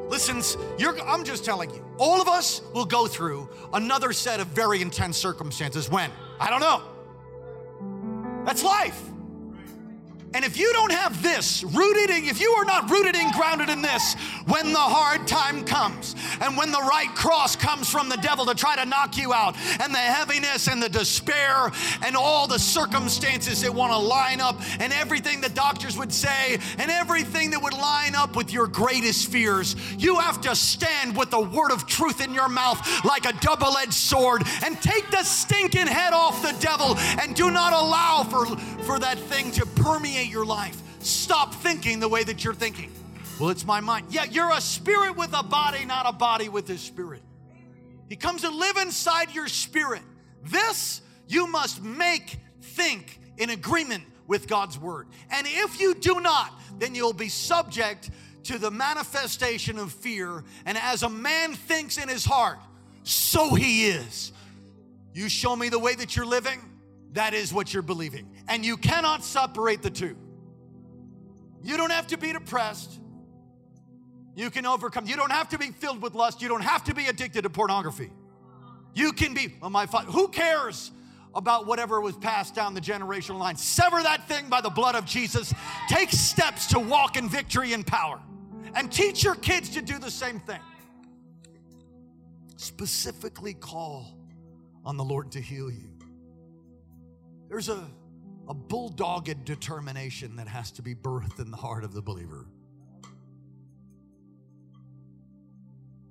Listen, 0.08 0.42
I'm 1.06 1.24
just 1.24 1.44
telling 1.44 1.70
you, 1.70 1.84
all 1.98 2.20
of 2.20 2.28
us 2.28 2.62
will 2.72 2.86
go 2.86 3.06
through 3.06 3.48
another 3.74 4.12
set 4.12 4.40
of 4.40 4.46
very 4.48 4.80
intense 4.80 5.16
circumstances. 5.16 5.90
When? 5.90 6.10
I 6.40 6.50
don't 6.50 6.60
know. 6.60 6.82
That's 8.44 8.62
life. 8.62 9.07
And 10.34 10.44
if 10.44 10.58
you 10.58 10.70
don't 10.74 10.92
have 10.92 11.22
this 11.22 11.64
rooted 11.64 12.10
in, 12.10 12.24
if 12.24 12.38
you 12.40 12.50
are 12.50 12.64
not 12.64 12.90
rooted 12.90 13.16
and 13.16 13.32
grounded 13.32 13.70
in 13.70 13.80
this, 13.80 14.14
when 14.46 14.72
the 14.72 14.78
hard 14.78 15.26
time 15.26 15.64
comes 15.64 16.14
and 16.42 16.56
when 16.56 16.70
the 16.70 16.80
right 16.80 17.08
cross 17.14 17.56
comes 17.56 17.88
from 17.88 18.10
the 18.10 18.16
devil 18.16 18.44
to 18.46 18.54
try 18.54 18.76
to 18.76 18.84
knock 18.84 19.16
you 19.16 19.32
out, 19.32 19.56
and 19.80 19.92
the 19.92 19.98
heaviness 19.98 20.68
and 20.68 20.82
the 20.82 20.88
despair 20.88 21.70
and 22.02 22.14
all 22.14 22.46
the 22.46 22.58
circumstances 22.58 23.62
that 23.62 23.72
want 23.72 23.92
to 23.92 23.98
line 23.98 24.40
up, 24.40 24.60
and 24.80 24.92
everything 24.92 25.40
the 25.40 25.48
doctors 25.48 25.96
would 25.96 26.12
say, 26.12 26.58
and 26.78 26.90
everything 26.90 27.50
that 27.50 27.62
would 27.62 27.72
line 27.72 28.14
up 28.14 28.36
with 28.36 28.52
your 28.52 28.66
greatest 28.66 29.30
fears, 29.30 29.76
you 29.98 30.16
have 30.16 30.40
to 30.42 30.54
stand 30.54 31.16
with 31.16 31.30
the 31.30 31.40
word 31.40 31.72
of 31.72 31.86
truth 31.86 32.20
in 32.20 32.34
your 32.34 32.48
mouth 32.48 32.78
like 33.04 33.24
a 33.24 33.32
double 33.40 33.76
edged 33.78 33.94
sword 33.94 34.42
and 34.64 34.80
take 34.82 35.10
the 35.10 35.22
stinking 35.22 35.86
head 35.86 36.12
off 36.12 36.42
the 36.42 36.54
devil 36.60 36.96
and 37.22 37.34
do 37.34 37.50
not 37.50 37.72
allow 37.72 38.24
for, 38.24 38.44
for 38.84 38.98
that 38.98 39.18
thing 39.18 39.50
to 39.52 39.64
permeate 39.64 40.17
permeate 40.18 40.32
your 40.32 40.44
life. 40.44 40.80
Stop 41.00 41.54
thinking 41.54 42.00
the 42.00 42.08
way 42.08 42.24
that 42.24 42.44
you're 42.44 42.54
thinking. 42.54 42.92
Well, 43.38 43.50
it's 43.50 43.64
my 43.64 43.80
mind. 43.80 44.06
Yeah, 44.10 44.24
you're 44.24 44.50
a 44.50 44.60
spirit 44.60 45.16
with 45.16 45.32
a 45.32 45.42
body, 45.42 45.84
not 45.84 46.06
a 46.08 46.12
body 46.12 46.48
with 46.48 46.68
a 46.70 46.78
spirit. 46.78 47.22
He 48.08 48.16
comes 48.16 48.42
to 48.42 48.50
live 48.50 48.76
inside 48.78 49.32
your 49.34 49.48
spirit. 49.48 50.02
This 50.44 51.02
you 51.28 51.46
must 51.46 51.82
make 51.82 52.38
think 52.60 53.20
in 53.36 53.50
agreement 53.50 54.04
with 54.26 54.48
God's 54.48 54.78
word. 54.78 55.06
And 55.30 55.46
if 55.48 55.80
you 55.80 55.94
do 55.94 56.20
not, 56.20 56.52
then 56.78 56.94
you'll 56.94 57.12
be 57.12 57.28
subject 57.28 58.10
to 58.44 58.58
the 58.58 58.70
manifestation 58.70 59.78
of 59.78 59.92
fear. 59.92 60.42
And 60.64 60.76
as 60.78 61.02
a 61.02 61.08
man 61.08 61.54
thinks 61.54 61.98
in 61.98 62.08
his 62.08 62.24
heart, 62.24 62.58
so 63.04 63.54
he 63.54 63.86
is. 63.86 64.32
You 65.12 65.28
show 65.28 65.54
me 65.54 65.68
the 65.68 65.78
way 65.78 65.94
that 65.94 66.16
you're 66.16 66.26
living, 66.26 66.60
that 67.12 67.34
is 67.34 67.52
what 67.52 67.72
you're 67.72 67.82
believing. 67.82 68.30
And 68.48 68.64
you 68.64 68.76
cannot 68.76 69.24
separate 69.24 69.82
the 69.82 69.90
two. 69.90 70.16
You 71.62 71.76
don't 71.76 71.90
have 71.90 72.06
to 72.08 72.18
be 72.18 72.32
depressed. 72.32 73.00
You 74.34 74.50
can 74.50 74.66
overcome. 74.66 75.06
You 75.06 75.16
don't 75.16 75.32
have 75.32 75.48
to 75.48 75.58
be 75.58 75.70
filled 75.70 76.00
with 76.00 76.14
lust. 76.14 76.40
You 76.40 76.48
don't 76.48 76.62
have 76.62 76.84
to 76.84 76.94
be 76.94 77.06
addicted 77.06 77.42
to 77.42 77.50
pornography. 77.50 78.10
You 78.94 79.12
can 79.12 79.34
be, 79.34 79.54
well, 79.60 79.70
my 79.70 79.86
father, 79.86 80.10
who 80.10 80.28
cares 80.28 80.92
about 81.34 81.66
whatever 81.66 82.00
was 82.00 82.16
passed 82.16 82.54
down 82.54 82.74
the 82.74 82.80
generational 82.80 83.38
line? 83.38 83.56
Sever 83.56 84.02
that 84.02 84.28
thing 84.28 84.48
by 84.48 84.60
the 84.60 84.70
blood 84.70 84.94
of 84.94 85.04
Jesus. 85.04 85.52
Take 85.88 86.10
steps 86.10 86.66
to 86.68 86.78
walk 86.78 87.16
in 87.16 87.28
victory 87.28 87.72
and 87.72 87.86
power. 87.86 88.20
And 88.74 88.92
teach 88.92 89.24
your 89.24 89.34
kids 89.34 89.70
to 89.70 89.82
do 89.82 89.98
the 89.98 90.10
same 90.10 90.40
thing. 90.40 90.60
Specifically 92.56 93.54
call 93.54 94.16
on 94.84 94.96
the 94.96 95.04
Lord 95.04 95.32
to 95.32 95.40
heal 95.40 95.70
you. 95.70 95.97
There's 97.48 97.68
a, 97.68 97.88
a 98.48 98.54
bulldogged 98.54 99.44
determination 99.44 100.36
that 100.36 100.48
has 100.48 100.70
to 100.72 100.82
be 100.82 100.94
birthed 100.94 101.40
in 101.40 101.50
the 101.50 101.56
heart 101.56 101.84
of 101.84 101.94
the 101.94 102.02
believer. 102.02 102.46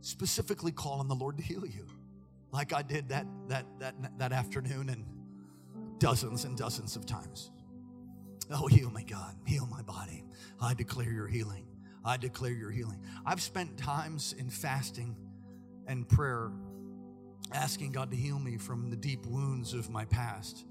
Specifically 0.01 0.71
call 0.71 0.99
on 0.99 1.07
the 1.07 1.15
Lord 1.15 1.37
to 1.37 1.43
heal 1.43 1.65
you, 1.65 1.85
like 2.51 2.73
I 2.73 2.81
did 2.81 3.09
that, 3.09 3.27
that, 3.49 3.65
that, 3.79 3.95
that 4.17 4.31
afternoon 4.31 4.89
and 4.89 5.05
dozens 5.99 6.45
and 6.45 6.57
dozens 6.57 6.95
of 6.95 7.05
times. 7.05 7.51
Oh, 8.49 8.67
heal 8.67 8.89
my 8.89 9.03
God. 9.03 9.35
Heal 9.45 9.67
my 9.67 9.81
body. 9.81 10.23
I 10.61 10.73
declare 10.73 11.11
your 11.11 11.27
healing. 11.27 11.67
I 12.05 12.17
declare 12.17 12.53
your 12.53 12.71
healing. 12.71 13.01
I've 13.25 13.41
spent 13.41 13.77
times 13.77 14.33
in 14.37 14.49
fasting 14.49 15.17
and 15.87 16.07
prayer 16.07 16.51
asking 17.53 17.91
God 17.91 18.09
to 18.11 18.17
heal 18.17 18.39
me 18.39 18.57
from 18.57 18.89
the 18.89 18.95
deep 18.95 19.25
wounds 19.25 19.73
of 19.73 19.89
my 19.89 20.05
past 20.05 20.65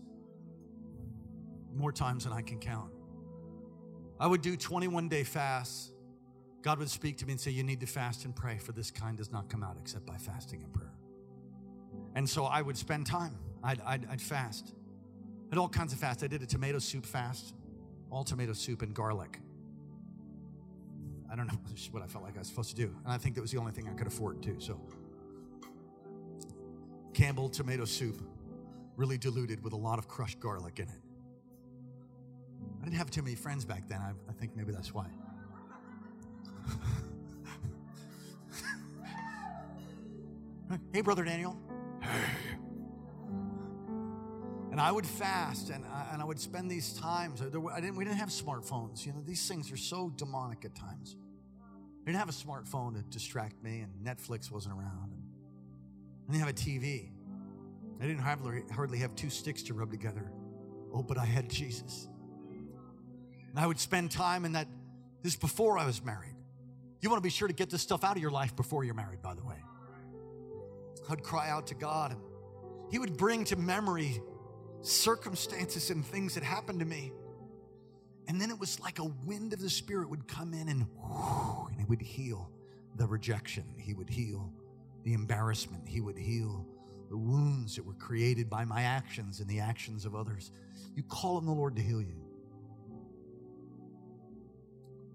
more 1.77 1.93
times 1.93 2.25
than 2.25 2.33
I 2.33 2.43
can 2.43 2.59
count. 2.59 2.91
I 4.19 4.27
would 4.27 4.43
do 4.43 4.57
21 4.57 5.09
day 5.09 5.25
fasts. 5.25 5.93
God 6.63 6.79
would 6.79 6.91
speak 6.91 7.19
to 7.19 7.27
me 7.27 7.33
and 7.33 7.41
say, 7.41 7.51
You 7.51 7.63
need 7.63 7.81
to 7.81 7.87
fast 7.87 8.25
and 8.25 8.35
pray, 8.35 8.59
for 8.59 8.73
this 8.73 8.91
kind 8.91 9.17
does 9.17 9.31
not 9.31 9.49
come 9.49 9.63
out 9.63 9.77
except 9.81 10.07
by 10.07 10.17
fasting 10.17 10.63
and 10.63 10.73
prayer. 10.73 10.93
And 12.15 12.29
so 12.29 12.45
I 12.45 12.63
would 12.63 12.77
spend 12.77 13.07
time. 13.07 13.37
I'd, 13.63 13.81
I'd, 13.83 14.07
I'd 14.11 14.23
fast. 14.23 14.75
I 15.53 15.57
all 15.57 15.69
kinds 15.69 15.93
of 15.93 15.99
fasts. 15.99 16.23
I 16.23 16.27
did 16.27 16.43
a 16.43 16.47
tomato 16.47 16.79
soup 16.79 17.07
fast, 17.07 17.55
all 18.11 18.25
tomato 18.25 18.53
soup 18.53 18.83
and 18.83 18.95
garlic. 18.95 19.39
I 21.31 21.37
don't 21.37 21.47
know 21.47 21.59
what 21.91 22.03
I 22.03 22.07
felt 22.07 22.25
like 22.25 22.37
I 22.37 22.41
was 22.41 22.49
supposed 22.49 22.71
to 22.71 22.77
do. 22.77 22.95
And 23.05 23.13
I 23.13 23.19
think 23.19 23.35
that 23.35 23.43
was 23.43 23.53
the 23.53 23.59
only 23.59 23.73
thing 23.73 23.89
I 23.89 23.95
could 23.95 24.07
afford 24.07 24.43
too. 24.43 24.57
So 24.59 24.81
Campbell 27.13 27.49
tomato 27.49 27.85
soup, 27.85 28.21
really 28.97 29.19
diluted 29.19 29.63
with 29.63 29.73
a 29.73 29.77
lot 29.77 29.99
of 29.99 30.09
crushed 30.09 30.41
garlic 30.41 30.79
in 30.79 30.89
it. 30.89 31.06
I 32.87 32.89
didn't 32.89 32.99
have 32.99 33.11
too 33.11 33.23
many 33.23 33.35
friends 33.35 33.65
back 33.65 33.89
then. 33.89 33.99
I, 34.01 34.13
I 34.31 34.33
think 34.35 34.55
maybe 34.55 34.71
that's 34.71 34.95
why. 34.95 35.07
hey, 40.93 41.01
Brother 41.01 41.25
Daniel. 41.25 41.59
And 44.69 44.81
I 44.83 44.93
would 44.93 45.07
fast 45.07 45.71
and 45.71 45.87
I, 45.87 46.09
and 46.13 46.21
I 46.21 46.27
would 46.27 46.39
spend 46.39 46.71
these 46.71 46.93
times. 46.93 47.41
I 47.41 47.45
didn't, 47.47 47.97
we 47.97 48.05
didn't 48.05 48.19
have 48.19 48.29
smartphones. 48.29 49.07
You 49.07 49.15
know, 49.15 49.23
these 49.25 49.49
things 49.49 49.73
are 49.73 49.77
so 49.79 50.13
demonic 50.17 50.67
at 50.67 50.75
times. 50.75 51.17
I 52.03 52.05
didn't 52.05 52.19
have 52.19 52.29
a 52.29 52.33
smartphone 52.33 52.95
to 52.95 53.01
distract 53.09 53.63
me, 53.65 53.81
and 53.81 53.91
Netflix 54.05 54.51
wasn't 54.51 54.75
around. 54.75 55.13
And 55.15 55.23
I 56.29 56.33
didn't 56.33 56.45
have 56.45 56.51
a 56.51 56.53
TV. 56.53 57.09
I 58.03 58.07
didn't 58.07 58.21
hardly, 58.21 58.65
hardly 58.71 58.99
have 58.99 59.17
two 59.17 59.31
sticks 59.31 59.63
to 59.63 59.73
rub 59.73 59.91
together. 59.91 60.31
Oh, 60.93 61.03
but 61.03 61.17
I 61.17 61.25
had 61.25 61.49
Jesus. 61.49 62.09
And 63.57 63.65
I 63.65 63.67
would 63.67 63.81
spend 63.81 64.11
time 64.11 64.45
in 64.45 64.53
that. 64.53 64.69
This 65.23 65.33
is 65.33 65.39
before 65.39 65.79
I 65.79 65.87
was 65.87 66.05
married. 66.05 66.35
You 67.01 67.09
want 67.09 67.23
to 67.23 67.27
be 67.27 67.31
sure 67.31 67.49
to 67.49 67.55
get 67.55 67.71
this 67.71 67.81
stuff 67.81 68.05
out 68.05 68.15
of 68.15 68.21
your 68.21 68.31
life 68.31 68.55
before 68.55 68.85
you're 68.85 68.95
married, 68.95 69.23
by 69.23 69.35
the 69.35 69.43
way. 69.43 69.57
I'd 71.09 71.23
cry 71.23 71.49
out 71.49 71.69
to 71.69 71.75
God, 71.75 72.13
and 72.13 72.21
He 72.91 72.99
would 72.99 73.17
bring 73.17 73.45
to 73.47 73.57
memory 73.57 74.21
circumstances 74.83 75.89
and 75.89 76.05
things 76.05 76.35
that 76.35 76.43
happened 76.43 76.81
to 76.81 76.85
me. 76.85 77.13
And 78.29 78.39
then 78.39 78.51
it 78.51 78.61
was 78.61 78.79
like 78.79 78.99
a 78.99 79.05
wind 79.25 79.55
of 79.55 79.61
the 79.61 79.71
Spirit 79.71 80.11
would 80.11 80.29
come 80.29 80.53
in 80.53 80.69
and, 80.69 80.87
whoo, 80.95 81.69
and 81.71 81.81
it 81.81 81.89
would 81.89 82.03
heal 82.03 82.51
the 82.97 83.07
rejection. 83.07 83.65
He 83.79 83.95
would 83.95 84.11
heal 84.11 84.53
the 85.03 85.15
embarrassment. 85.15 85.89
He 85.89 86.03
would 86.03 86.19
heal 86.19 86.67
the 87.09 87.17
wounds 87.17 87.77
that 87.77 87.87
were 87.87 87.95
created 87.95 88.51
by 88.51 88.67
my 88.67 88.83
actions 88.83 89.41
and 89.41 89.49
the 89.49 89.61
actions 89.61 90.05
of 90.05 90.15
others. 90.15 90.51
You 90.95 91.05
call 91.05 91.39
on 91.39 91.47
the 91.47 91.53
Lord 91.53 91.75
to 91.77 91.83
heal 91.83 92.03
you. 92.03 92.26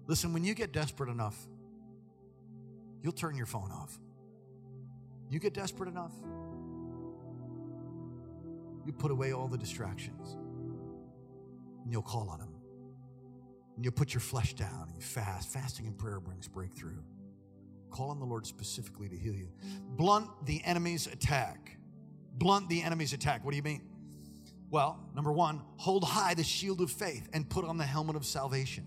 Listen, 0.06 0.32
when 0.32 0.44
you 0.44 0.54
get 0.54 0.72
desperate 0.72 1.10
enough, 1.10 1.36
you'll 3.02 3.12
turn 3.12 3.36
your 3.36 3.46
phone 3.46 3.70
off. 3.70 3.98
You 5.30 5.38
get 5.38 5.54
desperate 5.54 5.88
enough, 5.88 6.12
you 8.84 8.92
put 8.92 9.10
away 9.10 9.32
all 9.32 9.48
the 9.48 9.56
distractions 9.56 10.36
and 11.82 11.92
you'll 11.92 12.02
call 12.02 12.28
on 12.28 12.40
Him. 12.40 12.54
And 13.76 13.84
you'll 13.84 13.94
put 13.94 14.12
your 14.12 14.20
flesh 14.20 14.54
down 14.54 14.88
and 14.88 14.96
you 14.96 15.02
fast. 15.02 15.48
Fasting 15.48 15.86
and 15.86 15.96
prayer 15.96 16.20
brings 16.20 16.46
breakthrough. 16.46 16.98
Call 17.90 18.10
on 18.10 18.18
the 18.18 18.26
Lord 18.26 18.46
specifically 18.46 19.08
to 19.08 19.16
heal 19.16 19.34
you. 19.34 19.48
Blunt 19.96 20.28
the 20.44 20.62
enemy's 20.64 21.06
attack. 21.06 21.78
Blunt 22.34 22.68
the 22.68 22.82
enemy's 22.82 23.12
attack. 23.12 23.44
What 23.44 23.52
do 23.52 23.56
you 23.56 23.62
mean? 23.62 23.82
Well, 24.70 24.98
number 25.14 25.32
one, 25.32 25.62
hold 25.76 26.04
high 26.04 26.34
the 26.34 26.44
shield 26.44 26.80
of 26.80 26.90
faith 26.90 27.28
and 27.32 27.48
put 27.48 27.64
on 27.64 27.76
the 27.76 27.84
helmet 27.84 28.16
of 28.16 28.24
salvation. 28.24 28.86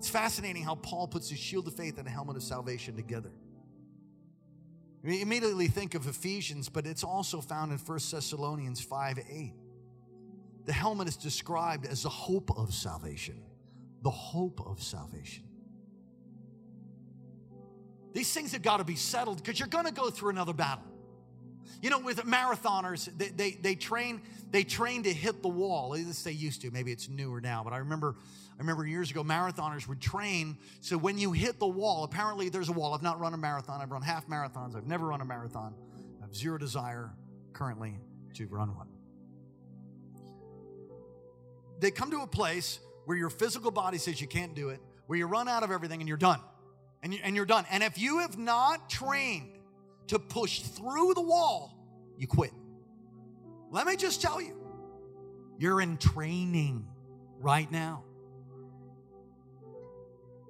It's 0.00 0.08
fascinating 0.08 0.62
how 0.62 0.76
Paul 0.76 1.08
puts 1.08 1.28
the 1.28 1.36
shield 1.36 1.66
of 1.66 1.74
faith 1.74 1.98
and 1.98 2.06
the 2.06 2.10
helmet 2.10 2.34
of 2.34 2.42
salvation 2.42 2.96
together. 2.96 3.32
We 5.02 5.20
immediately 5.20 5.68
think 5.68 5.94
of 5.94 6.06
Ephesians, 6.06 6.70
but 6.70 6.86
it's 6.86 7.04
also 7.04 7.42
found 7.42 7.70
in 7.70 7.76
1 7.76 7.98
Thessalonians 8.10 8.80
5 8.80 9.18
8. 9.18 9.52
The 10.64 10.72
helmet 10.72 11.06
is 11.06 11.18
described 11.18 11.84
as 11.84 12.04
the 12.04 12.08
hope 12.08 12.50
of 12.56 12.72
salvation. 12.72 13.42
The 14.00 14.08
hope 14.08 14.62
of 14.66 14.82
salvation. 14.82 15.44
These 18.14 18.32
things 18.32 18.52
have 18.52 18.62
got 18.62 18.78
to 18.78 18.84
be 18.84 18.96
settled 18.96 19.36
because 19.36 19.58
you're 19.58 19.68
going 19.68 19.84
to 19.84 19.92
go 19.92 20.08
through 20.08 20.30
another 20.30 20.54
battle. 20.54 20.84
You 21.82 21.90
know, 21.90 21.98
with 21.98 22.24
marathoners, 22.24 23.06
they, 23.18 23.28
they, 23.28 23.50
they, 23.50 23.74
train 23.74 24.22
they 24.50 24.64
train 24.64 25.02
to 25.02 25.12
hit 25.12 25.42
the 25.42 25.48
wall. 25.48 25.92
At 25.92 26.00
least 26.00 26.24
they 26.24 26.32
used 26.32 26.62
to. 26.62 26.70
Maybe 26.70 26.90
it's 26.90 27.10
newer 27.10 27.42
now, 27.42 27.62
but 27.62 27.74
I 27.74 27.78
remember 27.78 28.16
I 28.60 28.62
remember 28.62 28.86
years 28.86 29.10
ago, 29.10 29.24
marathoners 29.24 29.88
would 29.88 30.02
train. 30.02 30.58
So 30.82 30.98
when 30.98 31.16
you 31.16 31.32
hit 31.32 31.58
the 31.58 31.66
wall, 31.66 32.04
apparently 32.04 32.50
there's 32.50 32.68
a 32.68 32.72
wall. 32.72 32.92
I've 32.92 33.02
not 33.02 33.18
run 33.18 33.32
a 33.32 33.38
marathon. 33.38 33.80
I've 33.80 33.90
run 33.90 34.02
half 34.02 34.28
marathons. 34.28 34.76
I've 34.76 34.86
never 34.86 35.06
run 35.06 35.22
a 35.22 35.24
marathon. 35.24 35.72
I 36.18 36.26
have 36.26 36.36
zero 36.36 36.58
desire 36.58 37.10
currently 37.54 37.96
to 38.34 38.46
run 38.48 38.76
one. 38.76 38.88
They 41.78 41.90
come 41.90 42.10
to 42.10 42.20
a 42.20 42.26
place 42.26 42.80
where 43.06 43.16
your 43.16 43.30
physical 43.30 43.70
body 43.70 43.96
says 43.96 44.20
you 44.20 44.26
can't 44.26 44.54
do 44.54 44.68
it, 44.68 44.80
where 45.06 45.18
you 45.18 45.24
run 45.24 45.48
out 45.48 45.62
of 45.62 45.70
everything 45.70 46.00
and 46.02 46.08
you're 46.08 46.18
done. 46.18 46.40
And, 47.02 47.14
you, 47.14 47.20
and 47.24 47.34
you're 47.34 47.46
done. 47.46 47.64
And 47.70 47.82
if 47.82 47.96
you 47.96 48.18
have 48.18 48.36
not 48.36 48.90
trained 48.90 49.52
to 50.08 50.18
push 50.18 50.60
through 50.60 51.14
the 51.14 51.22
wall, 51.22 51.78
you 52.18 52.26
quit. 52.26 52.52
Let 53.70 53.86
me 53.86 53.96
just 53.96 54.20
tell 54.20 54.38
you, 54.38 54.54
you're 55.58 55.80
in 55.80 55.96
training 55.96 56.86
right 57.38 57.72
now. 57.72 58.04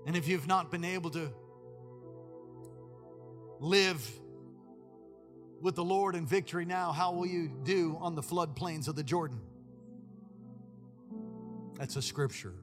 And 0.07 0.17
if 0.17 0.29
you've 0.29 0.47
not 0.47 0.71
been 0.71 0.85
able 0.85 1.11
to 1.11 1.31
live 3.61 4.09
with 5.61 5.75
the 5.75 5.85
Lord 5.85 6.15
in 6.15 6.27
victory 6.27 6.65
now, 6.65 6.93
how 6.93 7.13
will 7.13 7.27
you 7.27 7.49
do 7.65 7.99
on 8.01 8.15
the 8.15 8.23
floodplains 8.23 8.89
of 8.89 8.97
the 8.97 9.03
Jordan? 9.03 9.41
That's 11.79 11.97
a 11.97 12.03
scripture. 12.03 12.55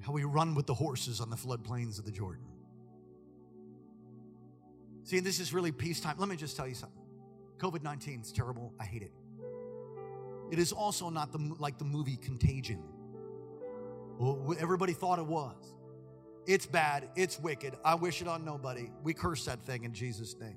How 0.00 0.12
we 0.12 0.24
run 0.24 0.54
with 0.54 0.66
the 0.66 0.74
horses 0.74 1.20
on 1.20 1.30
the 1.30 1.36
floodplains 1.36 1.98
of 1.98 2.04
the 2.04 2.10
Jordan. 2.10 2.44
See, 5.04 5.20
this 5.20 5.40
is 5.40 5.52
really 5.52 5.72
peacetime. 5.72 6.16
Let 6.18 6.28
me 6.28 6.36
just 6.36 6.56
tell 6.56 6.68
you 6.68 6.74
something. 6.74 7.02
COVID 7.58 7.82
19 7.82 8.20
is 8.20 8.32
terrible. 8.32 8.72
I 8.78 8.84
hate 8.84 9.02
it. 9.02 9.12
It 10.50 10.58
is 10.58 10.72
also 10.72 11.10
not 11.10 11.32
the, 11.32 11.54
like 11.58 11.78
the 11.78 11.84
movie 11.84 12.16
Contagion. 12.16 12.82
Everybody 14.58 14.92
thought 14.92 15.18
it 15.18 15.26
was. 15.26 15.74
It's 16.46 16.66
bad. 16.66 17.10
It's 17.14 17.38
wicked. 17.38 17.74
I 17.84 17.94
wish 17.94 18.22
it 18.22 18.28
on 18.28 18.44
nobody. 18.44 18.90
We 19.02 19.14
curse 19.14 19.44
that 19.44 19.60
thing 19.64 19.84
in 19.84 19.92
Jesus' 19.92 20.34
name. 20.40 20.56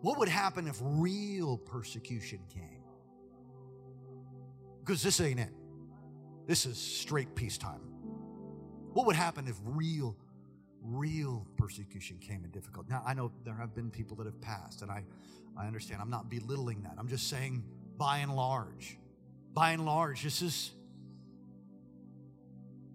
What 0.00 0.18
would 0.18 0.28
happen 0.28 0.66
if 0.66 0.78
real 0.80 1.58
persecution 1.58 2.40
came? 2.52 2.82
Because 4.80 5.02
this 5.02 5.20
ain't 5.20 5.40
it. 5.40 5.52
This 6.46 6.66
is 6.66 6.76
straight 6.76 7.34
peacetime. 7.34 7.80
What 8.92 9.06
would 9.06 9.16
happen 9.16 9.46
if 9.46 9.56
real, 9.64 10.16
real 10.82 11.46
persecution 11.56 12.18
came 12.18 12.44
and 12.44 12.52
difficult? 12.52 12.88
Now, 12.88 13.02
I 13.06 13.14
know 13.14 13.30
there 13.44 13.54
have 13.54 13.74
been 13.74 13.90
people 13.90 14.16
that 14.18 14.26
have 14.26 14.40
passed, 14.40 14.82
and 14.82 14.90
I, 14.90 15.04
I 15.56 15.66
understand. 15.66 16.02
I'm 16.02 16.10
not 16.10 16.28
belittling 16.28 16.82
that. 16.82 16.94
I'm 16.98 17.08
just 17.08 17.28
saying, 17.28 17.64
by 17.96 18.18
and 18.18 18.34
large, 18.34 18.98
by 19.54 19.70
and 19.70 19.84
large, 19.84 20.22
this 20.22 20.42
is 20.42 20.72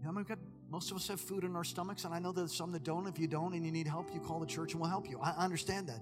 I 0.08 0.12
mean, 0.12 0.24
got, 0.24 0.39
most 0.70 0.91
of 0.91 0.97
us 0.97 1.08
have 1.08 1.20
food 1.20 1.43
in 1.43 1.55
our 1.55 1.64
stomachs, 1.64 2.05
and 2.05 2.14
I 2.14 2.20
know 2.20 2.32
there's 2.32 2.53
some 2.53 2.72
that 2.72 2.84
don't. 2.84 3.08
If 3.08 3.20
you 3.20 3.28
don't 3.28 3.53
and 3.53 3.66
you 3.66 3.72
need 3.72 3.88
help, 3.88 4.14
you 4.14 4.20
call 4.20 4.39
the 4.39 4.45
church 4.45 4.74
and 4.74 4.82
we'll 4.82 4.89
help 4.89 5.10
you. 5.10 5.20
I 5.22 5.32
understand 5.32 5.88
that. 5.88 6.01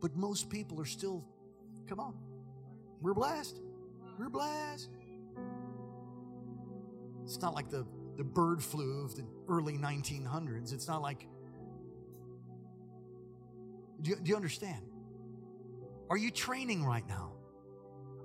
But 0.00 0.16
most 0.16 0.48
people 0.48 0.80
are 0.80 0.86
still, 0.86 1.24
come 1.88 2.00
on, 2.00 2.14
we're 3.00 3.14
blessed. 3.14 3.60
We're 4.18 4.28
blessed. 4.28 4.90
It's 7.24 7.40
not 7.40 7.54
like 7.54 7.70
the, 7.70 7.86
the 8.16 8.24
bird 8.24 8.62
flu 8.62 9.04
of 9.04 9.14
the 9.14 9.24
early 9.48 9.78
1900s. 9.78 10.72
It's 10.72 10.88
not 10.88 11.02
like, 11.02 11.26
do 14.02 14.10
you, 14.10 14.16
do 14.16 14.30
you 14.30 14.36
understand? 14.36 14.82
Are 16.08 16.16
you 16.16 16.30
training 16.30 16.84
right 16.84 17.06
now? 17.08 17.32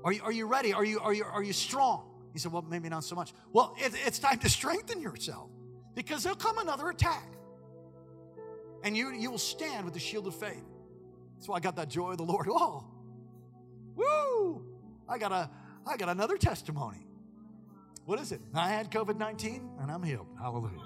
Are 0.03 0.11
you, 0.11 0.21
are 0.23 0.31
you 0.31 0.47
ready? 0.47 0.73
Are 0.73 0.85
you, 0.85 0.99
are, 0.99 1.13
you, 1.13 1.23
are 1.23 1.43
you 1.43 1.53
strong? 1.53 2.14
He 2.35 2.39
said, 2.39 2.51
Well, 2.51 2.65
maybe 2.69 2.89
not 2.89 3.05
so 3.05 3.15
much. 3.15 3.33
Well, 3.53 3.73
it, 3.77 3.93
it's 4.05 4.19
time 4.19 4.39
to 4.39 4.49
strengthen 4.49 5.01
yourself 5.01 5.49
because 5.95 6.21
there'll 6.21 6.35
come 6.35 6.57
another 6.57 6.89
attack. 6.89 7.23
And 8.83 8.97
you, 8.97 9.11
you 9.13 9.31
will 9.31 9.37
stand 9.37 9.85
with 9.85 9.93
the 9.93 10.01
shield 10.01 10.27
of 10.27 10.35
faith. 10.35 10.65
That's 11.35 11.47
why 11.47 11.55
I 11.55 11.59
got 11.61 11.77
that 11.77 11.87
joy 11.87 12.11
of 12.11 12.17
the 12.17 12.25
Lord. 12.25 12.47
Oh, 12.51 12.83
woo! 13.95 14.65
I 15.07 15.17
got, 15.17 15.31
a, 15.31 15.49
I 15.87 15.95
got 15.95 16.09
another 16.09 16.37
testimony. 16.37 17.07
What 18.03 18.19
is 18.19 18.33
it? 18.33 18.41
I 18.53 18.67
had 18.67 18.91
COVID 18.91 19.17
19 19.17 19.69
and 19.79 19.89
I'm 19.89 20.03
healed. 20.03 20.27
Hallelujah. 20.37 20.81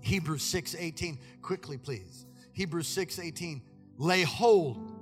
Hebrews 0.00 0.42
6 0.42 0.74
18. 0.76 1.16
Quickly, 1.42 1.78
please. 1.78 2.26
Hebrews 2.54 2.88
6 2.88 3.20
18. 3.20 3.62
Lay 3.98 4.22
hold 4.22 4.92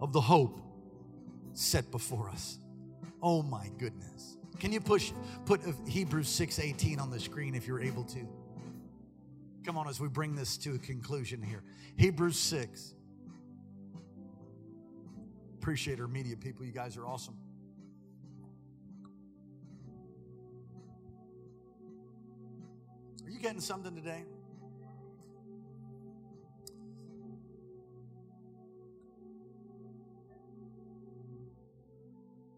of 0.00 0.12
the 0.12 0.20
hope 0.20 0.60
set 1.54 1.90
before 1.90 2.30
us. 2.30 2.60
Oh 3.24 3.42
my 3.42 3.70
goodness. 3.78 4.36
Can 4.60 4.70
you 4.70 4.82
push 4.82 5.12
put 5.46 5.62
Hebrews 5.88 6.28
6:18 6.28 7.00
on 7.00 7.10
the 7.10 7.18
screen 7.18 7.54
if 7.54 7.66
you're 7.66 7.80
able 7.80 8.04
to? 8.04 8.28
Come 9.64 9.78
on 9.78 9.88
as 9.88 9.98
we 9.98 10.08
bring 10.08 10.34
this 10.34 10.58
to 10.58 10.74
a 10.74 10.78
conclusion 10.78 11.42
here. 11.42 11.62
Hebrews 11.96 12.38
6. 12.38 12.94
Appreciate 15.54 16.00
our 16.00 16.06
media 16.06 16.36
people. 16.36 16.66
You 16.66 16.72
guys 16.72 16.98
are 16.98 17.06
awesome. 17.06 17.38
Are 23.24 23.30
you 23.30 23.38
getting 23.38 23.62
something 23.62 23.96
today? 23.96 24.26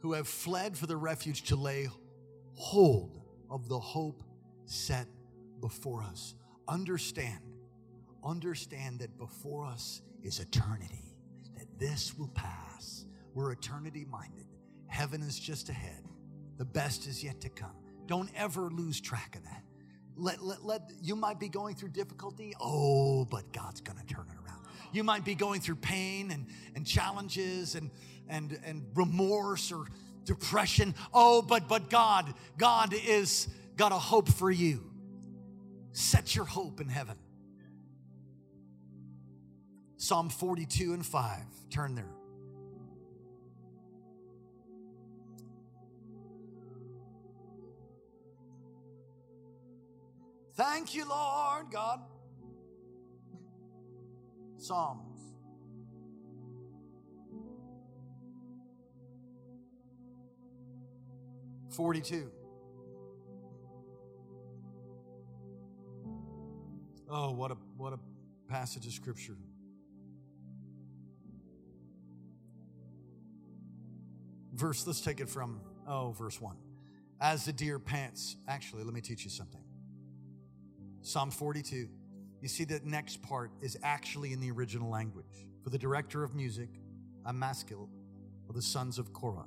Who 0.00 0.12
have 0.12 0.28
fled 0.28 0.76
for 0.76 0.86
the 0.86 0.96
refuge 0.96 1.44
to 1.44 1.56
lay 1.56 1.88
hold 2.54 3.20
of 3.50 3.68
the 3.68 3.78
hope 3.78 4.22
set 4.64 5.06
before 5.60 6.02
us. 6.02 6.34
Understand, 6.68 7.40
understand 8.24 9.00
that 9.00 9.16
before 9.18 9.66
us 9.66 10.02
is 10.22 10.40
eternity, 10.40 11.14
that 11.56 11.66
this 11.78 12.16
will 12.18 12.28
pass. 12.28 13.04
We're 13.34 13.52
eternity 13.52 14.04
minded. 14.04 14.46
Heaven 14.88 15.22
is 15.22 15.38
just 15.38 15.68
ahead. 15.68 16.02
The 16.58 16.64
best 16.64 17.06
is 17.06 17.22
yet 17.22 17.40
to 17.42 17.48
come. 17.48 17.76
Don't 18.06 18.30
ever 18.34 18.70
lose 18.70 19.00
track 19.00 19.36
of 19.36 19.44
that. 19.44 19.62
Let, 20.16 20.42
let, 20.42 20.64
let, 20.64 20.90
you 21.02 21.14
might 21.14 21.38
be 21.38 21.48
going 21.48 21.74
through 21.74 21.90
difficulty. 21.90 22.54
Oh, 22.60 23.26
but 23.26 23.52
God's 23.52 23.80
going 23.80 23.98
to 23.98 24.06
turn 24.06 24.26
it 24.30 24.36
around. 24.44 24.62
You 24.92 25.04
might 25.04 25.24
be 25.24 25.34
going 25.34 25.60
through 25.60 25.76
pain 25.76 26.30
and, 26.30 26.46
and 26.74 26.86
challenges 26.86 27.74
and, 27.74 27.90
and, 28.28 28.58
and 28.64 28.84
remorse 28.94 29.72
or 29.72 29.86
depression. 30.24 30.94
Oh, 31.14 31.42
but 31.42 31.68
but 31.68 31.90
God, 31.90 32.32
God 32.58 32.92
is 32.92 33.48
got 33.76 33.92
a 33.92 33.96
hope 33.96 34.28
for 34.28 34.50
you. 34.50 34.90
Set 35.92 36.34
your 36.34 36.44
hope 36.44 36.80
in 36.80 36.88
heaven. 36.88 37.16
Psalm 39.96 40.28
42 40.28 40.92
and 40.92 41.06
5. 41.06 41.40
Turn 41.70 41.94
there. 41.94 42.04
Thank 50.54 50.94
you, 50.94 51.06
Lord 51.06 51.70
God. 51.70 52.00
Psalm 54.56 55.05
42. 61.70 62.30
Oh, 67.08 67.30
what 67.32 67.50
a 67.50 67.56
what 67.76 67.92
a 67.92 67.98
passage 68.48 68.86
of 68.86 68.92
scripture. 68.92 69.36
Verse, 74.54 74.86
let's 74.86 75.00
take 75.00 75.20
it 75.20 75.28
from 75.28 75.60
oh, 75.86 76.12
verse 76.12 76.40
1. 76.40 76.56
As 77.20 77.44
the 77.44 77.52
deer 77.52 77.78
pants. 77.78 78.36
Actually, 78.48 78.84
let 78.84 78.94
me 78.94 79.00
teach 79.00 79.24
you 79.24 79.30
something. 79.30 79.62
Psalm 81.02 81.30
42. 81.30 81.88
You 82.40 82.48
see 82.48 82.64
that 82.64 82.84
next 82.84 83.22
part 83.22 83.50
is 83.60 83.78
actually 83.82 84.32
in 84.32 84.40
the 84.40 84.50
original 84.50 84.90
language. 84.90 85.46
For 85.62 85.70
the 85.70 85.78
director 85.78 86.22
of 86.22 86.34
music, 86.34 86.68
a 87.24 87.32
maskil 87.32 87.88
of 88.48 88.54
the 88.54 88.62
sons 88.62 88.98
of 88.98 89.12
Korah 89.12 89.46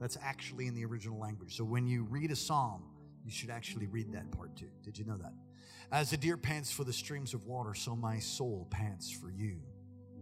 that's 0.00 0.16
actually 0.22 0.66
in 0.66 0.74
the 0.74 0.84
original 0.84 1.18
language. 1.18 1.56
So 1.56 1.64
when 1.64 1.86
you 1.86 2.04
read 2.04 2.30
a 2.30 2.36
psalm, 2.36 2.82
you 3.24 3.30
should 3.30 3.50
actually 3.50 3.86
read 3.86 4.12
that 4.12 4.30
part 4.32 4.56
too. 4.56 4.70
Did 4.82 4.98
you 4.98 5.04
know 5.04 5.18
that? 5.18 5.32
As 5.92 6.10
the 6.10 6.16
deer 6.16 6.36
pants 6.36 6.72
for 6.72 6.84
the 6.84 6.92
streams 6.92 7.34
of 7.34 7.46
water, 7.46 7.74
so 7.74 7.94
my 7.94 8.18
soul 8.18 8.66
pants 8.70 9.10
for 9.10 9.30
you, 9.30 9.60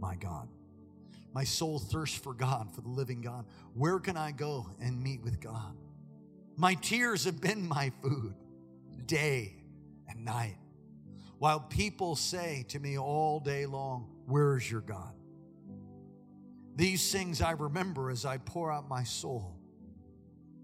my 0.00 0.16
God. 0.16 0.48
My 1.32 1.44
soul 1.44 1.78
thirsts 1.78 2.18
for 2.18 2.34
God, 2.34 2.74
for 2.74 2.80
the 2.80 2.88
living 2.88 3.20
God. 3.20 3.44
Where 3.74 4.00
can 4.00 4.16
I 4.16 4.32
go 4.32 4.66
and 4.80 5.00
meet 5.00 5.22
with 5.22 5.40
God? 5.40 5.76
My 6.56 6.74
tears 6.74 7.24
have 7.24 7.40
been 7.40 7.68
my 7.68 7.92
food 8.02 8.34
day 9.06 9.62
and 10.08 10.24
night 10.24 10.56
while 11.38 11.60
people 11.60 12.16
say 12.16 12.64
to 12.68 12.80
me 12.80 12.98
all 12.98 13.40
day 13.40 13.66
long, 13.66 14.08
Where's 14.26 14.68
your 14.68 14.80
God? 14.80 15.14
These 16.74 17.10
things 17.10 17.40
I 17.40 17.52
remember 17.52 18.10
as 18.10 18.24
I 18.24 18.38
pour 18.38 18.70
out 18.72 18.88
my 18.88 19.04
soul, 19.04 19.57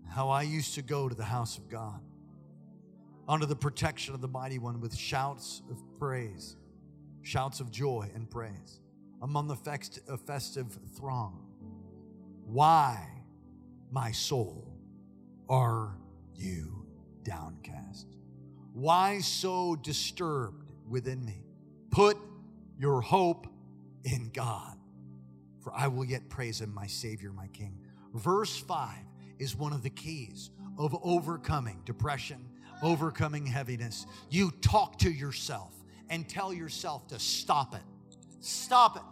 how 0.09 0.31
I 0.31 0.43
used 0.43 0.75
to 0.75 0.83
go 0.83 1.09
to 1.09 1.15
the 1.15 1.25
house 1.25 1.59
of 1.59 1.69
God 1.69 2.01
under 3.29 3.47
the 3.47 3.57
protection 3.57 4.15
of 4.15 4.21
the 4.21 4.29
mighty 4.29 4.59
one 4.59 4.81
with 4.81 4.95
shouts 4.95 5.63
of 5.71 5.83
praise, 5.99 6.57
shouts 7.23 7.61
of 7.61 7.71
joy 7.71 8.11
and 8.15 8.31
praise 8.31 8.81
among 9.23 9.49
the 9.49 9.57
festive 10.27 10.79
throng. 10.97 11.47
Why, 12.45 13.09
my 13.91 14.13
soul, 14.13 14.77
are 15.49 15.97
you 16.35 16.87
downcast? 17.23 18.07
Why 18.73 19.21
so 19.21 19.77
disturbed? 19.77 20.65
within 20.89 21.25
me. 21.25 21.43
Put 21.91 22.17
your 22.79 23.01
hope 23.01 23.47
in 24.05 24.31
God, 24.33 24.77
for 25.63 25.73
I 25.75 25.89
will 25.89 26.05
yet 26.05 26.29
praise 26.29 26.61
him, 26.61 26.75
my 26.75 26.87
Savior, 26.87 27.33
my 27.33 27.49
King. 27.49 27.79
Verse 28.13 28.57
5 28.57 28.89
is 29.45 29.55
one 29.55 29.73
of 29.73 29.83
the 29.83 29.91
keys 29.91 30.51
of 30.79 30.97
overcoming 31.05 31.83
depression, 31.85 32.45
overcoming 32.83 33.47
heaviness. 33.47 34.07
You 34.31 34.51
talk 34.63 34.99
to 35.01 35.11
yourself 35.11 35.73
and 36.11 36.29
tell 36.29 36.53
yourself 36.53 37.07
to 37.09 37.19
stop 37.19 37.75
it. 37.75 37.83
Stop 38.41 38.97
it. 38.97 39.03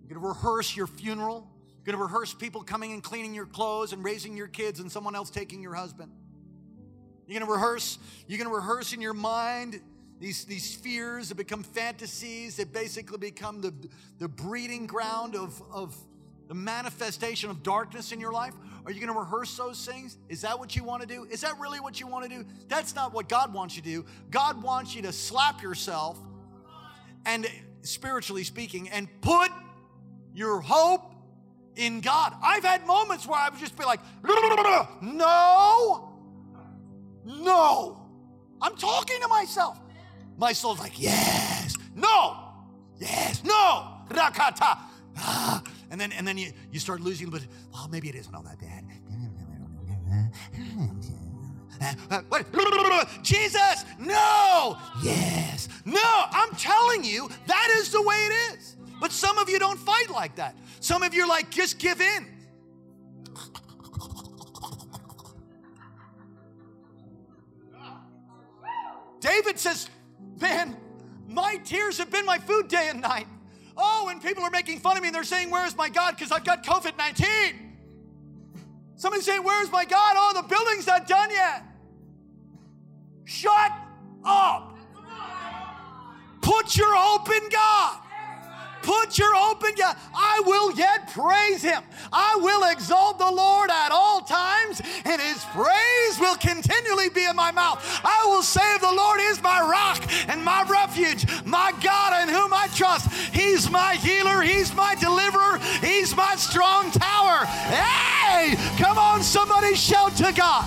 You're 0.00 0.18
going 0.18 0.22
to 0.22 0.28
rehearse 0.28 0.74
your 0.74 0.86
funeral. 0.86 1.48
You're 1.68 1.94
going 1.94 1.98
to 1.98 2.02
rehearse 2.02 2.34
people 2.34 2.62
coming 2.62 2.92
and 2.92 3.02
cleaning 3.02 3.34
your 3.34 3.46
clothes 3.46 3.92
and 3.92 4.02
raising 4.02 4.36
your 4.36 4.48
kids 4.48 4.80
and 4.80 4.90
someone 4.90 5.14
else 5.14 5.30
taking 5.30 5.62
your 5.62 5.74
husband. 5.74 6.10
You're 7.26 7.38
going 7.38 7.46
to 7.46 7.52
rehearse, 7.52 7.98
you're 8.26 8.38
going 8.38 8.50
to 8.50 8.56
rehearse 8.56 8.94
in 8.94 9.02
your 9.02 9.14
mind 9.14 9.80
these, 10.18 10.46
these 10.46 10.74
fears 10.74 11.28
that 11.28 11.36
become 11.36 11.62
fantasies 11.62 12.56
that 12.56 12.72
basically 12.72 13.18
become 13.18 13.60
the, 13.60 13.72
the 14.18 14.28
breeding 14.28 14.86
ground 14.86 15.36
of, 15.36 15.62
of 15.70 15.94
the 16.48 16.54
manifestation 16.54 17.50
of 17.50 17.62
darkness 17.62 18.10
in 18.10 18.18
your 18.20 18.32
life? 18.32 18.54
Are 18.86 18.90
you 18.90 19.00
going 19.00 19.12
to 19.12 19.18
rehearse 19.18 19.54
those 19.56 19.84
things? 19.84 20.16
Is 20.30 20.40
that 20.40 20.58
what 20.58 20.74
you 20.74 20.82
want 20.82 21.02
to 21.02 21.06
do? 21.06 21.24
Is 21.24 21.42
that 21.42 21.58
really 21.58 21.78
what 21.78 22.00
you 22.00 22.06
want 22.06 22.28
to 22.28 22.30
do? 22.30 22.44
That's 22.68 22.94
not 22.94 23.12
what 23.12 23.28
God 23.28 23.52
wants 23.52 23.76
you 23.76 23.82
to 23.82 23.88
do. 23.88 24.06
God 24.30 24.62
wants 24.62 24.94
you 24.94 25.02
to 25.02 25.12
slap 25.12 25.62
yourself 25.62 26.18
and 27.26 27.46
spiritually 27.82 28.44
speaking 28.44 28.88
and 28.88 29.08
put 29.20 29.50
your 30.32 30.60
hope 30.60 31.12
in 31.76 32.00
God. 32.00 32.34
I've 32.42 32.64
had 32.64 32.86
moments 32.86 33.26
where 33.26 33.38
I 33.38 33.50
would 33.50 33.58
just 33.58 33.76
be 33.76 33.84
like, 33.84 34.00
no, 35.02 36.14
no. 37.24 38.06
I'm 38.60 38.76
talking 38.76 39.20
to 39.20 39.28
myself. 39.28 39.78
My 40.38 40.52
soul's 40.52 40.78
like, 40.80 40.98
yes, 41.00 41.76
no, 41.94 42.54
yes, 42.98 43.44
no, 43.44 43.98
rakata. 44.08 44.78
Ah. 45.18 45.62
And 45.90 46.00
then, 46.00 46.12
and 46.12 46.26
then 46.26 46.36
you, 46.36 46.52
you 46.70 46.80
start 46.80 47.00
losing, 47.00 47.30
but 47.30 47.42
well, 47.72 47.88
maybe 47.88 48.08
it 48.08 48.14
isn't 48.14 48.34
all 48.34 48.42
that 48.42 48.60
bad. 48.60 48.84
Jesus, 53.22 53.84
no, 53.98 54.78
yes, 55.02 55.68
no. 55.84 56.00
I'm 56.02 56.50
telling 56.56 57.04
you, 57.04 57.28
that 57.46 57.68
is 57.78 57.90
the 57.90 58.02
way 58.02 58.16
it 58.16 58.58
is. 58.58 58.76
But 59.00 59.12
some 59.12 59.38
of 59.38 59.48
you 59.48 59.58
don't 59.58 59.78
fight 59.78 60.10
like 60.10 60.36
that. 60.36 60.56
Some 60.80 61.02
of 61.02 61.14
you 61.14 61.24
are 61.24 61.28
like, 61.28 61.50
just 61.50 61.78
give 61.78 62.00
in. 62.00 62.26
David 69.20 69.58
says, 69.58 69.88
Man, 70.40 70.76
my 71.26 71.56
tears 71.64 71.98
have 71.98 72.10
been 72.10 72.24
my 72.24 72.38
food 72.38 72.68
day 72.68 72.88
and 72.90 73.00
night. 73.00 73.26
Oh, 73.80 74.08
and 74.10 74.20
people 74.20 74.42
are 74.42 74.50
making 74.50 74.80
fun 74.80 74.96
of 74.96 75.02
me 75.02 75.08
and 75.08 75.14
they're 75.14 75.22
saying, 75.22 75.50
Where's 75.50 75.76
my 75.76 75.88
God? 75.88 76.16
Because 76.16 76.32
I've 76.32 76.44
got 76.44 76.64
COVID 76.64 76.98
19. 76.98 77.26
Somebody's 78.96 79.24
saying, 79.24 79.44
Where's 79.44 79.70
my 79.70 79.84
God? 79.84 80.14
Oh, 80.16 80.32
the 80.34 80.42
building's 80.42 80.86
not 80.86 81.06
done 81.06 81.30
yet. 81.30 81.62
Shut 83.24 83.72
up. 84.24 84.76
Put 86.40 86.76
your 86.76 86.92
hope 86.92 87.30
in 87.30 87.48
God. 87.50 87.98
Put 88.88 89.18
your 89.18 89.36
open. 89.36 89.72
I 90.14 90.40
will 90.46 90.72
yet 90.72 91.12
praise 91.12 91.60
him. 91.60 91.82
I 92.10 92.38
will 92.40 92.70
exalt 92.70 93.18
the 93.18 93.30
Lord 93.30 93.68
at 93.70 93.90
all 93.92 94.22
times, 94.22 94.80
and 95.04 95.20
his 95.20 95.44
praise 95.52 96.18
will 96.18 96.36
continually 96.36 97.10
be 97.10 97.26
in 97.26 97.36
my 97.36 97.50
mouth. 97.50 97.84
I 98.02 98.24
will 98.28 98.42
say 98.42 98.78
the 98.78 98.90
Lord 98.90 99.20
is 99.20 99.42
my 99.42 99.60
rock 99.60 100.02
and 100.28 100.42
my 100.42 100.62
refuge, 100.62 101.26
my 101.44 101.74
God 101.82 102.22
in 102.22 102.34
whom 102.34 102.54
I 102.54 102.68
trust. 102.74 103.12
He's 103.34 103.70
my 103.70 103.96
healer, 103.96 104.40
he's 104.40 104.74
my 104.74 104.94
deliverer, 104.94 105.58
he's 105.82 106.16
my 106.16 106.34
strong 106.36 106.90
tower. 106.90 107.44
Hey, 107.44 108.56
come 108.78 108.96
on, 108.96 109.22
somebody 109.22 109.74
shout 109.74 110.16
to 110.16 110.32
God. 110.32 110.66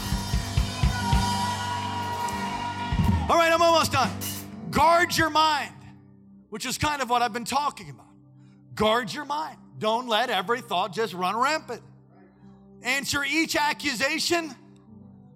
All 3.27 3.37
right, 3.37 3.51
I'm 3.51 3.63
almost 3.63 3.93
done. 3.93 4.11
Guard 4.69 5.17
your 5.17 5.31
mind 5.31 5.73
which 6.51 6.65
is 6.65 6.77
kind 6.77 7.01
of 7.01 7.09
what 7.09 7.21
I've 7.21 7.33
been 7.33 7.45
talking 7.45 7.89
about. 7.89 8.10
Guard 8.75 9.13
your 9.13 9.25
mind. 9.25 9.57
Don't 9.77 10.07
let 10.07 10.29
every 10.29 10.61
thought 10.61 10.93
just 10.93 11.13
run 11.13 11.35
rampant. 11.35 11.81
Answer 12.83 13.23
each 13.23 13.55
accusation 13.55 14.53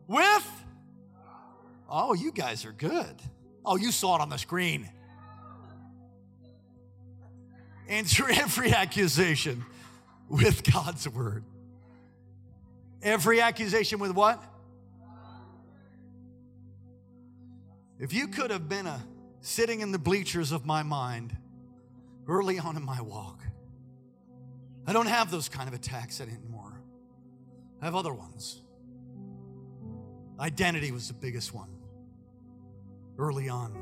with 0.07 0.51
Oh, 1.88 2.13
you 2.13 2.31
guys 2.31 2.65
are 2.65 2.71
good. 2.71 3.21
Oh, 3.63 3.77
you 3.77 3.91
saw 3.91 4.15
it 4.15 4.21
on 4.21 4.29
the 4.29 4.38
screen. 4.38 4.89
Answer 7.88 8.25
every 8.29 8.73
accusation 8.73 9.63
with 10.27 10.63
God's 10.71 11.07
word. 11.07 11.43
Every 13.01 13.39
accusation 13.39 13.99
with 13.99 14.11
what? 14.11 14.43
If 17.99 18.13
you 18.13 18.27
could 18.27 18.51
have 18.51 18.67
been 18.67 18.88
a 18.88 19.01
sitting 19.41 19.81
in 19.81 19.91
the 19.91 19.99
bleachers 19.99 20.51
of 20.51 20.65
my 20.65 20.81
mind 20.83 21.38
early 22.28 22.59
on 22.59 22.76
in 22.78 22.84
my 22.84 23.01
walk, 23.01 23.41
I 24.88 24.93
don't 24.93 25.07
have 25.07 25.32
those 25.32 25.49
kind 25.49 25.67
of 25.67 25.73
attacks 25.73 26.21
anymore. 26.21 26.82
I 27.82 27.86
have 27.86 27.95
other 27.95 28.13
ones. 28.13 28.61
Identity 30.39 30.91
was 30.91 31.07
the 31.07 31.13
biggest 31.13 31.53
one 31.53 31.69
early 33.17 33.49
on. 33.49 33.73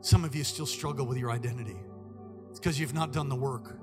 Some 0.00 0.24
of 0.24 0.34
you 0.34 0.44
still 0.44 0.66
struggle 0.66 1.06
with 1.06 1.18
your 1.18 1.30
identity. 1.30 1.76
It's 2.50 2.60
because 2.60 2.78
you've 2.78 2.94
not 2.94 3.12
done 3.12 3.28
the 3.28 3.36
work. 3.36 3.76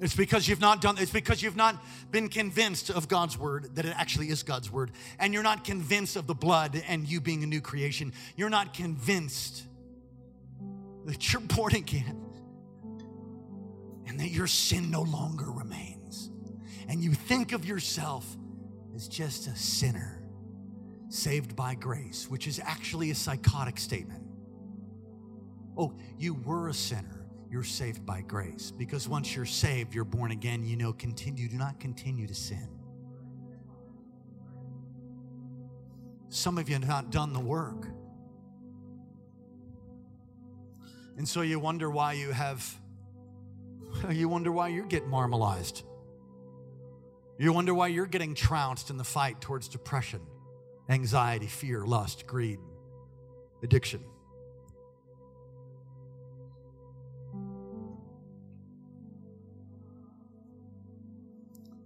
It's 0.00 0.14
because 0.14 0.46
you've 0.46 0.60
not 0.60 0.80
done 0.80 0.96
it's 0.98 1.10
because 1.10 1.42
you've 1.42 1.56
not 1.56 1.82
been 2.12 2.28
convinced 2.28 2.88
of 2.88 3.08
God's 3.08 3.36
word 3.36 3.74
that 3.74 3.84
it 3.84 3.94
actually 3.98 4.28
is 4.28 4.44
God's 4.44 4.70
word 4.70 4.92
and 5.18 5.34
you're 5.34 5.42
not 5.42 5.64
convinced 5.64 6.14
of 6.14 6.28
the 6.28 6.34
blood 6.34 6.80
and 6.86 7.08
you 7.08 7.20
being 7.20 7.42
a 7.42 7.46
new 7.46 7.60
creation. 7.60 8.12
You're 8.36 8.48
not 8.48 8.74
convinced 8.74 9.64
that 11.08 11.32
you're 11.32 11.40
born 11.40 11.74
again 11.74 12.20
and 14.06 14.20
that 14.20 14.28
your 14.28 14.46
sin 14.46 14.90
no 14.90 15.00
longer 15.00 15.50
remains. 15.50 16.30
And 16.86 17.02
you 17.02 17.14
think 17.14 17.52
of 17.52 17.64
yourself 17.64 18.36
as 18.94 19.08
just 19.08 19.46
a 19.46 19.56
sinner 19.56 20.22
saved 21.08 21.56
by 21.56 21.74
grace, 21.74 22.26
which 22.28 22.46
is 22.46 22.60
actually 22.62 23.10
a 23.10 23.14
psychotic 23.14 23.78
statement. 23.78 24.22
Oh, 25.78 25.94
you 26.18 26.34
were 26.34 26.68
a 26.68 26.74
sinner. 26.74 27.26
You're 27.50 27.64
saved 27.64 28.04
by 28.04 28.20
grace. 28.20 28.70
Because 28.70 29.08
once 29.08 29.34
you're 29.34 29.46
saved, 29.46 29.94
you're 29.94 30.04
born 30.04 30.30
again, 30.30 30.66
you 30.66 30.76
know, 30.76 30.92
continue, 30.92 31.48
do 31.48 31.56
not 31.56 31.80
continue 31.80 32.26
to 32.26 32.34
sin. 32.34 32.68
Some 36.28 36.58
of 36.58 36.68
you 36.68 36.74
have 36.74 36.86
not 36.86 37.10
done 37.10 37.32
the 37.32 37.40
work. 37.40 37.86
And 41.18 41.28
so 41.28 41.40
you 41.42 41.58
wonder 41.58 41.90
why 41.90 42.12
you 42.12 42.30
have, 42.30 42.64
you 44.10 44.28
wonder 44.28 44.52
why 44.52 44.68
you're 44.68 44.86
getting 44.86 45.10
marmalized. 45.10 45.82
You 47.38 47.52
wonder 47.52 47.74
why 47.74 47.88
you're 47.88 48.06
getting 48.06 48.36
trounced 48.36 48.88
in 48.88 48.96
the 48.96 49.04
fight 49.04 49.40
towards 49.40 49.68
depression 49.68 50.20
anxiety, 50.88 51.46
fear, 51.46 51.84
lust, 51.84 52.26
greed, 52.26 52.58
addiction. 53.62 54.00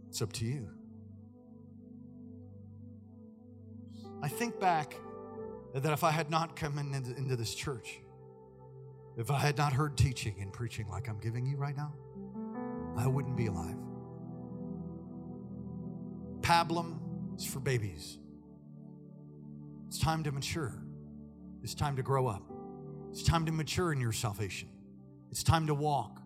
It's 0.09 0.23
up 0.23 0.33
to 0.35 0.45
you. 0.45 0.69
I 4.23 4.29
think 4.29 4.61
back 4.61 4.95
that 5.75 5.93
if 5.93 6.05
I 6.05 6.11
had 6.11 6.31
not 6.31 6.55
come 6.55 6.79
in, 6.79 6.95
into, 6.95 7.17
into 7.17 7.35
this 7.35 7.55
church, 7.55 7.99
if 9.17 9.31
I 9.31 9.39
had 9.39 9.57
not 9.57 9.73
heard 9.73 9.97
teaching 9.97 10.37
and 10.41 10.53
preaching 10.53 10.89
like 10.89 11.09
I'm 11.09 11.19
giving 11.19 11.47
you 11.47 11.57
right 11.57 11.77
now, 11.77 11.93
I 12.97 13.07
wouldn't 13.07 13.37
be 13.37 13.47
alive. 13.47 13.77
Pablum 16.41 16.99
is 17.37 17.45
for 17.45 17.61
babies. 17.61 18.19
It's 19.89 19.99
time 19.99 20.23
to 20.25 20.33
mature. 20.33 20.83
It's 21.63 21.75
time 21.75 21.97
to 21.97 22.03
grow 22.03 22.27
up. 22.27 22.43
It's 23.11 23.23
time 23.23 23.47
to 23.47 23.53
mature 23.53 23.93
in 23.93 24.01
your 24.01 24.13
salvation. 24.13 24.69
It's 25.31 25.43
time 25.43 25.67
to 25.67 25.75
walk 25.75 26.21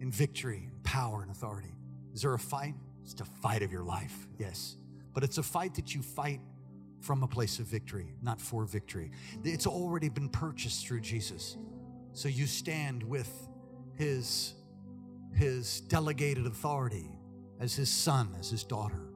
in 0.00 0.10
victory, 0.10 0.70
power, 0.82 1.22
and 1.22 1.30
authority. 1.30 1.74
Is 2.12 2.22
there 2.22 2.34
a 2.34 2.38
fight? 2.38 2.74
It's 3.02 3.20
a 3.20 3.24
fight 3.24 3.62
of 3.62 3.72
your 3.72 3.84
life, 3.84 4.26
yes. 4.38 4.76
But 5.14 5.24
it's 5.24 5.38
a 5.38 5.42
fight 5.42 5.74
that 5.74 5.94
you 5.94 6.02
fight 6.02 6.40
from 7.00 7.22
a 7.22 7.28
place 7.28 7.58
of 7.58 7.66
victory, 7.66 8.14
not 8.22 8.40
for 8.40 8.64
victory. 8.64 9.10
It's 9.44 9.66
already 9.66 10.08
been 10.08 10.28
purchased 10.28 10.86
through 10.86 11.00
Jesus. 11.00 11.56
So 12.12 12.28
you 12.28 12.46
stand 12.46 13.02
with 13.02 13.30
his, 13.94 14.54
his 15.34 15.80
delegated 15.82 16.46
authority 16.46 17.10
as 17.60 17.74
his 17.74 17.90
son, 17.90 18.36
as 18.38 18.50
his 18.50 18.64
daughter 18.64 19.12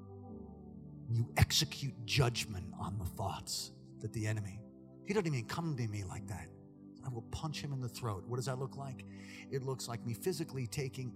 you 1.10 1.26
execute 1.36 1.94
judgment 2.04 2.66
on 2.78 2.98
the 2.98 3.04
thoughts 3.04 3.70
that 4.00 4.12
the 4.12 4.26
enemy, 4.26 4.60
he 5.06 5.14
doesn't 5.14 5.26
even 5.26 5.44
come 5.44 5.76
to 5.76 5.88
me 5.88 6.04
like 6.04 6.26
that. 6.26 6.48
I 7.04 7.08
will 7.08 7.22
punch 7.30 7.60
him 7.60 7.72
in 7.72 7.80
the 7.80 7.88
throat. 7.88 8.24
What 8.26 8.36
does 8.36 8.46
that 8.46 8.58
look 8.58 8.76
like? 8.76 9.04
It 9.50 9.62
looks 9.62 9.86
like 9.86 10.04
me 10.04 10.12
physically 10.12 10.66
taking, 10.66 11.12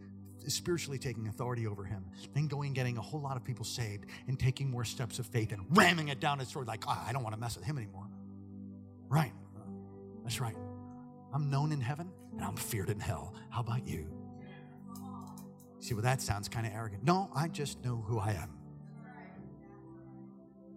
spiritually 0.47 0.99
taking 0.99 1.27
authority 1.27 1.67
over 1.67 1.85
him, 1.85 2.05
then 2.35 2.47
going 2.47 2.73
getting 2.73 2.97
a 2.97 3.01
whole 3.01 3.21
lot 3.21 3.37
of 3.37 3.43
people 3.45 3.65
saved 3.65 4.07
and 4.29 4.39
taking 4.39 4.71
more 4.71 4.85
steps 4.85 5.19
of 5.19 5.27
faith 5.27 5.51
and 5.51 5.63
ramming 5.77 6.09
it 6.09 6.21
down 6.21 6.39
his 6.39 6.51
throat 6.51 6.67
like, 6.67 6.85
oh, 6.87 7.05
I 7.07 7.13
don't 7.13 7.25
want 7.25 7.35
to 7.35 7.41
mess 7.41 7.57
with 7.57 7.65
him 7.65 7.77
anymore. 7.77 8.07
Right. 9.09 9.33
That's 10.23 10.41
right. 10.41 10.55
I'm 11.33 11.51
known 11.51 11.73
in 11.73 11.81
heaven 11.81 12.11
and 12.33 12.45
I'm 12.45 12.57
feared 12.57 12.91
in 12.91 13.01
hell. 13.01 13.35
How 13.51 13.61
about 13.61 13.87
you? 13.87 14.07
See, 15.79 15.95
well, 15.95 16.03
that 16.03 16.21
sounds 16.21 16.49
kind 16.49 16.67
of 16.67 16.73
arrogant. 16.73 17.05
No, 17.05 17.31
I 17.35 17.49
just 17.49 17.83
know 17.85 18.05
who 18.07 18.19
I 18.19 18.33
am. 18.33 18.51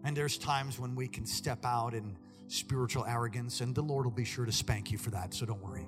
And 0.06 0.16
there's 0.16 0.38
times 0.38 0.80
when 0.80 0.95
we 0.95 1.08
can 1.08 1.26
step 1.26 1.66
out 1.66 1.93
in 1.93 2.18
spiritual 2.47 3.06
arrogance, 3.06 3.62
and 3.62 3.74
the 3.74 3.82
Lord 3.82 4.06
will 4.06 4.12
be 4.12 4.26
sure 4.26 4.45
to 4.45 4.51
spank 4.51 4.91
you 4.91 4.97
for 4.97 5.12
that, 5.12 5.34
so 5.34 5.45
don't 5.45 5.62
worry. 5.62 5.86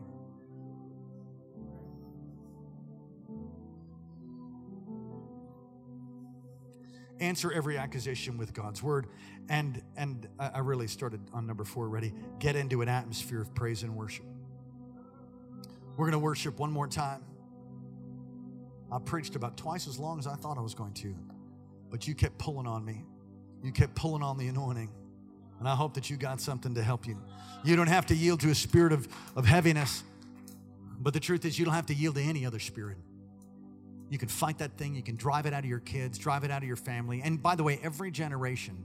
Answer 7.20 7.51
every 7.51 7.78
accusation 7.78 8.38
with 8.38 8.53
God's 8.53 8.84
word. 8.84 9.07
And 9.47 9.82
and 9.95 10.28
I 10.38 10.59
really 10.59 10.88
started 10.88 11.22
on 11.32 11.47
number 11.47 11.63
four 11.63 11.86
already. 11.86 12.13
Get 12.39 12.57
into 12.57 12.82
an 12.82 12.89
atmosphere 12.89 13.41
of 13.41 13.55
praise 13.55 13.84
and 13.84 13.95
worship. 13.95 14.26
We're 15.98 16.06
gonna 16.06 16.20
worship 16.20 16.60
one 16.60 16.72
more 16.72 16.88
time. 16.88 17.24
I 18.91 19.00
preached 19.00 19.36
about 19.36 19.58
twice 19.58 19.88
as 19.88 19.98
long 19.98 20.20
as 20.20 20.28
I 20.28 20.36
thought 20.36 20.58
I 20.58 20.62
was 20.62 20.74
going 20.74 20.93
to, 20.96 21.16
but 21.89 22.08
you 22.08 22.16
kept 22.16 22.38
pulling 22.38 22.68
on 22.68 22.86
me. 22.86 23.04
You 23.64 23.72
kept 23.72 23.96
pulling 23.96 24.22
on 24.22 24.38
the 24.38 24.48
anointing. 24.48 24.91
And 25.60 25.68
I 25.68 25.76
hope 25.76 25.93
that 25.93 26.10
you 26.10 26.18
got 26.18 26.41
something 26.41 26.76
to 26.76 26.84
help 26.84 27.08
you. 27.08 27.18
You 27.64 27.76
don't 27.76 27.88
have 27.88 28.06
to 28.08 28.16
yield 28.16 28.41
to 28.41 28.52
a 28.52 28.56
spirit 28.56 28.91
of, 28.91 29.08
of 29.36 29.46
heaviness, 29.46 30.04
but 31.00 31.14
the 31.14 31.20
truth 31.20 31.46
is, 31.46 31.58
you 31.58 31.66
don't 31.66 31.74
have 31.74 31.88
to 31.88 31.93
yield 31.93 32.16
to 32.16 32.22
any 32.22 32.46
other 32.46 32.60
spirit. 32.60 32.98
You 34.10 34.18
can 34.18 34.28
fight 34.28 34.60
that 34.60 34.78
thing, 34.78 34.96
you 34.96 35.02
can 35.02 35.16
drive 35.16 35.46
it 35.46 35.54
out 35.54 35.64
of 35.64 35.70
your 35.70 35.80
kids, 35.80 36.18
drive 36.18 36.43
it 36.43 36.52
out 36.52 36.62
of 36.62 36.68
your 36.68 36.78
family. 36.78 37.22
And 37.24 37.41
by 37.41 37.56
the 37.56 37.64
way, 37.64 37.80
every 37.82 38.12
generation 38.12 38.78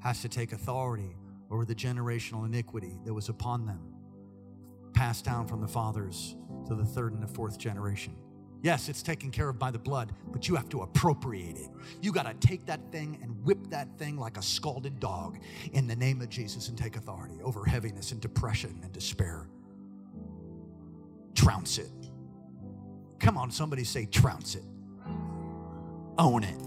has 0.00 0.22
to 0.22 0.28
take 0.28 0.52
authority 0.52 1.16
over 1.50 1.64
the 1.64 1.74
generational 1.74 2.46
iniquity 2.46 2.96
that 3.04 3.12
was 3.12 3.28
upon 3.28 3.66
them, 3.66 3.80
passed 4.92 5.24
down 5.24 5.46
from 5.46 5.60
the 5.60 5.68
fathers 5.68 6.36
to 6.66 6.74
the 6.74 6.84
third 6.84 7.12
and 7.12 7.22
the 7.22 7.26
fourth 7.26 7.58
generation. 7.58 8.14
Yes, 8.62 8.88
it's 8.88 9.02
taken 9.02 9.32
care 9.32 9.48
of 9.48 9.58
by 9.58 9.72
the 9.72 9.78
blood, 9.78 10.12
but 10.30 10.48
you 10.48 10.54
have 10.54 10.68
to 10.68 10.82
appropriate 10.82 11.56
it. 11.56 11.68
You 12.00 12.12
got 12.12 12.26
to 12.26 12.46
take 12.46 12.64
that 12.66 12.92
thing 12.92 13.18
and 13.20 13.44
whip 13.44 13.58
that 13.70 13.98
thing 13.98 14.16
like 14.16 14.36
a 14.36 14.42
scalded 14.42 15.00
dog 15.00 15.40
in 15.72 15.88
the 15.88 15.96
name 15.96 16.20
of 16.20 16.28
Jesus 16.28 16.68
and 16.68 16.78
take 16.78 16.96
authority 16.96 17.40
over 17.42 17.64
heaviness 17.64 18.12
and 18.12 18.20
depression 18.20 18.78
and 18.84 18.92
despair. 18.92 19.48
Trounce 21.34 21.78
it. 21.78 21.90
Come 23.18 23.36
on, 23.36 23.50
somebody 23.50 23.82
say, 23.82 24.06
trounce 24.06 24.54
it. 24.54 24.64
Own 26.18 26.44
it. 26.44 26.62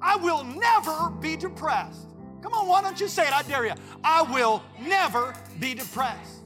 I 0.00 0.16
will 0.16 0.44
never 0.44 1.10
be 1.20 1.36
depressed. 1.36 2.09
Come 2.42 2.54
on, 2.54 2.66
why 2.66 2.82
don't 2.82 3.00
you 3.00 3.08
say 3.08 3.26
it? 3.26 3.32
I 3.32 3.42
dare 3.42 3.66
you. 3.66 3.72
I 4.02 4.22
will 4.22 4.62
never 4.80 5.34
be 5.58 5.74
depressed. 5.74 6.40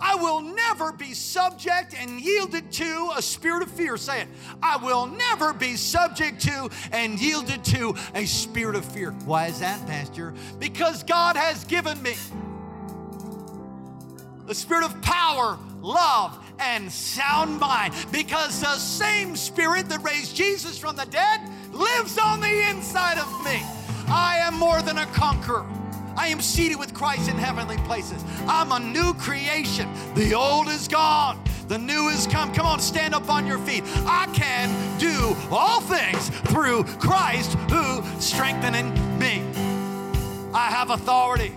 I 0.00 0.16
will 0.16 0.40
never 0.40 0.92
be 0.92 1.14
subject 1.14 1.94
and 1.98 2.20
yielded 2.20 2.70
to 2.72 3.12
a 3.16 3.22
spirit 3.22 3.62
of 3.62 3.70
fear. 3.70 3.96
Say 3.96 4.22
it. 4.22 4.28
I 4.62 4.76
will 4.76 5.06
never 5.06 5.52
be 5.52 5.76
subject 5.76 6.42
to 6.42 6.68
and 6.92 7.18
yielded 7.18 7.64
to 7.66 7.94
a 8.14 8.26
spirit 8.26 8.76
of 8.76 8.84
fear. 8.84 9.12
Why 9.24 9.46
is 9.46 9.60
that, 9.60 9.86
Pastor? 9.86 10.34
Because 10.58 11.02
God 11.04 11.36
has 11.36 11.64
given 11.64 12.02
me 12.02 12.16
the 14.46 14.54
spirit 14.54 14.84
of 14.84 15.00
power, 15.00 15.58
love, 15.80 16.38
and 16.58 16.92
sound 16.92 17.58
mind. 17.58 17.94
Because 18.12 18.60
the 18.60 18.76
same 18.76 19.36
spirit 19.36 19.88
that 19.88 20.02
raised 20.02 20.36
Jesus 20.36 20.76
from 20.76 20.96
the 20.96 21.06
dead 21.06 21.40
lives 21.72 22.18
on 22.18 22.40
the 22.40 22.68
inside 22.68 23.18
of 23.18 23.44
me. 23.44 23.62
I 24.08 24.38
am 24.38 24.54
more 24.54 24.82
than 24.82 24.98
a 24.98 25.06
conqueror. 25.06 25.66
I 26.16 26.28
am 26.28 26.40
seated 26.40 26.78
with 26.78 26.94
Christ 26.94 27.28
in 27.28 27.36
heavenly 27.36 27.76
places. 27.78 28.24
I'm 28.46 28.72
a 28.72 28.78
new 28.78 29.14
creation. 29.14 29.88
The 30.14 30.34
old 30.34 30.68
is 30.68 30.86
gone. 30.86 31.42
The 31.68 31.78
new 31.78 32.08
is 32.08 32.26
come. 32.26 32.52
Come 32.52 32.66
on, 32.66 32.78
stand 32.78 33.14
up 33.14 33.28
on 33.30 33.46
your 33.46 33.58
feet. 33.58 33.82
I 34.06 34.26
can 34.32 34.70
do 34.98 35.36
all 35.50 35.80
things 35.80 36.28
through 36.50 36.84
Christ 36.98 37.54
who 37.70 38.02
strengthening 38.20 38.92
me. 39.18 39.42
I 40.52 40.68
have 40.70 40.90
authority. 40.90 41.52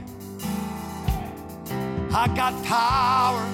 I 2.13 2.27
got 2.35 2.63
power. 2.63 3.45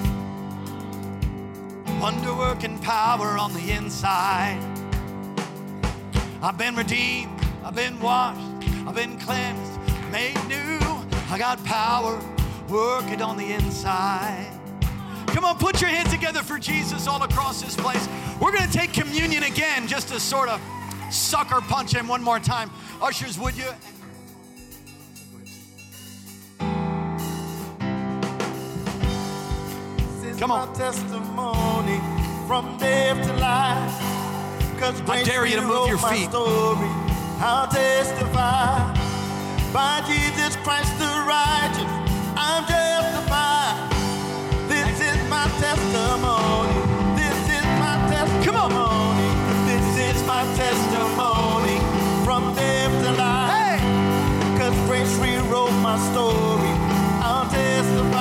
Wonder 2.00 2.34
working 2.34 2.78
power 2.78 3.36
on 3.38 3.52
the 3.52 3.72
inside. 3.72 4.58
I've 6.40 6.56
been 6.56 6.76
redeemed. 6.76 7.40
I've 7.64 7.74
been 7.74 7.98
washed. 8.00 8.53
I've 8.86 8.94
been 8.94 9.18
cleansed, 9.18 9.80
made 10.10 10.36
new. 10.48 10.78
I 11.30 11.36
got 11.38 11.62
power 11.64 12.20
working 12.68 13.22
on 13.22 13.36
the 13.36 13.52
inside. 13.52 14.50
Come 15.28 15.44
on, 15.44 15.58
put 15.58 15.80
your 15.80 15.90
hands 15.90 16.10
together 16.10 16.42
for 16.42 16.58
Jesus 16.58 17.06
all 17.06 17.22
across 17.22 17.60
this 17.60 17.76
place. 17.76 18.08
We're 18.40 18.52
going 18.52 18.68
to 18.68 18.72
take 18.72 18.92
communion 18.92 19.42
again 19.42 19.88
just 19.88 20.08
to 20.08 20.20
sort 20.20 20.48
of 20.48 20.60
sucker 21.10 21.60
punch 21.60 21.92
him 21.94 22.08
one 22.08 22.22
more 22.22 22.38
time. 22.38 22.70
Ushers, 23.02 23.38
would 23.38 23.56
you? 23.56 23.70
Come 30.38 30.50
on. 30.50 30.74
Testimony 30.74 32.00
from 32.46 32.76
death 32.76 33.26
to 33.26 33.32
life. 33.34 34.00
I 35.08 35.22
dare 35.24 35.46
you 35.46 35.56
to 35.56 35.62
move 35.62 35.88
your 35.88 35.98
feet. 35.98 36.28
I'll 37.40 37.68
testify 37.68 38.94
by 39.72 40.02
Jesus 40.06 40.56
Christ 40.62 40.96
the 40.98 41.12
righteous. 41.26 41.90
I'm 42.36 42.64
justified. 42.66 43.90
This 44.68 45.00
is 45.00 45.28
my 45.28 45.46
testimony. 45.58 46.74
This 47.16 47.40
is 47.58 47.66
my 47.82 47.96
testimony. 48.08 48.44
Come 48.44 48.72
on. 48.72 49.16
This 49.66 50.14
is 50.14 50.26
my 50.26 50.42
testimony 50.54 51.78
from 52.24 52.54
death 52.54 53.04
to 53.04 53.12
life. 53.12 53.50
Hey! 53.50 54.58
Cause 54.58 54.76
grace 54.86 55.14
rewrote 55.16 55.72
my 55.82 55.98
story. 56.10 56.72
I'll 57.20 57.48
testify 57.50 58.13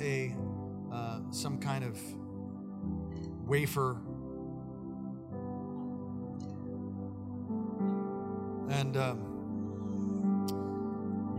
a 0.00 0.34
uh, 0.92 1.20
some 1.30 1.58
kind 1.58 1.84
of 1.84 1.98
wafer. 3.46 3.98
And 8.68 8.96
um, 8.96 9.36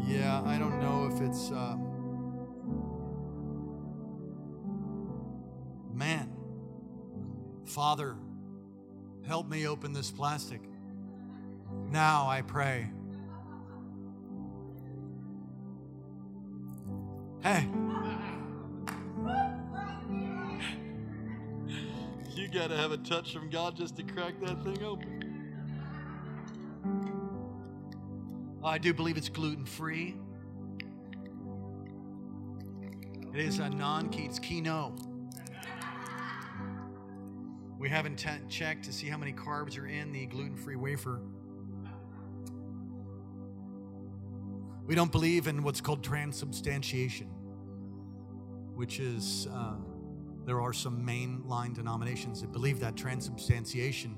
yeah, 0.08 0.42
I 0.46 0.58
don't 0.58 0.80
know 0.80 1.10
if 1.14 1.22
it's. 1.22 1.52
Uh, 1.52 1.76
man, 5.94 6.32
Father, 7.66 8.16
help 9.28 9.50
me 9.50 9.68
open 9.68 9.94
this 9.94 10.12
plastic. 10.12 10.62
Now 11.90 12.28
I 12.28 12.42
pray. 12.42 12.90
Hey. 17.42 17.68
Got 22.58 22.70
to 22.70 22.78
have 22.78 22.92
a 22.92 22.98
touch 22.98 23.34
from 23.34 23.52
God 23.52 23.76
just 23.76 23.96
to 23.98 24.04
crack 24.04 24.34
that 24.42 24.64
thing 24.64 24.84
open. 24.84 25.24
I 28.64 28.80
do 28.80 28.96
believe 28.96 29.16
it's 29.16 29.30
gluten 29.30 29.64
free. 29.64 30.16
It 33.32 33.40
is 33.40 33.60
a 33.60 33.70
non 33.70 34.12
it's 34.12 34.40
quinoa. 34.40 34.92
We 37.78 37.90
haven't 37.90 38.16
te- 38.16 38.48
checked 38.50 38.86
to 38.86 38.92
see 38.92 39.06
how 39.06 39.18
many 39.18 39.34
carbs 39.34 39.78
are 39.78 39.86
in 39.86 40.12
the 40.12 40.26
gluten 40.26 40.58
free 40.58 40.76
wafer. 40.76 41.22
We 44.88 44.96
don't 44.96 45.12
believe 45.12 45.46
in 45.46 45.62
what's 45.62 45.80
called 45.80 46.04
transubstantiation, 46.04 47.28
which 48.74 49.00
is, 49.00 49.48
uh, 49.54 49.76
there 50.48 50.62
are 50.62 50.72
some 50.72 51.06
mainline 51.06 51.76
denominations 51.76 52.40
that 52.40 52.54
believe 52.54 52.80
that 52.80 52.96
transubstantiation 52.96 54.18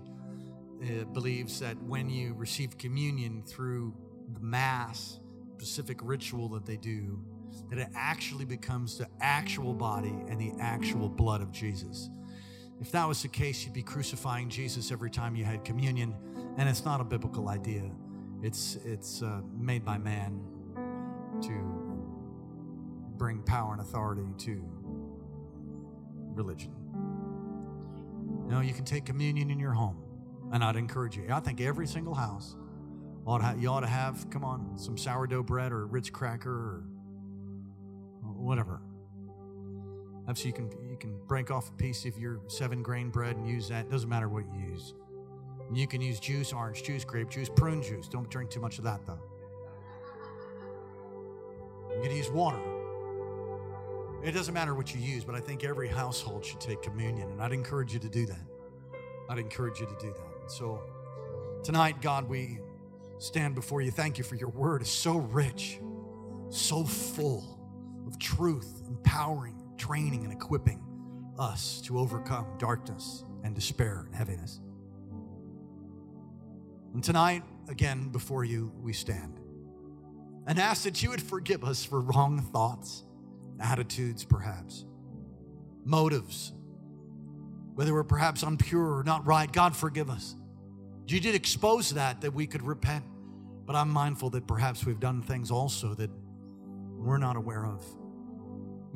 uh, 0.84 1.04
believes 1.06 1.60
that 1.60 1.76
when 1.82 2.08
you 2.08 2.36
receive 2.36 2.78
communion 2.78 3.42
through 3.48 3.96
the 4.32 4.40
Mass, 4.40 5.20
specific 5.58 5.98
ritual 6.04 6.48
that 6.50 6.68
they 6.68 6.78
do, 6.78 7.20
that 7.72 7.80
it 7.80 7.88
actually 7.96 8.46
becomes 8.46 8.96
the 8.96 9.08
actual 9.22 9.74
body 9.74 10.16
and 10.30 10.40
the 10.40 10.54
actual 10.60 11.10
blood 11.10 11.42
of 11.42 11.52
Jesus. 11.52 12.12
If 12.80 12.92
that 12.92 13.08
was 13.08 13.24
the 13.24 13.28
case, 13.28 13.66
you'd 13.66 13.74
be 13.74 13.82
crucifying 13.82 14.50
Jesus 14.50 14.92
every 14.92 15.10
time 15.10 15.36
you 15.36 15.44
had 15.44 15.66
communion, 15.66 16.16
and 16.58 16.70
it's 16.70 16.86
not 16.86 17.02
a 17.02 17.04
biblical 17.04 17.50
idea. 17.50 17.90
It's 18.44 18.78
it's 18.86 19.24
uh, 19.24 19.42
made 19.58 19.84
by 19.84 19.98
man 19.98 20.40
to 21.42 21.90
bring 23.18 23.42
power 23.42 23.74
and 23.74 23.82
authority 23.82 24.28
to 24.46 24.79
religion. 26.40 26.74
No, 28.48 28.62
you 28.62 28.74
can 28.74 28.86
take 28.86 29.06
communion 29.06 29.52
in 29.52 29.60
your 29.60 29.74
home. 29.74 29.98
And 30.52 30.64
I'd 30.64 30.78
encourage 30.78 31.16
you. 31.16 31.28
I 31.30 31.40
think 31.40 31.62
every 31.62 31.86
single 31.86 32.16
house 32.16 32.56
ought 33.26 33.40
to 33.40 33.44
have, 33.44 33.62
you 33.62 33.70
ought 33.70 33.82
to 33.82 33.88
have, 33.88 34.28
come 34.32 34.44
on, 34.44 34.78
some 34.78 34.98
sourdough 34.98 35.44
bread 35.44 35.72
or 35.72 35.86
Ritz 35.86 36.10
cracker 36.10 36.52
or 36.52 36.84
whatever. 38.24 38.82
So 40.34 40.46
you 40.46 40.54
can 40.54 40.70
you 40.88 40.96
can 40.96 41.20
break 41.28 41.50
off 41.50 41.70
a 41.70 41.72
piece 41.74 42.06
of 42.06 42.16
your 42.18 42.40
seven 42.48 42.84
grain 42.84 43.10
bread 43.10 43.36
and 43.36 43.48
use 43.48 43.68
that. 43.70 43.90
Doesn't 43.90 44.10
matter 44.10 44.30
what 44.30 44.46
you 44.54 44.60
use. 44.72 44.94
You 45.74 45.88
can 45.88 46.02
use 46.02 46.20
juice, 46.20 46.54
orange 46.54 46.84
juice, 46.84 47.04
grape 47.04 47.30
juice, 47.30 47.50
prune 47.50 47.82
juice. 47.82 48.08
Don't 48.08 48.30
drink 48.30 48.52
too 48.52 48.60
much 48.60 48.78
of 48.78 48.84
that 48.84 49.06
though. 49.08 49.20
You 51.96 52.02
can 52.04 52.16
use 52.16 52.30
water. 52.30 52.79
It 54.24 54.34
doesn't 54.34 54.54
matter 54.54 54.76
what 54.76 54.94
you 54.94 55.00
use, 55.00 55.24
but 55.24 55.34
I 55.36 55.40
think 55.40 55.64
every 55.64 55.88
household 55.88 56.44
should 56.44 56.60
take 56.60 56.82
communion, 56.82 57.32
and 57.32 57.42
I'd 57.42 57.54
encourage 57.54 57.94
you 57.94 58.00
to 58.00 58.10
do 58.10 58.26
that. 58.26 58.46
I'd 59.30 59.40
encourage 59.40 59.80
you 59.80 59.86
to 59.86 59.96
do 60.00 60.14
that. 60.14 60.52
So 60.52 60.82
tonight, 61.64 62.02
God, 62.02 62.28
we 62.28 62.60
stand 63.18 63.56
before 63.56 63.82
you. 63.82 63.92
Thank 63.92 64.18
you 64.18 64.24
for 64.24 64.36
your 64.36 64.50
word. 64.50 64.82
It's 64.82 64.90
so 64.90 65.18
rich, 65.18 65.80
so 66.50 66.84
full 66.84 67.60
of 68.08 68.20
truth, 68.20 68.84
empowering, 68.88 69.62
training, 69.78 70.26
and 70.26 70.34
equipping 70.34 70.84
us 71.38 71.80
to 71.86 71.98
overcome 71.98 72.46
darkness 72.58 73.24
and 73.44 73.56
despair 73.56 74.04
and 74.06 74.16
heaviness. 74.16 74.60
And 76.94 77.02
tonight, 77.04 77.44
again, 77.70 78.10
before 78.10 78.44
you, 78.44 78.74
we 78.82 78.92
stand 78.92 79.40
and 80.46 80.60
ask 80.60 80.84
that 80.84 81.02
you 81.04 81.12
would 81.12 81.22
forgive 81.22 81.64
us 81.64 81.86
for 81.86 82.02
wrong 82.02 82.42
thoughts 82.52 83.04
attitudes, 83.60 84.24
perhaps, 84.24 84.86
motives, 85.84 86.54
whether 87.76 87.94
we're 87.94 88.04
perhaps 88.04 88.44
impure 88.44 88.98
or 88.98 89.04
not 89.04 89.26
right. 89.26 89.52
God, 89.52 89.76
forgive 89.76 90.10
us. 90.10 90.36
You 91.08 91.20
did 91.20 91.34
expose 91.34 91.92
that, 91.92 92.22
that 92.22 92.34
we 92.34 92.46
could 92.46 92.62
repent. 92.62 93.04
But 93.66 93.76
I'm 93.76 93.90
mindful 93.90 94.32
that 94.32 94.48
perhaps 94.48 94.86
we've 94.86 95.00
done 95.00 95.22
things 95.22 95.52
also 95.52 95.94
that 95.94 96.10
we're 96.98 97.18
not 97.18 97.36
aware 97.36 97.66
of. 97.66 97.84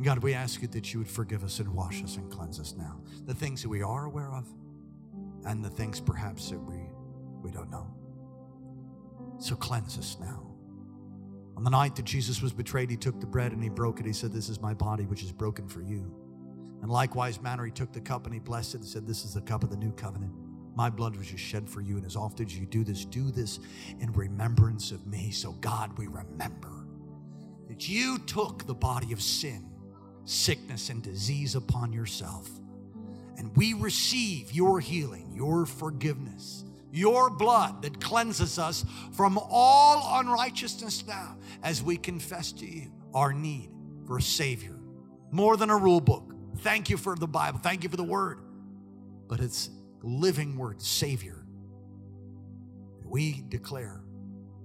God, 0.01 0.23
we 0.23 0.33
ask 0.33 0.61
you 0.61 0.67
that 0.69 0.91
you 0.93 0.99
would 0.99 1.07
forgive 1.07 1.43
us 1.43 1.59
and 1.59 1.73
wash 1.73 2.03
us 2.03 2.17
and 2.17 2.31
cleanse 2.31 2.59
us 2.59 2.73
now. 2.75 2.99
The 3.25 3.35
things 3.35 3.61
that 3.61 3.69
we 3.69 3.83
are 3.83 4.05
aware 4.05 4.33
of 4.33 4.47
and 5.45 5.63
the 5.63 5.69
things 5.69 5.99
perhaps 6.01 6.49
that 6.49 6.57
we, 6.57 6.79
we 7.43 7.51
don't 7.51 7.69
know. 7.69 7.87
So 9.37 9.55
cleanse 9.55 9.97
us 9.97 10.17
now. 10.19 10.52
On 11.55 11.63
the 11.63 11.69
night 11.69 11.95
that 11.95 12.05
Jesus 12.05 12.41
was 12.41 12.51
betrayed, 12.51 12.89
he 12.89 12.97
took 12.97 13.19
the 13.19 13.27
bread 13.27 13.51
and 13.51 13.61
he 13.61 13.69
broke 13.69 13.99
it. 13.99 14.05
He 14.05 14.13
said, 14.13 14.31
This 14.31 14.49
is 14.49 14.59
my 14.59 14.73
body, 14.73 15.05
which 15.05 15.23
is 15.23 15.31
broken 15.31 15.67
for 15.67 15.81
you. 15.81 16.11
And 16.81 16.91
likewise 16.91 17.41
manner, 17.41 17.65
he 17.65 17.71
took 17.71 17.93
the 17.93 18.01
cup 18.01 18.25
and 18.25 18.33
he 18.33 18.39
blessed 18.39 18.75
it 18.75 18.81
and 18.81 18.87
said, 18.87 19.07
This 19.07 19.23
is 19.23 19.33
the 19.33 19.41
cup 19.41 19.63
of 19.63 19.69
the 19.69 19.77
new 19.77 19.91
covenant. 19.93 20.33
My 20.75 20.89
blood 20.89 21.15
was 21.15 21.27
just 21.27 21.43
shed 21.43 21.69
for 21.69 21.81
you. 21.81 21.97
And 21.97 22.05
as 22.05 22.15
often 22.15 22.45
as 22.45 22.57
you 22.57 22.65
do 22.65 22.83
this, 22.83 23.05
do 23.05 23.31
this 23.31 23.59
in 23.99 24.11
remembrance 24.13 24.91
of 24.91 25.05
me. 25.05 25.31
So, 25.31 25.51
God, 25.53 25.97
we 25.97 26.07
remember 26.07 26.87
that 27.67 27.87
you 27.87 28.17
took 28.19 28.65
the 28.65 28.73
body 28.73 29.13
of 29.13 29.21
sin, 29.21 29.69
sickness, 30.25 30.89
and 30.89 31.03
disease 31.03 31.55
upon 31.55 31.93
yourself. 31.93 32.49
And 33.37 33.55
we 33.55 33.73
receive 33.73 34.51
your 34.51 34.79
healing, 34.79 35.31
your 35.35 35.65
forgiveness 35.65 36.65
your 36.93 37.31
blood 37.31 37.81
that 37.81 37.99
cleanses 37.99 38.59
us 38.59 38.85
from 39.13 39.39
all 39.49 40.19
unrighteousness 40.19 41.03
now 41.07 41.35
as 41.63 41.81
we 41.81 41.97
confess 41.97 42.51
to 42.51 42.67
you 42.67 42.91
our 43.15 43.33
need 43.33 43.71
for 44.05 44.19
a 44.19 44.21
Savior. 44.21 44.77
More 45.31 45.57
than 45.57 45.71
a 45.71 45.77
rule 45.77 46.01
book. 46.01 46.35
Thank 46.59 46.91
you 46.91 46.97
for 46.97 47.15
the 47.15 47.27
Bible. 47.27 47.59
Thank 47.59 47.83
you 47.83 47.89
for 47.89 47.97
the 47.97 48.03
Word. 48.03 48.39
But 49.27 49.39
it's 49.39 49.71
living 50.03 50.55
Word, 50.55 50.79
Savior. 50.81 51.43
We 53.03 53.43
declare 53.49 54.03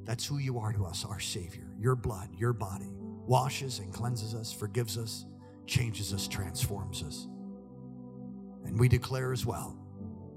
that's 0.05 0.26
who 0.26 0.37
you 0.37 0.59
are 0.59 0.72
to 0.74 0.85
us, 0.85 1.07
our 1.07 1.20
Savior. 1.20 1.66
Your 1.79 1.97
blood, 1.97 2.29
your 2.37 2.53
body 2.53 2.91
washes 3.26 3.79
and 3.79 3.93
cleanses 3.93 4.35
us, 4.35 4.53
forgives 4.53 4.99
us, 4.99 5.24
changes 5.66 6.12
us, 6.12 6.29
transforms 6.29 7.03
us. 7.03 7.26
And 8.66 8.79
we 8.79 8.89
declare 8.89 9.33
as 9.33 9.47
well 9.47 9.79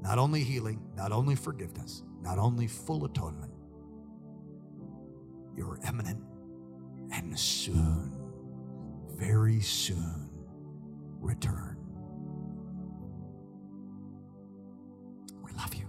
not 0.01 0.17
only 0.17 0.43
healing, 0.43 0.81
not 0.95 1.11
only 1.11 1.35
forgiveness, 1.35 2.03
not 2.21 2.37
only 2.37 2.67
full 2.67 3.05
atonement, 3.05 3.51
you're 5.55 5.79
eminent 5.83 6.21
and 7.13 7.37
soon, 7.37 8.11
very 9.15 9.59
soon, 9.59 10.29
return. 11.19 11.77
We 15.43 15.51
love 15.53 15.73
you. 15.75 15.87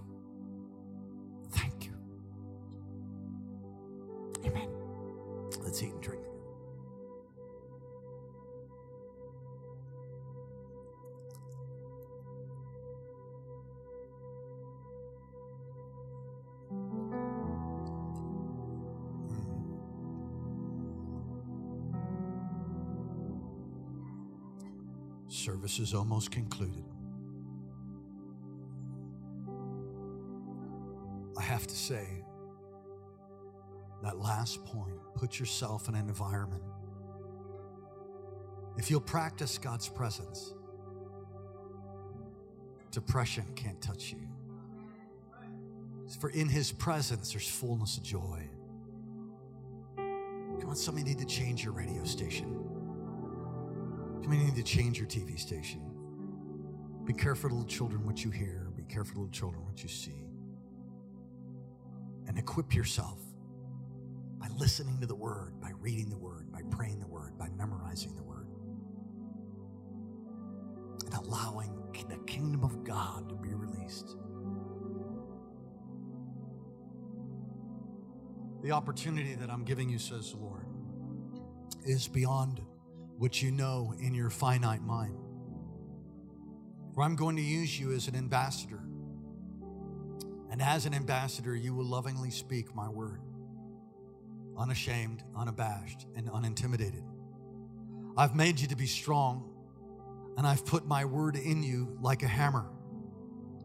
Thank 1.51 1.85
you. 1.85 1.93
Amen. 4.45 4.69
Let's 5.63 5.81
eat 5.81 5.91
and 5.91 6.01
drink. 6.01 6.22
Service 25.43 25.79
is 25.79 25.93
almost 25.93 26.31
concluded. 26.31 26.85
I 31.37 31.41
have 31.41 31.67
to 31.67 31.75
say, 31.75 32.07
that 34.03 34.19
last 34.19 34.63
point, 34.63 34.95
put 35.15 35.41
yourself 35.41 35.89
in 35.89 35.95
an 35.95 36.07
environment. 36.07 36.63
If 38.77 38.89
you'll 38.89 39.01
practice 39.01 39.57
God's 39.57 39.89
presence, 39.89 40.53
depression 42.91 43.43
can't 43.53 43.81
touch 43.81 44.13
you. 44.13 44.25
For 46.21 46.29
in 46.29 46.47
his 46.47 46.71
presence, 46.71 47.33
there's 47.33 47.49
fullness 47.49 47.97
of 47.97 48.03
joy. 48.03 48.47
Come 49.97 50.69
on, 50.69 50.75
somebody 50.77 51.09
need 51.09 51.19
to 51.19 51.25
change 51.25 51.65
your 51.65 51.73
radio 51.73 52.05
station. 52.05 52.62
You 54.23 54.29
need 54.29 54.55
to 54.55 54.63
change 54.63 54.97
your 54.97 55.07
TV 55.07 55.39
station. 55.39 55.81
Be 57.05 57.13
careful, 57.13 57.49
little 57.49 57.65
children, 57.65 58.05
what 58.05 58.23
you 58.23 58.31
hear. 58.31 58.71
Be 58.75 58.83
careful, 58.83 59.21
little 59.21 59.31
children, 59.31 59.63
what 59.65 59.83
you 59.83 59.89
see. 59.89 60.25
And 62.27 62.37
equip 62.37 62.73
yourself 62.73 63.19
by 64.39 64.47
listening 64.57 64.99
to 65.01 65.05
the 65.05 65.15
Word, 65.15 65.59
by 65.61 65.71
reading 65.79 66.09
the 66.09 66.17
Word, 66.17 66.51
by 66.51 66.61
praying 66.71 66.99
the 66.99 67.07
Word, 67.07 67.37
by 67.37 67.49
memorizing 67.57 68.15
the 68.15 68.23
Word. 68.23 68.47
And 71.05 71.13
allowing 71.13 71.83
the 72.09 72.17
kingdom 72.25 72.63
of 72.63 72.83
God 72.83 73.29
to 73.29 73.35
be 73.35 73.53
released. 73.53 74.15
The 78.61 78.71
opportunity 78.71 79.35
that 79.35 79.49
I'm 79.49 79.63
giving 79.63 79.89
you, 79.89 79.99
says 79.99 80.31
the 80.31 80.37
Lord, 80.37 80.65
is 81.85 82.07
beyond 82.07 82.61
what 83.17 83.41
you 83.41 83.51
know 83.51 83.93
in 83.99 84.13
your 84.13 84.29
finite 84.29 84.81
mind. 84.81 85.17
For 86.93 87.03
I'm 87.03 87.15
going 87.15 87.35
to 87.35 87.41
use 87.41 87.79
you 87.79 87.91
as 87.93 88.07
an 88.07 88.15
ambassador. 88.15 88.81
And 90.51 90.61
as 90.61 90.85
an 90.85 90.93
ambassador, 90.93 91.55
you 91.55 91.73
will 91.73 91.85
lovingly 91.85 92.29
speak 92.29 92.75
my 92.75 92.87
word, 92.87 93.21
unashamed, 94.57 95.23
unabashed, 95.35 96.05
and 96.15 96.29
unintimidated. 96.29 97.03
I've 98.15 98.35
made 98.35 98.59
you 98.59 98.67
to 98.67 98.75
be 98.75 98.85
strong, 98.85 99.49
and 100.37 100.45
I've 100.45 100.65
put 100.65 100.85
my 100.85 101.05
word 101.05 101.35
in 101.35 101.63
you 101.63 101.97
like 101.99 102.21
a 102.21 102.27
hammer, 102.27 102.69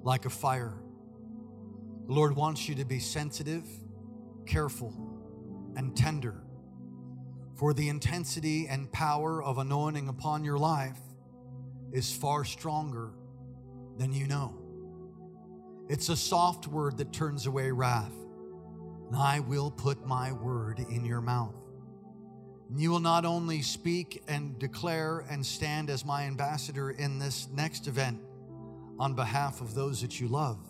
like 0.02 0.24
a 0.24 0.30
fire. 0.30 0.78
The 2.06 2.14
Lord 2.14 2.34
wants 2.34 2.66
you 2.66 2.74
to 2.76 2.86
be 2.86 3.00
sensitive, 3.00 3.64
careful, 4.46 4.94
and 5.76 5.94
tender 5.94 6.42
for 7.58 7.74
the 7.74 7.88
intensity 7.88 8.68
and 8.68 8.90
power 8.92 9.42
of 9.42 9.58
anointing 9.58 10.08
upon 10.08 10.44
your 10.44 10.58
life 10.58 10.98
is 11.92 12.12
far 12.12 12.44
stronger 12.44 13.10
than 13.96 14.12
you 14.12 14.28
know. 14.28 14.54
It's 15.88 16.08
a 16.08 16.16
soft 16.16 16.68
word 16.68 16.98
that 16.98 17.12
turns 17.12 17.46
away 17.46 17.72
wrath. 17.72 18.12
And 19.08 19.16
I 19.16 19.40
will 19.40 19.72
put 19.72 20.06
my 20.06 20.30
word 20.30 20.78
in 20.78 21.04
your 21.04 21.20
mouth. 21.20 21.56
And 22.70 22.78
you 22.78 22.90
will 22.90 23.00
not 23.00 23.24
only 23.24 23.62
speak 23.62 24.22
and 24.28 24.56
declare 24.60 25.24
and 25.28 25.44
stand 25.44 25.90
as 25.90 26.04
my 26.04 26.24
ambassador 26.24 26.92
in 26.92 27.18
this 27.18 27.48
next 27.52 27.88
event 27.88 28.20
on 29.00 29.14
behalf 29.14 29.60
of 29.60 29.74
those 29.74 30.02
that 30.02 30.20
you 30.20 30.28
love, 30.28 30.60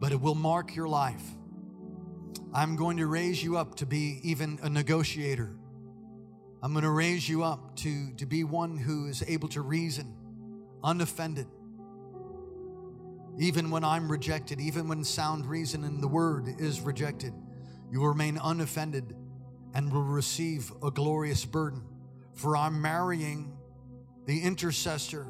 but 0.00 0.10
it 0.10 0.20
will 0.20 0.34
mark 0.34 0.74
your 0.74 0.88
life. 0.88 1.22
I'm 2.52 2.74
going 2.74 2.96
to 2.96 3.06
raise 3.06 3.44
you 3.44 3.58
up 3.58 3.76
to 3.76 3.86
be 3.86 4.18
even 4.24 4.58
a 4.62 4.70
negotiator 4.70 5.54
I'm 6.62 6.72
going 6.72 6.84
to 6.84 6.90
raise 6.90 7.28
you 7.28 7.44
up 7.44 7.76
to, 7.76 8.12
to 8.14 8.26
be 8.26 8.44
one 8.44 8.76
who 8.76 9.06
is 9.06 9.22
able 9.26 9.48
to 9.50 9.60
reason 9.60 10.14
unoffended. 10.82 11.46
even 13.38 13.70
when 13.70 13.84
I'm 13.84 14.10
rejected, 14.10 14.60
even 14.60 14.88
when 14.88 15.04
sound 15.04 15.46
reason 15.46 15.84
and 15.84 16.02
the 16.02 16.08
word 16.08 16.48
is 16.58 16.80
rejected, 16.80 17.32
you 17.90 18.04
remain 18.04 18.38
unoffended 18.42 19.14
and 19.74 19.92
will 19.92 20.02
receive 20.02 20.72
a 20.82 20.90
glorious 20.90 21.44
burden. 21.44 21.82
For 22.34 22.56
I'm 22.56 22.80
marrying 22.82 23.56
the 24.26 24.42
intercessor 24.42 25.26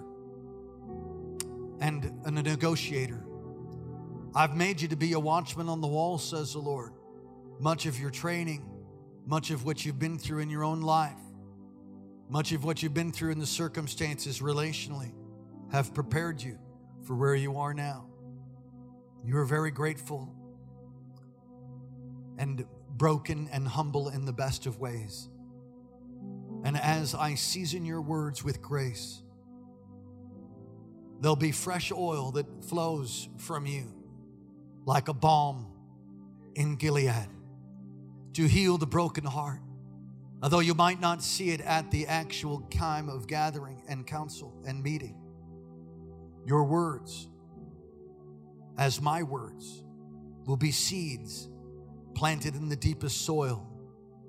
and 1.80 2.12
a 2.24 2.30
negotiator. 2.30 3.24
I've 4.34 4.56
made 4.56 4.80
you 4.80 4.88
to 4.88 4.96
be 4.96 5.12
a 5.12 5.20
watchman 5.20 5.68
on 5.68 5.80
the 5.80 5.86
wall, 5.86 6.18
says 6.18 6.52
the 6.52 6.58
Lord. 6.58 6.92
Much 7.60 7.86
of 7.86 7.98
your 7.98 8.10
training, 8.10 8.67
much 9.28 9.50
of 9.50 9.66
what 9.66 9.84
you've 9.84 9.98
been 9.98 10.18
through 10.18 10.38
in 10.38 10.48
your 10.48 10.64
own 10.64 10.80
life, 10.80 11.20
much 12.30 12.52
of 12.52 12.64
what 12.64 12.82
you've 12.82 12.94
been 12.94 13.12
through 13.12 13.30
in 13.30 13.38
the 13.38 13.46
circumstances 13.46 14.40
relationally 14.40 15.12
have 15.70 15.92
prepared 15.92 16.42
you 16.42 16.58
for 17.02 17.14
where 17.14 17.34
you 17.34 17.58
are 17.58 17.74
now. 17.74 18.06
You 19.22 19.36
are 19.36 19.44
very 19.44 19.70
grateful 19.70 20.34
and 22.38 22.64
broken 22.96 23.50
and 23.52 23.68
humble 23.68 24.08
in 24.08 24.24
the 24.24 24.32
best 24.32 24.64
of 24.64 24.80
ways. 24.80 25.28
And 26.64 26.78
as 26.78 27.14
I 27.14 27.34
season 27.34 27.84
your 27.84 28.00
words 28.00 28.42
with 28.42 28.62
grace, 28.62 29.22
there'll 31.20 31.36
be 31.36 31.52
fresh 31.52 31.92
oil 31.92 32.32
that 32.32 32.64
flows 32.64 33.28
from 33.36 33.66
you 33.66 33.92
like 34.86 35.08
a 35.08 35.14
balm 35.14 35.66
in 36.54 36.76
Gilead 36.76 37.28
to 38.34 38.46
heal 38.46 38.78
the 38.78 38.86
broken 38.86 39.24
heart. 39.24 39.60
Although 40.42 40.60
you 40.60 40.74
might 40.74 41.00
not 41.00 41.22
see 41.22 41.50
it 41.50 41.60
at 41.60 41.90
the 41.90 42.06
actual 42.06 42.60
time 42.70 43.08
of 43.08 43.26
gathering 43.26 43.82
and 43.88 44.06
council 44.06 44.54
and 44.66 44.82
meeting, 44.82 45.16
your 46.46 46.64
words, 46.64 47.28
as 48.78 49.00
my 49.00 49.22
words, 49.22 49.82
will 50.46 50.56
be 50.56 50.70
seeds 50.70 51.48
planted 52.14 52.54
in 52.54 52.68
the 52.68 52.76
deepest 52.76 53.22
soil 53.26 53.68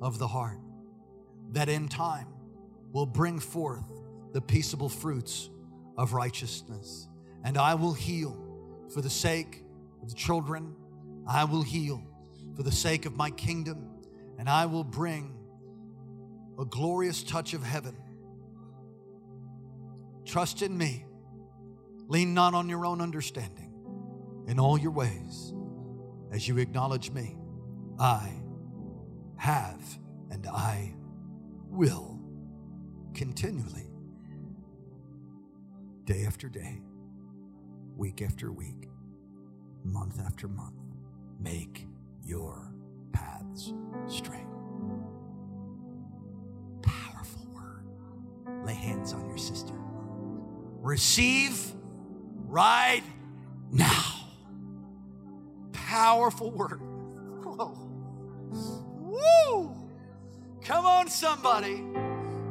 of 0.01 0.19
the 0.19 0.27
heart 0.27 0.59
that 1.51 1.69
in 1.69 1.87
time 1.87 2.27
will 2.91 3.05
bring 3.05 3.39
forth 3.39 3.85
the 4.33 4.41
peaceable 4.41 4.89
fruits 4.89 5.49
of 5.97 6.13
righteousness. 6.13 7.07
And 7.43 7.57
I 7.57 7.75
will 7.75 7.93
heal 7.93 8.37
for 8.93 9.01
the 9.01 9.09
sake 9.09 9.63
of 10.01 10.09
the 10.09 10.15
children. 10.15 10.75
I 11.27 11.43
will 11.45 11.63
heal 11.63 12.03
for 12.55 12.63
the 12.63 12.71
sake 12.71 13.05
of 13.05 13.15
my 13.15 13.29
kingdom. 13.31 13.88
And 14.39 14.49
I 14.49 14.65
will 14.65 14.85
bring 14.85 15.35
a 16.57 16.63
glorious 16.63 17.23
touch 17.23 17.53
of 17.53 17.61
heaven. 17.61 17.95
Trust 20.25 20.61
in 20.61 20.77
me. 20.77 21.05
Lean 22.07 22.33
not 22.33 22.53
on 22.53 22.69
your 22.69 22.85
own 22.85 23.01
understanding. 23.01 23.73
In 24.47 24.57
all 24.59 24.77
your 24.77 24.91
ways, 24.91 25.53
as 26.31 26.47
you 26.47 26.57
acknowledge 26.57 27.11
me, 27.11 27.37
I 27.99 28.31
have 29.35 29.81
and 30.31 30.47
I 30.47 30.95
will 31.67 32.19
continually, 33.13 33.91
day 36.05 36.23
after 36.25 36.47
day, 36.47 36.81
week 37.97 38.21
after 38.21 38.51
week, 38.51 38.87
month 39.83 40.19
after 40.25 40.47
month, 40.47 40.79
make 41.39 41.85
your 42.23 42.68
paths 43.11 43.73
straight. 44.07 44.45
Powerful 46.81 47.47
word. 47.53 47.85
Lay 48.65 48.73
hands 48.73 49.13
on 49.13 49.27
your 49.27 49.37
sister. 49.37 49.73
Receive 50.81 51.73
right 52.47 53.03
now. 53.71 54.15
Powerful 55.71 56.51
word. 56.51 56.79
Whoa. 57.43 57.77
Woo! 58.99 59.75
Come 60.63 60.85
on, 60.85 61.09
somebody. 61.09 61.83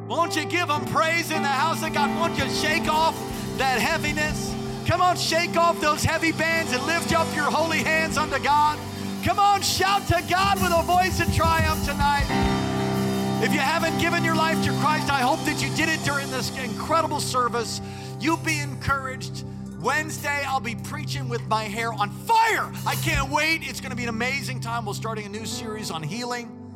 Won't 0.09 0.37
you 0.37 0.45
give 0.45 0.69
them 0.69 0.85
praise 0.87 1.31
in 1.31 1.43
the 1.43 1.49
house 1.49 1.83
of 1.85 1.93
God? 1.93 2.11
Won't 2.19 2.39
you 2.39 2.49
shake 2.51 2.89
off 2.89 3.17
that 3.59 3.81
heaviness? 3.81 4.55
Come 4.87 5.03
on, 5.03 5.17
shake 5.17 5.57
off 5.57 5.81
those 5.81 6.03
heavy 6.03 6.33
bands 6.33 6.73
and 6.73 6.83
lift 6.87 7.13
up 7.13 7.27
your 7.37 7.45
holy 7.45 7.79
hands 7.79 8.17
unto 8.17 8.39
God. 8.43 8.79
Come 9.29 9.41
on, 9.41 9.61
shout 9.61 10.07
to 10.07 10.25
God 10.27 10.59
with 10.59 10.73
a 10.73 10.83
voice 10.85 11.21
of 11.21 11.31
triumph 11.35 11.85
tonight. 11.85 12.25
If 13.45 13.53
you 13.53 13.59
haven't 13.59 13.99
given 13.99 14.25
your 14.25 14.35
life 14.35 14.65
to 14.65 14.71
Christ, 14.81 15.11
I 15.11 15.21
hope 15.21 15.45
that 15.45 15.61
you 15.61 15.69
did 15.77 15.91
it 15.91 16.03
during 16.03 16.31
this 16.31 16.49
incredible 16.57 17.21
service. 17.21 17.83
You 18.21 18.39
be 18.39 18.59
encouraged. 18.59 19.45
Wednesday, 19.83 20.43
I'll 20.47 20.61
be 20.61 20.77
preaching 20.77 21.29
with 21.29 21.43
my 21.43 21.65
hair 21.65 21.93
on 21.93 22.09
fire. 22.09 22.73
I 22.87 22.95
can't 23.03 23.31
wait. 23.31 23.69
It's 23.69 23.83
going 23.83 23.91
to 23.91 23.97
be 23.97 24.05
an 24.05 24.09
amazing 24.09 24.61
time. 24.61 24.87
We're 24.87 24.95
starting 24.95 25.27
a 25.27 25.29
new 25.29 25.45
series 25.45 25.91
on 25.91 26.03
healing, 26.03 26.73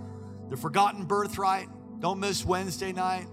the 0.50 0.56
forgotten 0.58 1.06
birthright. 1.06 1.70
Don't 2.00 2.20
miss 2.20 2.44
Wednesday 2.44 2.92
night. 2.92 3.28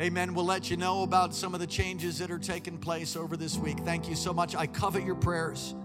Amen. 0.00 0.34
We'll 0.34 0.44
let 0.44 0.68
you 0.68 0.76
know 0.76 1.04
about 1.04 1.32
some 1.32 1.54
of 1.54 1.60
the 1.60 1.66
changes 1.68 2.18
that 2.18 2.32
are 2.32 2.40
taking 2.40 2.76
place 2.76 3.14
over 3.14 3.36
this 3.36 3.56
week. 3.56 3.78
Thank 3.84 4.08
you 4.08 4.16
so 4.16 4.32
much. 4.32 4.56
I 4.56 4.66
covet 4.66 5.04
your 5.04 5.14
prayers. 5.14 5.76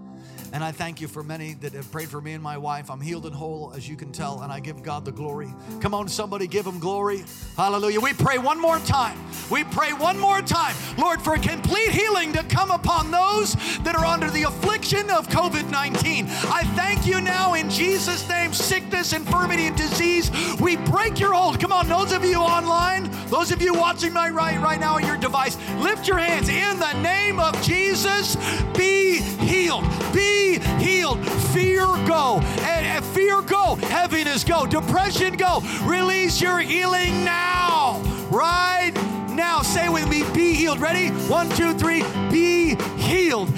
And 0.53 0.63
I 0.63 0.71
thank 0.71 1.01
you 1.01 1.07
for 1.07 1.23
many 1.23 1.55
that 1.55 1.73
have 1.73 1.91
prayed 1.91 2.09
for 2.09 2.21
me 2.21 2.33
and 2.33 2.43
my 2.43 2.57
wife. 2.59 2.91
I'm 2.91 3.01
healed 3.01 3.25
and 3.25 3.33
whole, 3.33 3.73
as 3.75 3.89
you 3.89 3.95
can 3.95 4.11
tell, 4.11 4.41
and 4.41 4.53
I 4.53 4.59
give 4.59 4.83
God 4.83 5.03
the 5.03 5.11
glory. 5.11 5.51
Come 5.81 5.95
on, 5.95 6.07
somebody, 6.07 6.45
give 6.45 6.63
him 6.63 6.77
glory. 6.77 7.23
Hallelujah. 7.57 7.99
We 7.99 8.13
pray 8.13 8.37
one 8.37 8.61
more 8.61 8.77
time. 8.77 9.17
We 9.49 9.63
pray 9.63 9.93
one 9.93 10.19
more 10.19 10.43
time, 10.43 10.75
Lord, 10.99 11.19
for 11.23 11.39
complete 11.39 11.89
healing 11.89 12.33
to 12.33 12.43
come 12.43 12.69
upon 12.69 13.09
those 13.09 13.55
that 13.79 13.95
are 13.95 14.05
under 14.05 14.29
the 14.29 14.43
affliction 14.43 15.09
of 15.09 15.27
COVID 15.27 15.71
19. 15.71 16.27
I 16.27 16.63
thank 16.75 17.07
you 17.07 17.19
now 17.19 17.55
in 17.55 17.67
Jesus' 17.71 18.29
name, 18.29 18.53
sickness, 18.53 19.11
infirmity, 19.11 19.65
and 19.65 19.75
disease. 19.75 20.29
We 20.61 20.77
break 20.77 21.19
your 21.19 21.33
hold. 21.33 21.59
Come 21.59 21.71
on, 21.71 21.89
those 21.89 22.11
of 22.11 22.23
you 22.23 22.37
online, 22.37 23.09
those 23.29 23.51
of 23.51 23.59
you 23.59 23.73
watching 23.73 24.13
my 24.13 24.29
right 24.29 24.61
right 24.61 24.79
now 24.79 24.97
on 24.97 25.05
your 25.05 25.17
device, 25.17 25.57
lift 25.79 26.07
your 26.07 26.19
hands 26.19 26.47
in 26.47 26.77
the 26.77 26.93
name 27.01 27.39
of 27.39 27.59
Jesus. 27.63 28.35
Be 28.77 29.19
healed. 29.41 29.83
Be 30.13 30.42
healed. 30.79 31.25
Fear 31.53 31.85
go. 32.07 32.39
And 32.61 33.03
fear 33.05 33.41
go. 33.41 33.75
Heaviness 33.75 34.43
go. 34.43 34.65
Depression 34.65 35.35
go. 35.35 35.61
Release 35.83 36.41
your 36.41 36.59
healing 36.59 37.23
now. 37.23 38.01
Right 38.29 38.93
now. 39.29 39.61
Say 39.61 39.89
with 39.89 40.07
me, 40.09 40.23
be 40.33 40.53
healed. 40.53 40.79
Ready? 40.79 41.09
One, 41.29 41.49
two, 41.49 41.73
three. 41.73 42.03
Be 42.31 42.75
healed. 42.97 43.49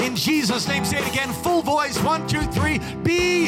In 0.00 0.16
Jesus' 0.16 0.66
name, 0.66 0.84
say 0.84 0.98
it 0.98 1.08
again. 1.08 1.32
Full 1.32 1.62
voice. 1.62 1.98
One, 2.02 2.26
two, 2.26 2.42
three. 2.42 2.78
Be 3.02 3.46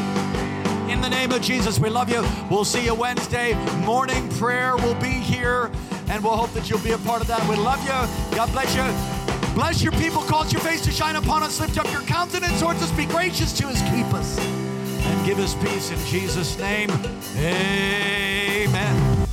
in 0.88 1.00
the 1.00 1.08
name 1.08 1.32
of 1.32 1.40
Jesus, 1.40 1.78
we 1.80 1.88
love 1.88 2.10
you. 2.10 2.24
We'll 2.50 2.64
see 2.64 2.84
you 2.84 2.94
Wednesday. 2.94 3.54
Morning 3.84 4.28
prayer 4.38 4.76
will 4.76 4.94
be 4.96 5.08
here, 5.08 5.70
and 6.08 6.22
we'll 6.22 6.36
hope 6.36 6.52
that 6.52 6.68
you'll 6.68 6.78
be 6.80 6.92
a 6.92 6.98
part 6.98 7.22
of 7.22 7.26
that. 7.28 7.48
We 7.48 7.56
love 7.56 7.82
you. 7.82 8.36
God 8.36 8.52
bless 8.52 8.74
you. 8.76 9.23
Bless 9.54 9.82
your 9.82 9.92
people, 9.92 10.20
cause 10.22 10.52
your 10.52 10.60
face 10.62 10.80
to 10.84 10.90
shine 10.90 11.14
upon 11.14 11.44
us, 11.44 11.60
lift 11.60 11.78
up 11.78 11.90
your 11.92 12.02
countenance 12.02 12.60
towards 12.60 12.82
us, 12.82 12.90
be 12.92 13.06
gracious 13.06 13.52
to 13.52 13.68
us, 13.68 13.80
keep 13.82 14.12
us, 14.12 14.38
and 14.40 15.24
give 15.26 15.38
us 15.38 15.54
peace 15.54 15.92
in 15.92 15.98
Jesus' 16.06 16.58
name. 16.58 16.90
Amen. 17.36 19.26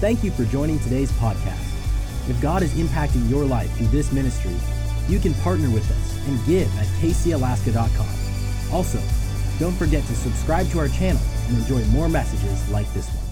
Thank 0.00 0.24
you 0.24 0.30
for 0.30 0.44
joining 0.46 0.78
today's 0.78 1.12
podcast. 1.12 2.30
If 2.30 2.40
God 2.40 2.62
is 2.62 2.72
impacting 2.72 3.28
your 3.28 3.44
life 3.44 3.70
through 3.76 3.88
this 3.88 4.10
ministry, 4.10 4.56
you 5.06 5.18
can 5.18 5.34
partner 5.34 5.68
with 5.70 5.90
us 5.90 6.28
and 6.28 6.38
give 6.46 6.74
at 6.78 6.86
kcalaska.com. 7.02 8.74
Also, 8.74 8.98
don't 9.58 9.76
forget 9.76 10.02
to 10.04 10.14
subscribe 10.14 10.66
to 10.70 10.78
our 10.78 10.88
channel 10.88 11.20
and 11.48 11.58
enjoy 11.58 11.84
more 11.86 12.08
messages 12.08 12.66
like 12.70 12.90
this 12.94 13.06
one. 13.10 13.27